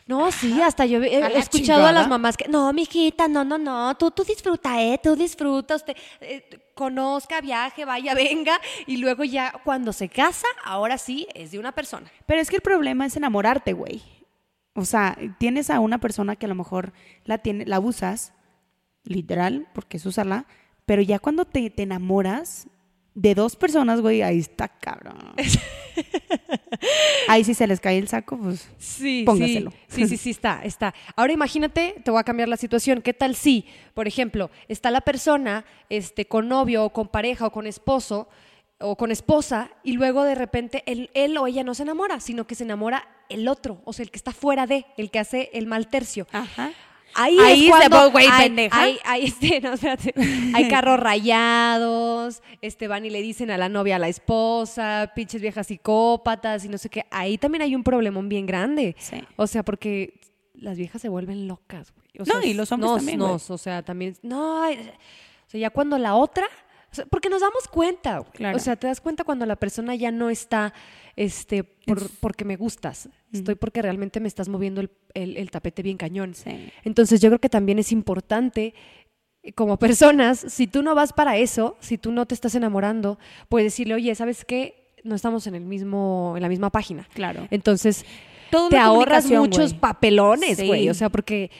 No, 0.06 0.32
sí, 0.32 0.58
hasta 0.62 0.86
yo 0.86 1.02
he, 1.02 1.22
A 1.22 1.28
escuchado 1.28 1.84
a 1.84 1.92
las 1.92 2.08
mamás 2.08 2.34
que, 2.38 2.48
no, 2.48 2.72
mijita, 2.72 3.28
no, 3.28 3.44
no, 3.44 3.58
no, 3.58 3.94
tú, 3.98 4.10
tú 4.10 4.24
disfruta, 4.24 4.82
¿eh? 4.82 4.98
Tú 5.02 5.14
disfruta, 5.14 5.76
usted 5.76 5.94
eh, 6.22 6.70
conozca, 6.74 7.42
viaje, 7.42 7.84
vaya, 7.84 8.14
venga, 8.14 8.58
y 8.86 8.96
luego 8.96 9.24
ya 9.24 9.52
cuando 9.64 9.92
se 9.92 10.08
casa, 10.08 10.46
ahora 10.64 10.96
sí, 10.96 11.26
es 11.34 11.50
de 11.50 11.58
una 11.58 11.72
persona. 11.72 12.10
Pero 12.24 12.40
es 12.40 12.48
que 12.48 12.56
el 12.56 12.62
problema 12.62 13.04
es 13.04 13.16
enamorarte, 13.16 13.74
güey. 13.74 14.02
O 14.74 14.86
sea, 14.86 15.18
tienes 15.38 15.68
a 15.68 15.78
una 15.80 15.98
persona 15.98 16.36
que 16.36 16.46
a 16.46 16.48
lo 16.48 16.54
mejor 16.54 16.94
la, 17.24 17.36
tiene, 17.38 17.66
la 17.66 17.78
usas, 17.78 18.32
literal, 19.04 19.66
porque 19.74 19.98
es 19.98 20.06
usarla, 20.06 20.46
pero 20.88 21.02
ya 21.02 21.18
cuando 21.18 21.44
te, 21.44 21.68
te 21.68 21.82
enamoras 21.82 22.66
de 23.14 23.34
dos 23.34 23.56
personas, 23.56 24.00
güey, 24.00 24.22
ahí 24.22 24.38
está 24.38 24.68
cabrón. 24.68 25.34
ahí 27.28 27.44
si 27.44 27.52
se 27.52 27.66
les 27.66 27.78
cae 27.78 27.98
el 27.98 28.08
saco, 28.08 28.38
pues. 28.38 28.66
Sí, 28.78 29.22
Póngaselo. 29.26 29.70
Sí, 29.70 29.76
sí, 29.88 30.08
sí, 30.08 30.16
sí, 30.16 30.30
está, 30.30 30.62
está. 30.64 30.94
Ahora 31.14 31.34
imagínate, 31.34 31.96
te 32.02 32.10
voy 32.10 32.18
a 32.18 32.24
cambiar 32.24 32.48
la 32.48 32.56
situación. 32.56 33.02
¿Qué 33.02 33.12
tal 33.12 33.34
si, 33.34 33.66
por 33.92 34.08
ejemplo, 34.08 34.50
está 34.66 34.90
la 34.90 35.02
persona 35.02 35.66
este, 35.90 36.24
con 36.24 36.48
novio 36.48 36.86
o 36.86 36.90
con 36.90 37.08
pareja 37.08 37.48
o 37.48 37.52
con 37.52 37.66
esposo 37.66 38.30
o 38.80 38.96
con 38.96 39.10
esposa 39.10 39.70
y 39.84 39.92
luego 39.92 40.24
de 40.24 40.36
repente 40.36 40.84
él, 40.86 41.10
él 41.12 41.36
o 41.36 41.46
ella 41.46 41.64
no 41.64 41.74
se 41.74 41.82
enamora, 41.82 42.18
sino 42.20 42.46
que 42.46 42.54
se 42.54 42.64
enamora 42.64 43.06
el 43.28 43.46
otro, 43.46 43.82
o 43.84 43.92
sea, 43.92 44.04
el 44.04 44.10
que 44.10 44.16
está 44.16 44.32
fuera 44.32 44.66
de, 44.66 44.86
el 44.96 45.10
que 45.10 45.18
hace 45.18 45.50
el 45.52 45.66
mal 45.66 45.88
tercio. 45.88 46.26
Ajá. 46.32 46.72
Ahí, 47.14 47.36
Ahí 47.40 47.64
es 47.66 47.70
cuando 47.70 48.10
güey, 48.10 48.26
hay, 48.30 48.42
pendeja. 48.48 48.80
hay- 48.80 48.98
hay, 49.04 49.24
este, 49.26 49.60
no, 49.60 49.72
espérate, 49.72 50.14
hay 50.54 50.68
carros 50.70 51.00
rayados, 51.00 52.42
este, 52.60 52.88
van 52.88 53.04
y 53.04 53.10
le 53.10 53.22
dicen 53.22 53.50
a 53.50 53.58
la 53.58 53.68
novia, 53.68 53.96
a 53.96 53.98
la 53.98 54.08
esposa, 54.08 55.12
pinches 55.14 55.40
viejas 55.42 55.66
psicópatas 55.66 56.64
y 56.64 56.68
no 56.68 56.78
sé 56.78 56.88
qué. 56.88 57.04
Ahí 57.10 57.38
también 57.38 57.62
hay 57.62 57.74
un 57.74 57.82
problemón 57.82 58.28
bien 58.28 58.46
grande. 58.46 58.94
Sí. 58.98 59.16
O 59.36 59.46
sea, 59.46 59.62
porque 59.64 60.20
las 60.54 60.76
viejas 60.76 61.00
se 61.02 61.08
vuelven 61.08 61.48
locas, 61.48 61.92
güey. 61.92 62.06
O 62.20 62.24
No, 62.24 62.44
y 62.44 62.52
los 62.54 62.70
hombres 62.72 62.90
nos, 62.90 62.98
también, 63.00 63.18
nos, 63.20 63.50
o 63.50 63.58
sea, 63.58 63.82
también, 63.82 64.16
no, 64.22 64.62
o 64.68 64.70
sea, 65.46 65.60
ya 65.60 65.70
cuando 65.70 65.98
la 65.98 66.14
otra, 66.16 66.46
o 66.90 66.94
sea, 66.94 67.06
porque 67.06 67.28
nos 67.28 67.40
damos 67.40 67.68
cuenta, 67.68 68.18
güey. 68.18 68.30
Claro. 68.32 68.56
O 68.56 68.60
sea, 68.60 68.76
te 68.76 68.86
das 68.86 69.00
cuenta 69.00 69.24
cuando 69.24 69.44
la 69.46 69.56
persona 69.56 69.94
ya 69.94 70.10
no 70.10 70.30
está, 70.30 70.72
este, 71.16 71.64
por- 71.64 72.08
porque 72.20 72.44
me 72.44 72.56
gustas. 72.56 73.08
Estoy 73.32 73.54
porque 73.56 73.82
realmente 73.82 74.20
me 74.20 74.28
estás 74.28 74.48
moviendo 74.48 74.80
el, 74.80 74.90
el- 75.14 75.36
el 75.36 75.50
tapete 75.50 75.82
bien 75.82 75.96
cañón. 75.98 76.34
Sí. 76.34 76.70
Entonces 76.84 77.20
yo 77.20 77.28
creo 77.28 77.40
que 77.40 77.48
también 77.48 77.78
es 77.78 77.92
importante 77.92 78.74
eh, 79.42 79.52
como 79.52 79.76
personas, 79.78 80.38
si 80.48 80.66
tú 80.66 80.82
no 80.82 80.94
vas 80.94 81.12
para 81.12 81.36
eso, 81.36 81.76
si 81.80 81.98
tú 81.98 82.10
no 82.12 82.26
te 82.26 82.34
estás 82.34 82.54
enamorando, 82.54 83.18
puedes 83.48 83.66
decirle, 83.66 83.94
oye, 83.94 84.14
¿sabes 84.14 84.44
qué? 84.44 84.94
No 85.04 85.14
estamos 85.14 85.46
en 85.46 85.54
el 85.54 85.64
mismo, 85.64 86.32
en 86.36 86.42
la 86.42 86.48
misma 86.48 86.70
página. 86.70 87.06
Claro. 87.14 87.46
Entonces, 87.50 88.04
te 88.70 88.78
ahorras 88.78 89.26
muchos 89.30 89.74
papelones, 89.74 90.56
Sí. 90.58 90.66
güey. 90.66 90.88
O 90.88 90.94
sea, 90.94 91.08
porque 91.10 91.50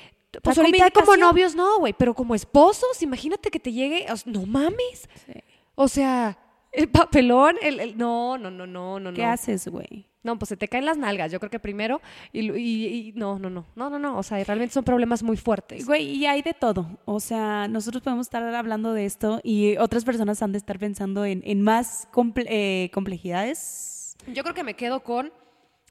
pues 0.43 0.57
La 0.57 0.64
ahorita 0.64 0.91
como 0.91 1.17
novios 1.17 1.55
no, 1.55 1.79
güey, 1.79 1.93
pero 1.93 2.14
como 2.14 2.35
esposos, 2.35 3.03
imagínate 3.03 3.51
que 3.51 3.61
te 3.61 3.73
llegue, 3.73 4.07
no 4.27 4.47
mames. 4.47 5.09
Sí. 5.27 5.33
O 5.75 5.88
sea, 5.88 6.38
el 6.73 6.88
papelón, 6.91 7.57
el, 7.62 7.81
el- 7.81 7.97
no, 7.97 8.37
no, 8.38 8.51
no, 8.51 8.67
no, 8.67 9.01
no, 9.01 9.12
¿Qué 9.14 9.23
no. 9.23 9.31
haces, 9.31 9.67
güey? 9.69 10.07
No, 10.23 10.38
pues 10.38 10.51
se 10.51 10.57
te 10.59 10.69
caen 10.69 10.85
las 10.85 10.99
nalgas, 10.99 11.33
yo 11.33 11.38
creo 11.38 11.49
que 11.51 11.61
primero 11.61 12.03
y, 12.33 12.43
lo- 12.43 12.57
y- 12.59 12.87
y- 12.87 13.12
no, 13.14 13.38
no, 13.38 13.49
no, 13.49 13.64
no, 13.77 13.88
no, 13.88 13.99
no, 13.99 14.19
o 14.19 14.23
sea, 14.23 14.43
realmente 14.45 14.75
son 14.75 14.85
problemas 14.85 15.23
muy 15.23 15.37
fuertes. 15.38 15.87
Güey, 15.87 16.05
y 16.11 16.27
hay 16.27 16.43
de 16.43 16.53
todo. 16.53 16.99
O 17.07 17.21
sea, 17.21 17.67
nosotros 17.69 18.03
podemos 18.03 18.27
estar 18.27 18.43
hablando 18.55 18.93
de 18.93 19.07
esto 19.07 19.41
y 19.43 19.77
otras 19.79 20.05
personas 20.05 20.43
han 20.43 20.53
de 20.53 20.59
estar 20.59 20.79
pensando 20.79 21.25
en, 21.25 21.43
en 21.47 21.62
más 21.62 22.09
comple- 22.12 22.47
eh, 22.49 22.91
complejidades. 22.93 24.17
Yo 24.27 24.43
creo 24.43 24.55
que 24.55 24.64
me 24.64 24.75
quedo 24.75 25.01
con, 25.01 25.33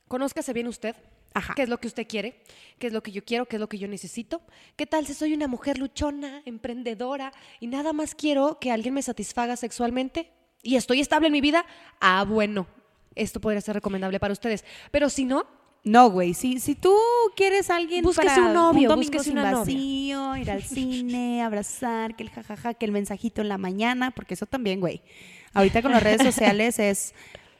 conózcase 0.07 0.53
bien 0.53 0.67
usted, 0.67 0.95
Ajá. 1.37 1.53
qué 1.55 1.63
es 1.63 1.69
lo 1.69 1.79
que 1.79 1.87
usted 1.87 2.07
quiere, 2.07 2.41
qué 2.79 2.87
es 2.87 2.93
lo 2.93 3.01
que 3.03 3.11
yo 3.11 3.23
quiero, 3.23 3.45
qué 3.45 3.55
es 3.57 3.59
lo 3.59 3.69
que 3.69 3.77
yo 3.77 3.87
necesito. 3.87 4.41
¿Qué 4.75 4.85
tal 4.85 5.05
si 5.05 5.13
soy 5.13 5.33
una 5.33 5.47
mujer 5.47 5.77
luchona, 5.77 6.41
emprendedora 6.45 7.31
y 7.59 7.67
nada 7.67 7.93
más 7.93 8.15
quiero 8.15 8.59
que 8.59 8.71
alguien 8.71 8.93
me 8.93 9.01
satisfaga 9.01 9.55
sexualmente 9.55 10.31
y 10.63 10.75
estoy 10.75 10.99
estable 10.99 11.27
en 11.27 11.33
mi 11.33 11.41
vida? 11.41 11.65
Ah, 11.99 12.23
bueno, 12.27 12.67
esto 13.15 13.39
podría 13.39 13.61
ser 13.61 13.75
recomendable 13.75 14.19
para 14.19 14.33
ustedes. 14.33 14.65
Pero 14.91 15.09
si 15.09 15.25
no, 15.25 15.45
No, 15.83 16.09
güey, 16.09 16.33
si, 16.33 16.59
si 16.59 16.75
tú 16.75 16.93
quieres 17.35 17.69
a 17.69 17.77
alguien 17.77 18.03
Búsquese 18.03 18.27
para 18.27 18.47
un 18.47 18.53
novio, 18.53 18.89
domingo 18.89 19.13
búsquese 19.13 19.33
novia. 19.33 19.51
vacío, 19.51 20.35
ir 20.35 20.51
al 20.51 20.63
cine, 20.63 21.41
abrazar, 21.47 22.15
que 22.15 22.23
el 22.23 22.29
jajaja, 22.29 22.73
que 22.73 22.85
el 22.85 22.91
mensajito 22.91 23.41
en 23.41 23.47
la 23.47 23.57
mañana, 23.57 24.11
porque 24.11 24.33
eso 24.33 24.45
también, 24.45 24.79
güey. 24.81 25.01
Ahorita 25.53 25.81
con 25.81 25.91
las 25.91 26.03
redes 26.03 26.23
sociales 26.23 26.77
es 26.79 27.13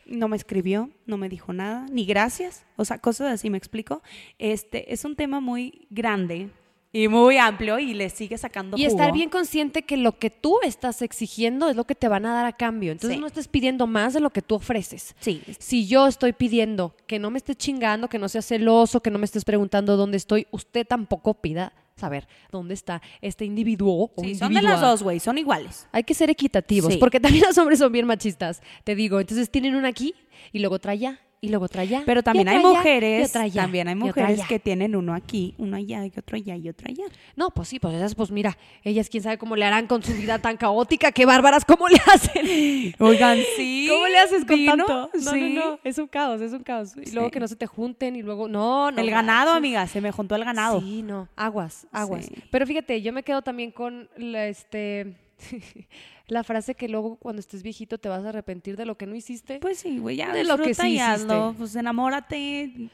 no 0.07 0.27
me 0.27 0.35
escribió, 0.35 0.89
no 1.05 1.17
me 1.17 1.29
dijo 1.29 1.53
nada, 1.53 1.85
ni 1.91 2.05
gracias, 2.05 2.65
o 2.75 2.85
sea, 2.85 2.99
cosas 2.99 3.33
así, 3.33 3.49
¿me 3.49 3.57
explico? 3.57 4.01
Este 4.39 4.93
es 4.93 5.05
un 5.05 5.15
tema 5.15 5.39
muy 5.39 5.87
grande 5.89 6.49
y 6.93 7.07
muy 7.09 7.37
amplio 7.37 7.79
y 7.79 7.93
le 7.93 8.09
sigue 8.09 8.37
sacando 8.37 8.77
Y 8.77 8.85
jugo. 8.85 8.91
estar 8.97 9.13
bien 9.13 9.29
consciente 9.29 9.83
que 9.83 9.97
lo 9.97 10.17
que 10.17 10.29
tú 10.29 10.57
estás 10.63 11.01
exigiendo 11.01 11.69
es 11.69 11.75
lo 11.75 11.83
que 11.85 11.95
te 11.95 12.07
van 12.07 12.25
a 12.25 12.33
dar 12.33 12.45
a 12.45 12.53
cambio. 12.53 12.91
Entonces 12.91 13.15
Sí. 13.15 13.21
no 13.21 13.27
estés 13.27 13.47
pidiendo 13.47 13.87
más 13.87 14.13
de 14.13 14.19
lo 14.19 14.29
que 14.31 14.41
tú 14.41 14.55
ofreces. 14.55 15.15
Sí. 15.19 15.41
Si 15.59 15.85
yo 15.87 16.07
estoy 16.07 16.33
pidiendo 16.33 16.95
que 17.05 17.19
no 17.19 17.29
me 17.29 17.37
estés 17.37 17.57
chingando, 17.57 18.07
que 18.07 18.19
no 18.19 18.29
seas 18.29 18.45
celoso, 18.45 19.01
que 19.01 19.11
no 19.11 19.19
me 19.19 19.25
estés 19.25 19.43
preguntando 19.45 19.97
dónde 19.97 20.17
estoy, 20.17 20.47
usted 20.51 20.87
tampoco 20.87 21.33
pida 21.35 21.73
saber 21.97 22.27
dónde 22.51 22.73
está 22.75 23.01
este 23.21 23.43
individuo 23.43 24.11
o 24.15 24.23
Sí, 24.23 24.35
son 24.35 24.53
de 24.53 24.61
las 24.61 24.79
dos, 24.79 25.01
güey, 25.03 25.19
son 25.19 25.37
iguales. 25.39 25.87
Hay 25.91 26.03
que 26.03 26.13
ser 26.13 26.29
equitativos, 26.29 26.93
Sí. 26.93 26.99
porque 26.99 27.19
también 27.19 27.43
los 27.47 27.57
hombres 27.57 27.79
son 27.79 27.91
bien 27.91 28.05
machistas, 28.05 28.61
te 28.83 28.93
digo. 28.95 29.19
Entonces 29.19 29.49
tienen 29.49 29.75
una 29.75 29.87
aquí 29.89 30.13
y 30.53 30.59
luego 30.59 30.75
otra 30.75 30.91
allá 30.93 31.19
y 31.39 31.49
luego 31.49 31.65
otra 31.65 31.83
allá. 31.83 32.03
Pero 32.05 32.23
también 32.23 32.47
hay 32.47 32.59
mujeres, 32.59 33.35
allá, 33.35 33.63
también 33.63 33.87
hay 33.87 33.95
mujeres 33.95 34.41
que 34.47 34.59
tienen 34.59 34.95
uno 34.95 35.13
aquí, 35.13 35.53
uno 35.57 35.77
allá 35.77 36.05
y 36.05 36.11
otro 36.17 36.35
allá 36.35 36.55
y 36.55 36.69
otro 36.69 36.87
allá. 36.89 37.05
No, 37.35 37.51
pues 37.51 37.67
sí, 37.69 37.79
pues 37.79 37.93
esas, 37.93 38.15
pues 38.15 38.31
mira, 38.31 38.57
ellas 38.83 39.09
quién 39.09 39.23
sabe 39.23 39.37
cómo 39.37 39.55
le 39.55 39.65
harán 39.65 39.87
con 39.87 40.01
su 40.03 40.13
vida 40.13 40.39
tan 40.39 40.57
caótica, 40.57 41.11
qué 41.11 41.25
bárbaras, 41.25 41.63
cómo 41.65 41.87
le 41.87 41.97
hacen. 42.13 42.95
Oigan, 42.99 43.37
sí. 43.55 43.87
¿Cómo 43.89 44.07
le 44.07 44.17
haces 44.17 44.45
con 44.45 44.65
tanto? 44.65 45.09
No, 45.13 45.31
sí. 45.31 45.53
no, 45.53 45.71
no, 45.71 45.79
es 45.83 45.97
un 45.97 46.07
caos, 46.07 46.41
es 46.41 46.53
un 46.53 46.63
caos. 46.63 46.93
Y 46.97 47.11
luego 47.11 47.29
que 47.29 47.39
no 47.39 47.47
se 47.47 47.55
te 47.55 47.67
junten 47.67 48.15
y 48.15 48.21
luego, 48.21 48.47
no, 48.47 48.91
no. 48.91 49.01
el 49.01 49.09
ganado, 49.09 49.51
amiga, 49.51 49.87
se 49.87 50.01
me 50.01 50.11
juntó 50.11 50.35
el 50.35 50.43
ganado. 50.43 50.79
Sí, 50.79 51.03
no, 51.03 51.27
aguas, 51.35 51.87
aguas. 51.91 52.25
Sí. 52.25 52.35
Pero 52.49 52.65
fíjate, 52.65 53.01
yo 53.01 53.13
me 53.13 53.23
quedo 53.23 53.41
también 53.41 53.71
con 53.71 54.09
la, 54.17 54.47
este, 54.47 55.15
la 56.27 56.43
frase 56.43 56.75
que 56.75 56.87
luego 56.89 57.15
cuando 57.17 57.39
estés 57.39 57.63
viejito 57.63 57.97
te 57.97 58.09
vas 58.09 58.23
a 58.25 58.29
arrepentir 58.29 58.75
de 58.77 58.85
lo 58.85 58.97
que 58.97 59.05
no 59.07 59.15
hiciste. 59.15 59.59
Pues 59.59 59.79
sí, 59.79 59.97
güey, 59.99 60.17
ya 60.17 60.33
De 60.33 60.43
lo 60.43 60.57
que 60.57 60.73
sí 60.73 60.87
y 60.95 60.99
hazlo. 60.99 61.45
hiciste. 61.47 61.57
Pues 61.59 61.75
enamórate. 61.75 62.89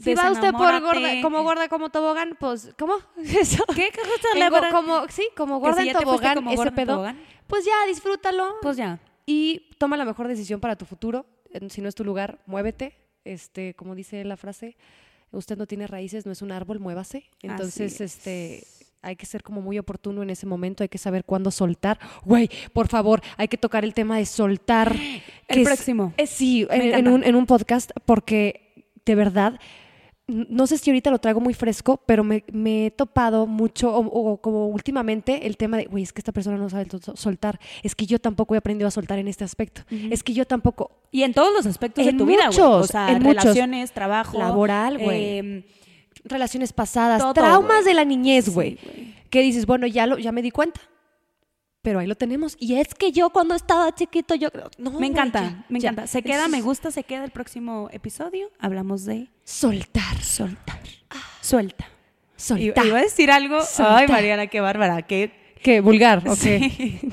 si 0.00 0.14
va 0.14 0.30
usted 0.30 0.52
por 0.52 0.80
gorda, 0.80 1.20
como 1.22 1.42
gorda 1.42 1.68
como 1.68 1.90
tobogán, 1.90 2.36
pues, 2.38 2.72
¿cómo? 2.78 2.94
Eso. 3.16 3.64
¿Qué? 3.74 3.90
¿Qué 3.92 4.00
gusta 4.08 4.28
En 4.34 4.40
la 4.40 4.48
go- 4.50 4.54
verdad? 4.56 4.70
como, 4.70 5.08
sí, 5.08 5.24
como 5.36 5.58
gorda 5.58 5.82
si 5.82 5.88
en 5.88 5.96
tobogán, 5.96 6.34
como 6.36 6.50
ese 6.50 6.56
gorda 6.56 6.68
en 6.70 6.74
pedo. 6.76 6.92
tobogán. 6.94 7.20
Pues 7.46 7.64
ya, 7.64 7.74
disfrútalo. 7.88 8.54
Pues 8.62 8.76
ya. 8.76 9.00
y 9.26 9.70
toma 9.78 9.96
la 9.96 10.04
mejor 10.04 10.28
decisión 10.28 10.60
para 10.60 10.76
tu 10.76 10.84
futuro. 10.84 11.26
Si 11.70 11.80
no 11.80 11.88
es 11.88 11.94
tu 11.94 12.04
lugar, 12.04 12.38
muévete. 12.46 12.94
Este, 13.24 13.74
como 13.74 13.94
dice 13.94 14.22
la 14.24 14.36
frase, 14.36 14.76
usted 15.32 15.56
no 15.58 15.66
tiene 15.66 15.86
raíces, 15.86 16.26
no 16.26 16.32
es 16.32 16.42
un 16.42 16.52
árbol, 16.52 16.78
muévase. 16.78 17.24
Entonces, 17.42 18.00
es. 18.00 18.18
este, 18.18 18.64
hay 19.02 19.16
que 19.16 19.26
ser 19.26 19.42
como 19.42 19.60
muy 19.60 19.78
oportuno 19.78 20.22
en 20.22 20.30
ese 20.30 20.46
momento, 20.46 20.82
hay 20.82 20.88
que 20.88 20.98
saber 20.98 21.24
cuándo 21.24 21.50
soltar. 21.50 21.98
Güey, 22.24 22.50
por 22.72 22.88
favor, 22.88 23.20
hay 23.36 23.48
que 23.48 23.56
tocar 23.56 23.84
el 23.84 23.94
tema 23.94 24.18
de 24.18 24.26
soltar. 24.26 24.94
El 25.48 25.60
es- 25.60 25.66
próximo. 25.66 26.12
es- 26.16 26.30
sí, 26.30 26.66
Me 26.70 26.90
en, 26.98 27.08
un, 27.08 27.24
en 27.24 27.34
un 27.36 27.46
podcast, 27.46 27.90
porque 28.04 28.92
de 29.04 29.14
verdad, 29.14 29.58
no 30.26 30.66
sé 30.66 30.76
si 30.76 30.90
ahorita 30.90 31.10
lo 31.10 31.18
traigo 31.20 31.40
muy 31.40 31.54
fresco, 31.54 32.02
pero 32.04 32.22
me, 32.22 32.44
me 32.52 32.86
he 32.86 32.90
topado 32.90 33.46
mucho, 33.46 33.90
o, 33.96 34.00
o 34.32 34.36
como 34.42 34.66
últimamente, 34.68 35.46
el 35.46 35.56
tema 35.56 35.78
de, 35.78 35.86
güey, 35.86 36.02
es 36.02 36.12
que 36.12 36.20
esta 36.20 36.32
persona 36.32 36.58
no 36.58 36.68
sabe 36.68 36.86
soltar, 37.14 37.58
es 37.82 37.94
que 37.94 38.04
yo 38.04 38.18
tampoco 38.18 38.54
he 38.54 38.58
aprendido 38.58 38.88
a 38.88 38.90
soltar 38.90 39.18
en 39.18 39.26
este 39.28 39.44
aspecto, 39.44 39.82
es 39.90 40.22
que 40.22 40.34
yo 40.34 40.44
tampoco, 40.44 40.90
Y 41.12 41.22
en 41.22 41.32
todos 41.32 41.50
los 41.54 41.64
aspectos 41.64 42.04
En 42.06 42.12
de 42.12 42.18
tu 42.18 42.26
vida, 42.26 42.48
güey. 42.48 42.60
O 42.60 42.82
sea, 42.86 43.10
en 43.10 43.22
muchos. 43.22 43.42
relaciones, 43.44 43.92
trabajo. 43.92 44.36
Laboral, 44.38 44.98
güey. 44.98 45.38
em, 45.38 45.62
relaciones 46.28 46.72
pasadas, 46.72 47.20
Todo, 47.20 47.34
traumas 47.34 47.84
de 47.84 47.94
la 47.94 48.04
niñez, 48.04 48.46
Sí, 48.46 48.50
güey, 48.52 48.78
güey. 48.82 49.14
que 49.30 49.40
dices, 49.42 49.66
bueno, 49.66 49.86
ya, 49.86 50.06
lo, 50.06 50.18
ya 50.18 50.32
me 50.32 50.42
di 50.42 50.50
cuenta. 50.50 50.80
Pero 51.82 52.00
ahí 52.00 52.06
lo 52.06 52.16
tenemos. 52.16 52.56
Y 52.58 52.74
es 52.74 52.92
que 52.94 53.12
yo 53.12 53.30
cuando 53.30 53.54
estaba 53.54 53.94
chiquito, 53.94 54.34
yo... 54.34 54.48
No, 54.78 54.90
me 54.98 55.06
encanta, 55.06 55.42
ya, 55.42 55.64
me 55.68 55.80
ya. 55.80 55.90
encanta. 55.90 56.06
Se 56.08 56.22
queda, 56.22 56.48
me 56.48 56.60
gusta, 56.60 56.90
se 56.90 57.04
queda 57.04 57.24
el 57.24 57.30
próximo 57.30 57.88
episodio. 57.92 58.50
Hablamos 58.58 59.04
de 59.04 59.28
Soltar. 59.44 60.20
soltar. 60.22 60.80
Suelta. 61.40 61.86
I- 61.86 62.40
Soltar. 62.40 62.84
Iba 62.86 62.98
a 62.98 63.02
decir 63.02 63.30
algo. 63.30 63.62
Soltar. 63.62 63.96
Ay, 63.98 64.08
Mariana, 64.08 64.48
qué 64.48 64.60
bárbara. 64.60 65.02
Qué 65.02 65.32
¿Qué? 65.62 65.80
Vulgar, 65.80 66.22
ok. 66.26 66.36
Sí. 66.36 67.00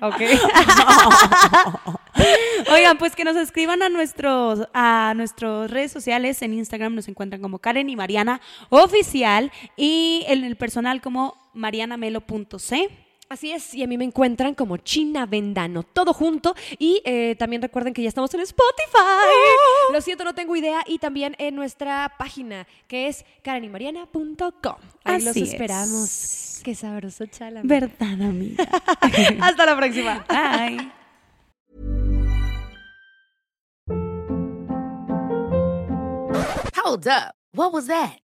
Ok. 0.00 0.20
Oigan, 2.72 2.98
pues 2.98 3.14
que 3.14 3.24
nos 3.24 3.36
escriban 3.36 3.82
a 3.82 3.88
nuestros 3.88 4.68
a 4.74 5.12
nuestras 5.16 5.70
redes 5.70 5.92
sociales. 5.92 6.42
En 6.42 6.54
Instagram 6.54 6.94
nos 6.94 7.08
encuentran 7.08 7.40
como 7.42 7.58
Karen 7.58 7.88
y 7.88 7.96
Mariana 7.96 8.40
Oficial 8.68 9.52
y 9.76 10.24
en 10.28 10.44
el 10.44 10.56
personal 10.56 11.00
como 11.00 11.36
marianamelo.c. 11.54 13.05
Así 13.28 13.50
es, 13.50 13.74
y 13.74 13.82
a 13.82 13.88
mí 13.88 13.98
me 13.98 14.04
encuentran 14.04 14.54
como 14.54 14.76
China 14.76 15.26
Vendano, 15.26 15.82
todo 15.82 16.12
junto. 16.12 16.54
Y 16.78 17.02
eh, 17.04 17.34
también 17.36 17.60
recuerden 17.60 17.92
que 17.92 18.02
ya 18.02 18.08
estamos 18.08 18.32
en 18.34 18.40
Spotify. 18.40 18.96
Lo 19.92 20.00
siento, 20.00 20.22
no 20.22 20.32
tengo 20.34 20.54
idea. 20.54 20.82
Y 20.86 20.98
también 20.98 21.34
en 21.38 21.56
nuestra 21.56 22.14
página, 22.18 22.66
que 22.86 23.08
es 23.08 23.24
karenymariana.com. 23.42 24.76
Ahí 25.04 25.18
los 25.22 25.28
Así 25.28 25.42
es. 25.42 25.52
esperamos. 25.52 26.60
Qué 26.62 26.74
sabroso, 26.74 27.26
chala. 27.26 27.62
¿Verdad, 27.64 28.20
amiga? 28.22 28.64
Hasta 29.40 29.66
la 29.66 29.76
próxima. 29.76 30.24
Bye. 30.28 30.92
Hold 36.76 37.08
up. 37.08 37.34
What 37.52 37.72
was 37.72 37.86
that? 37.88 38.18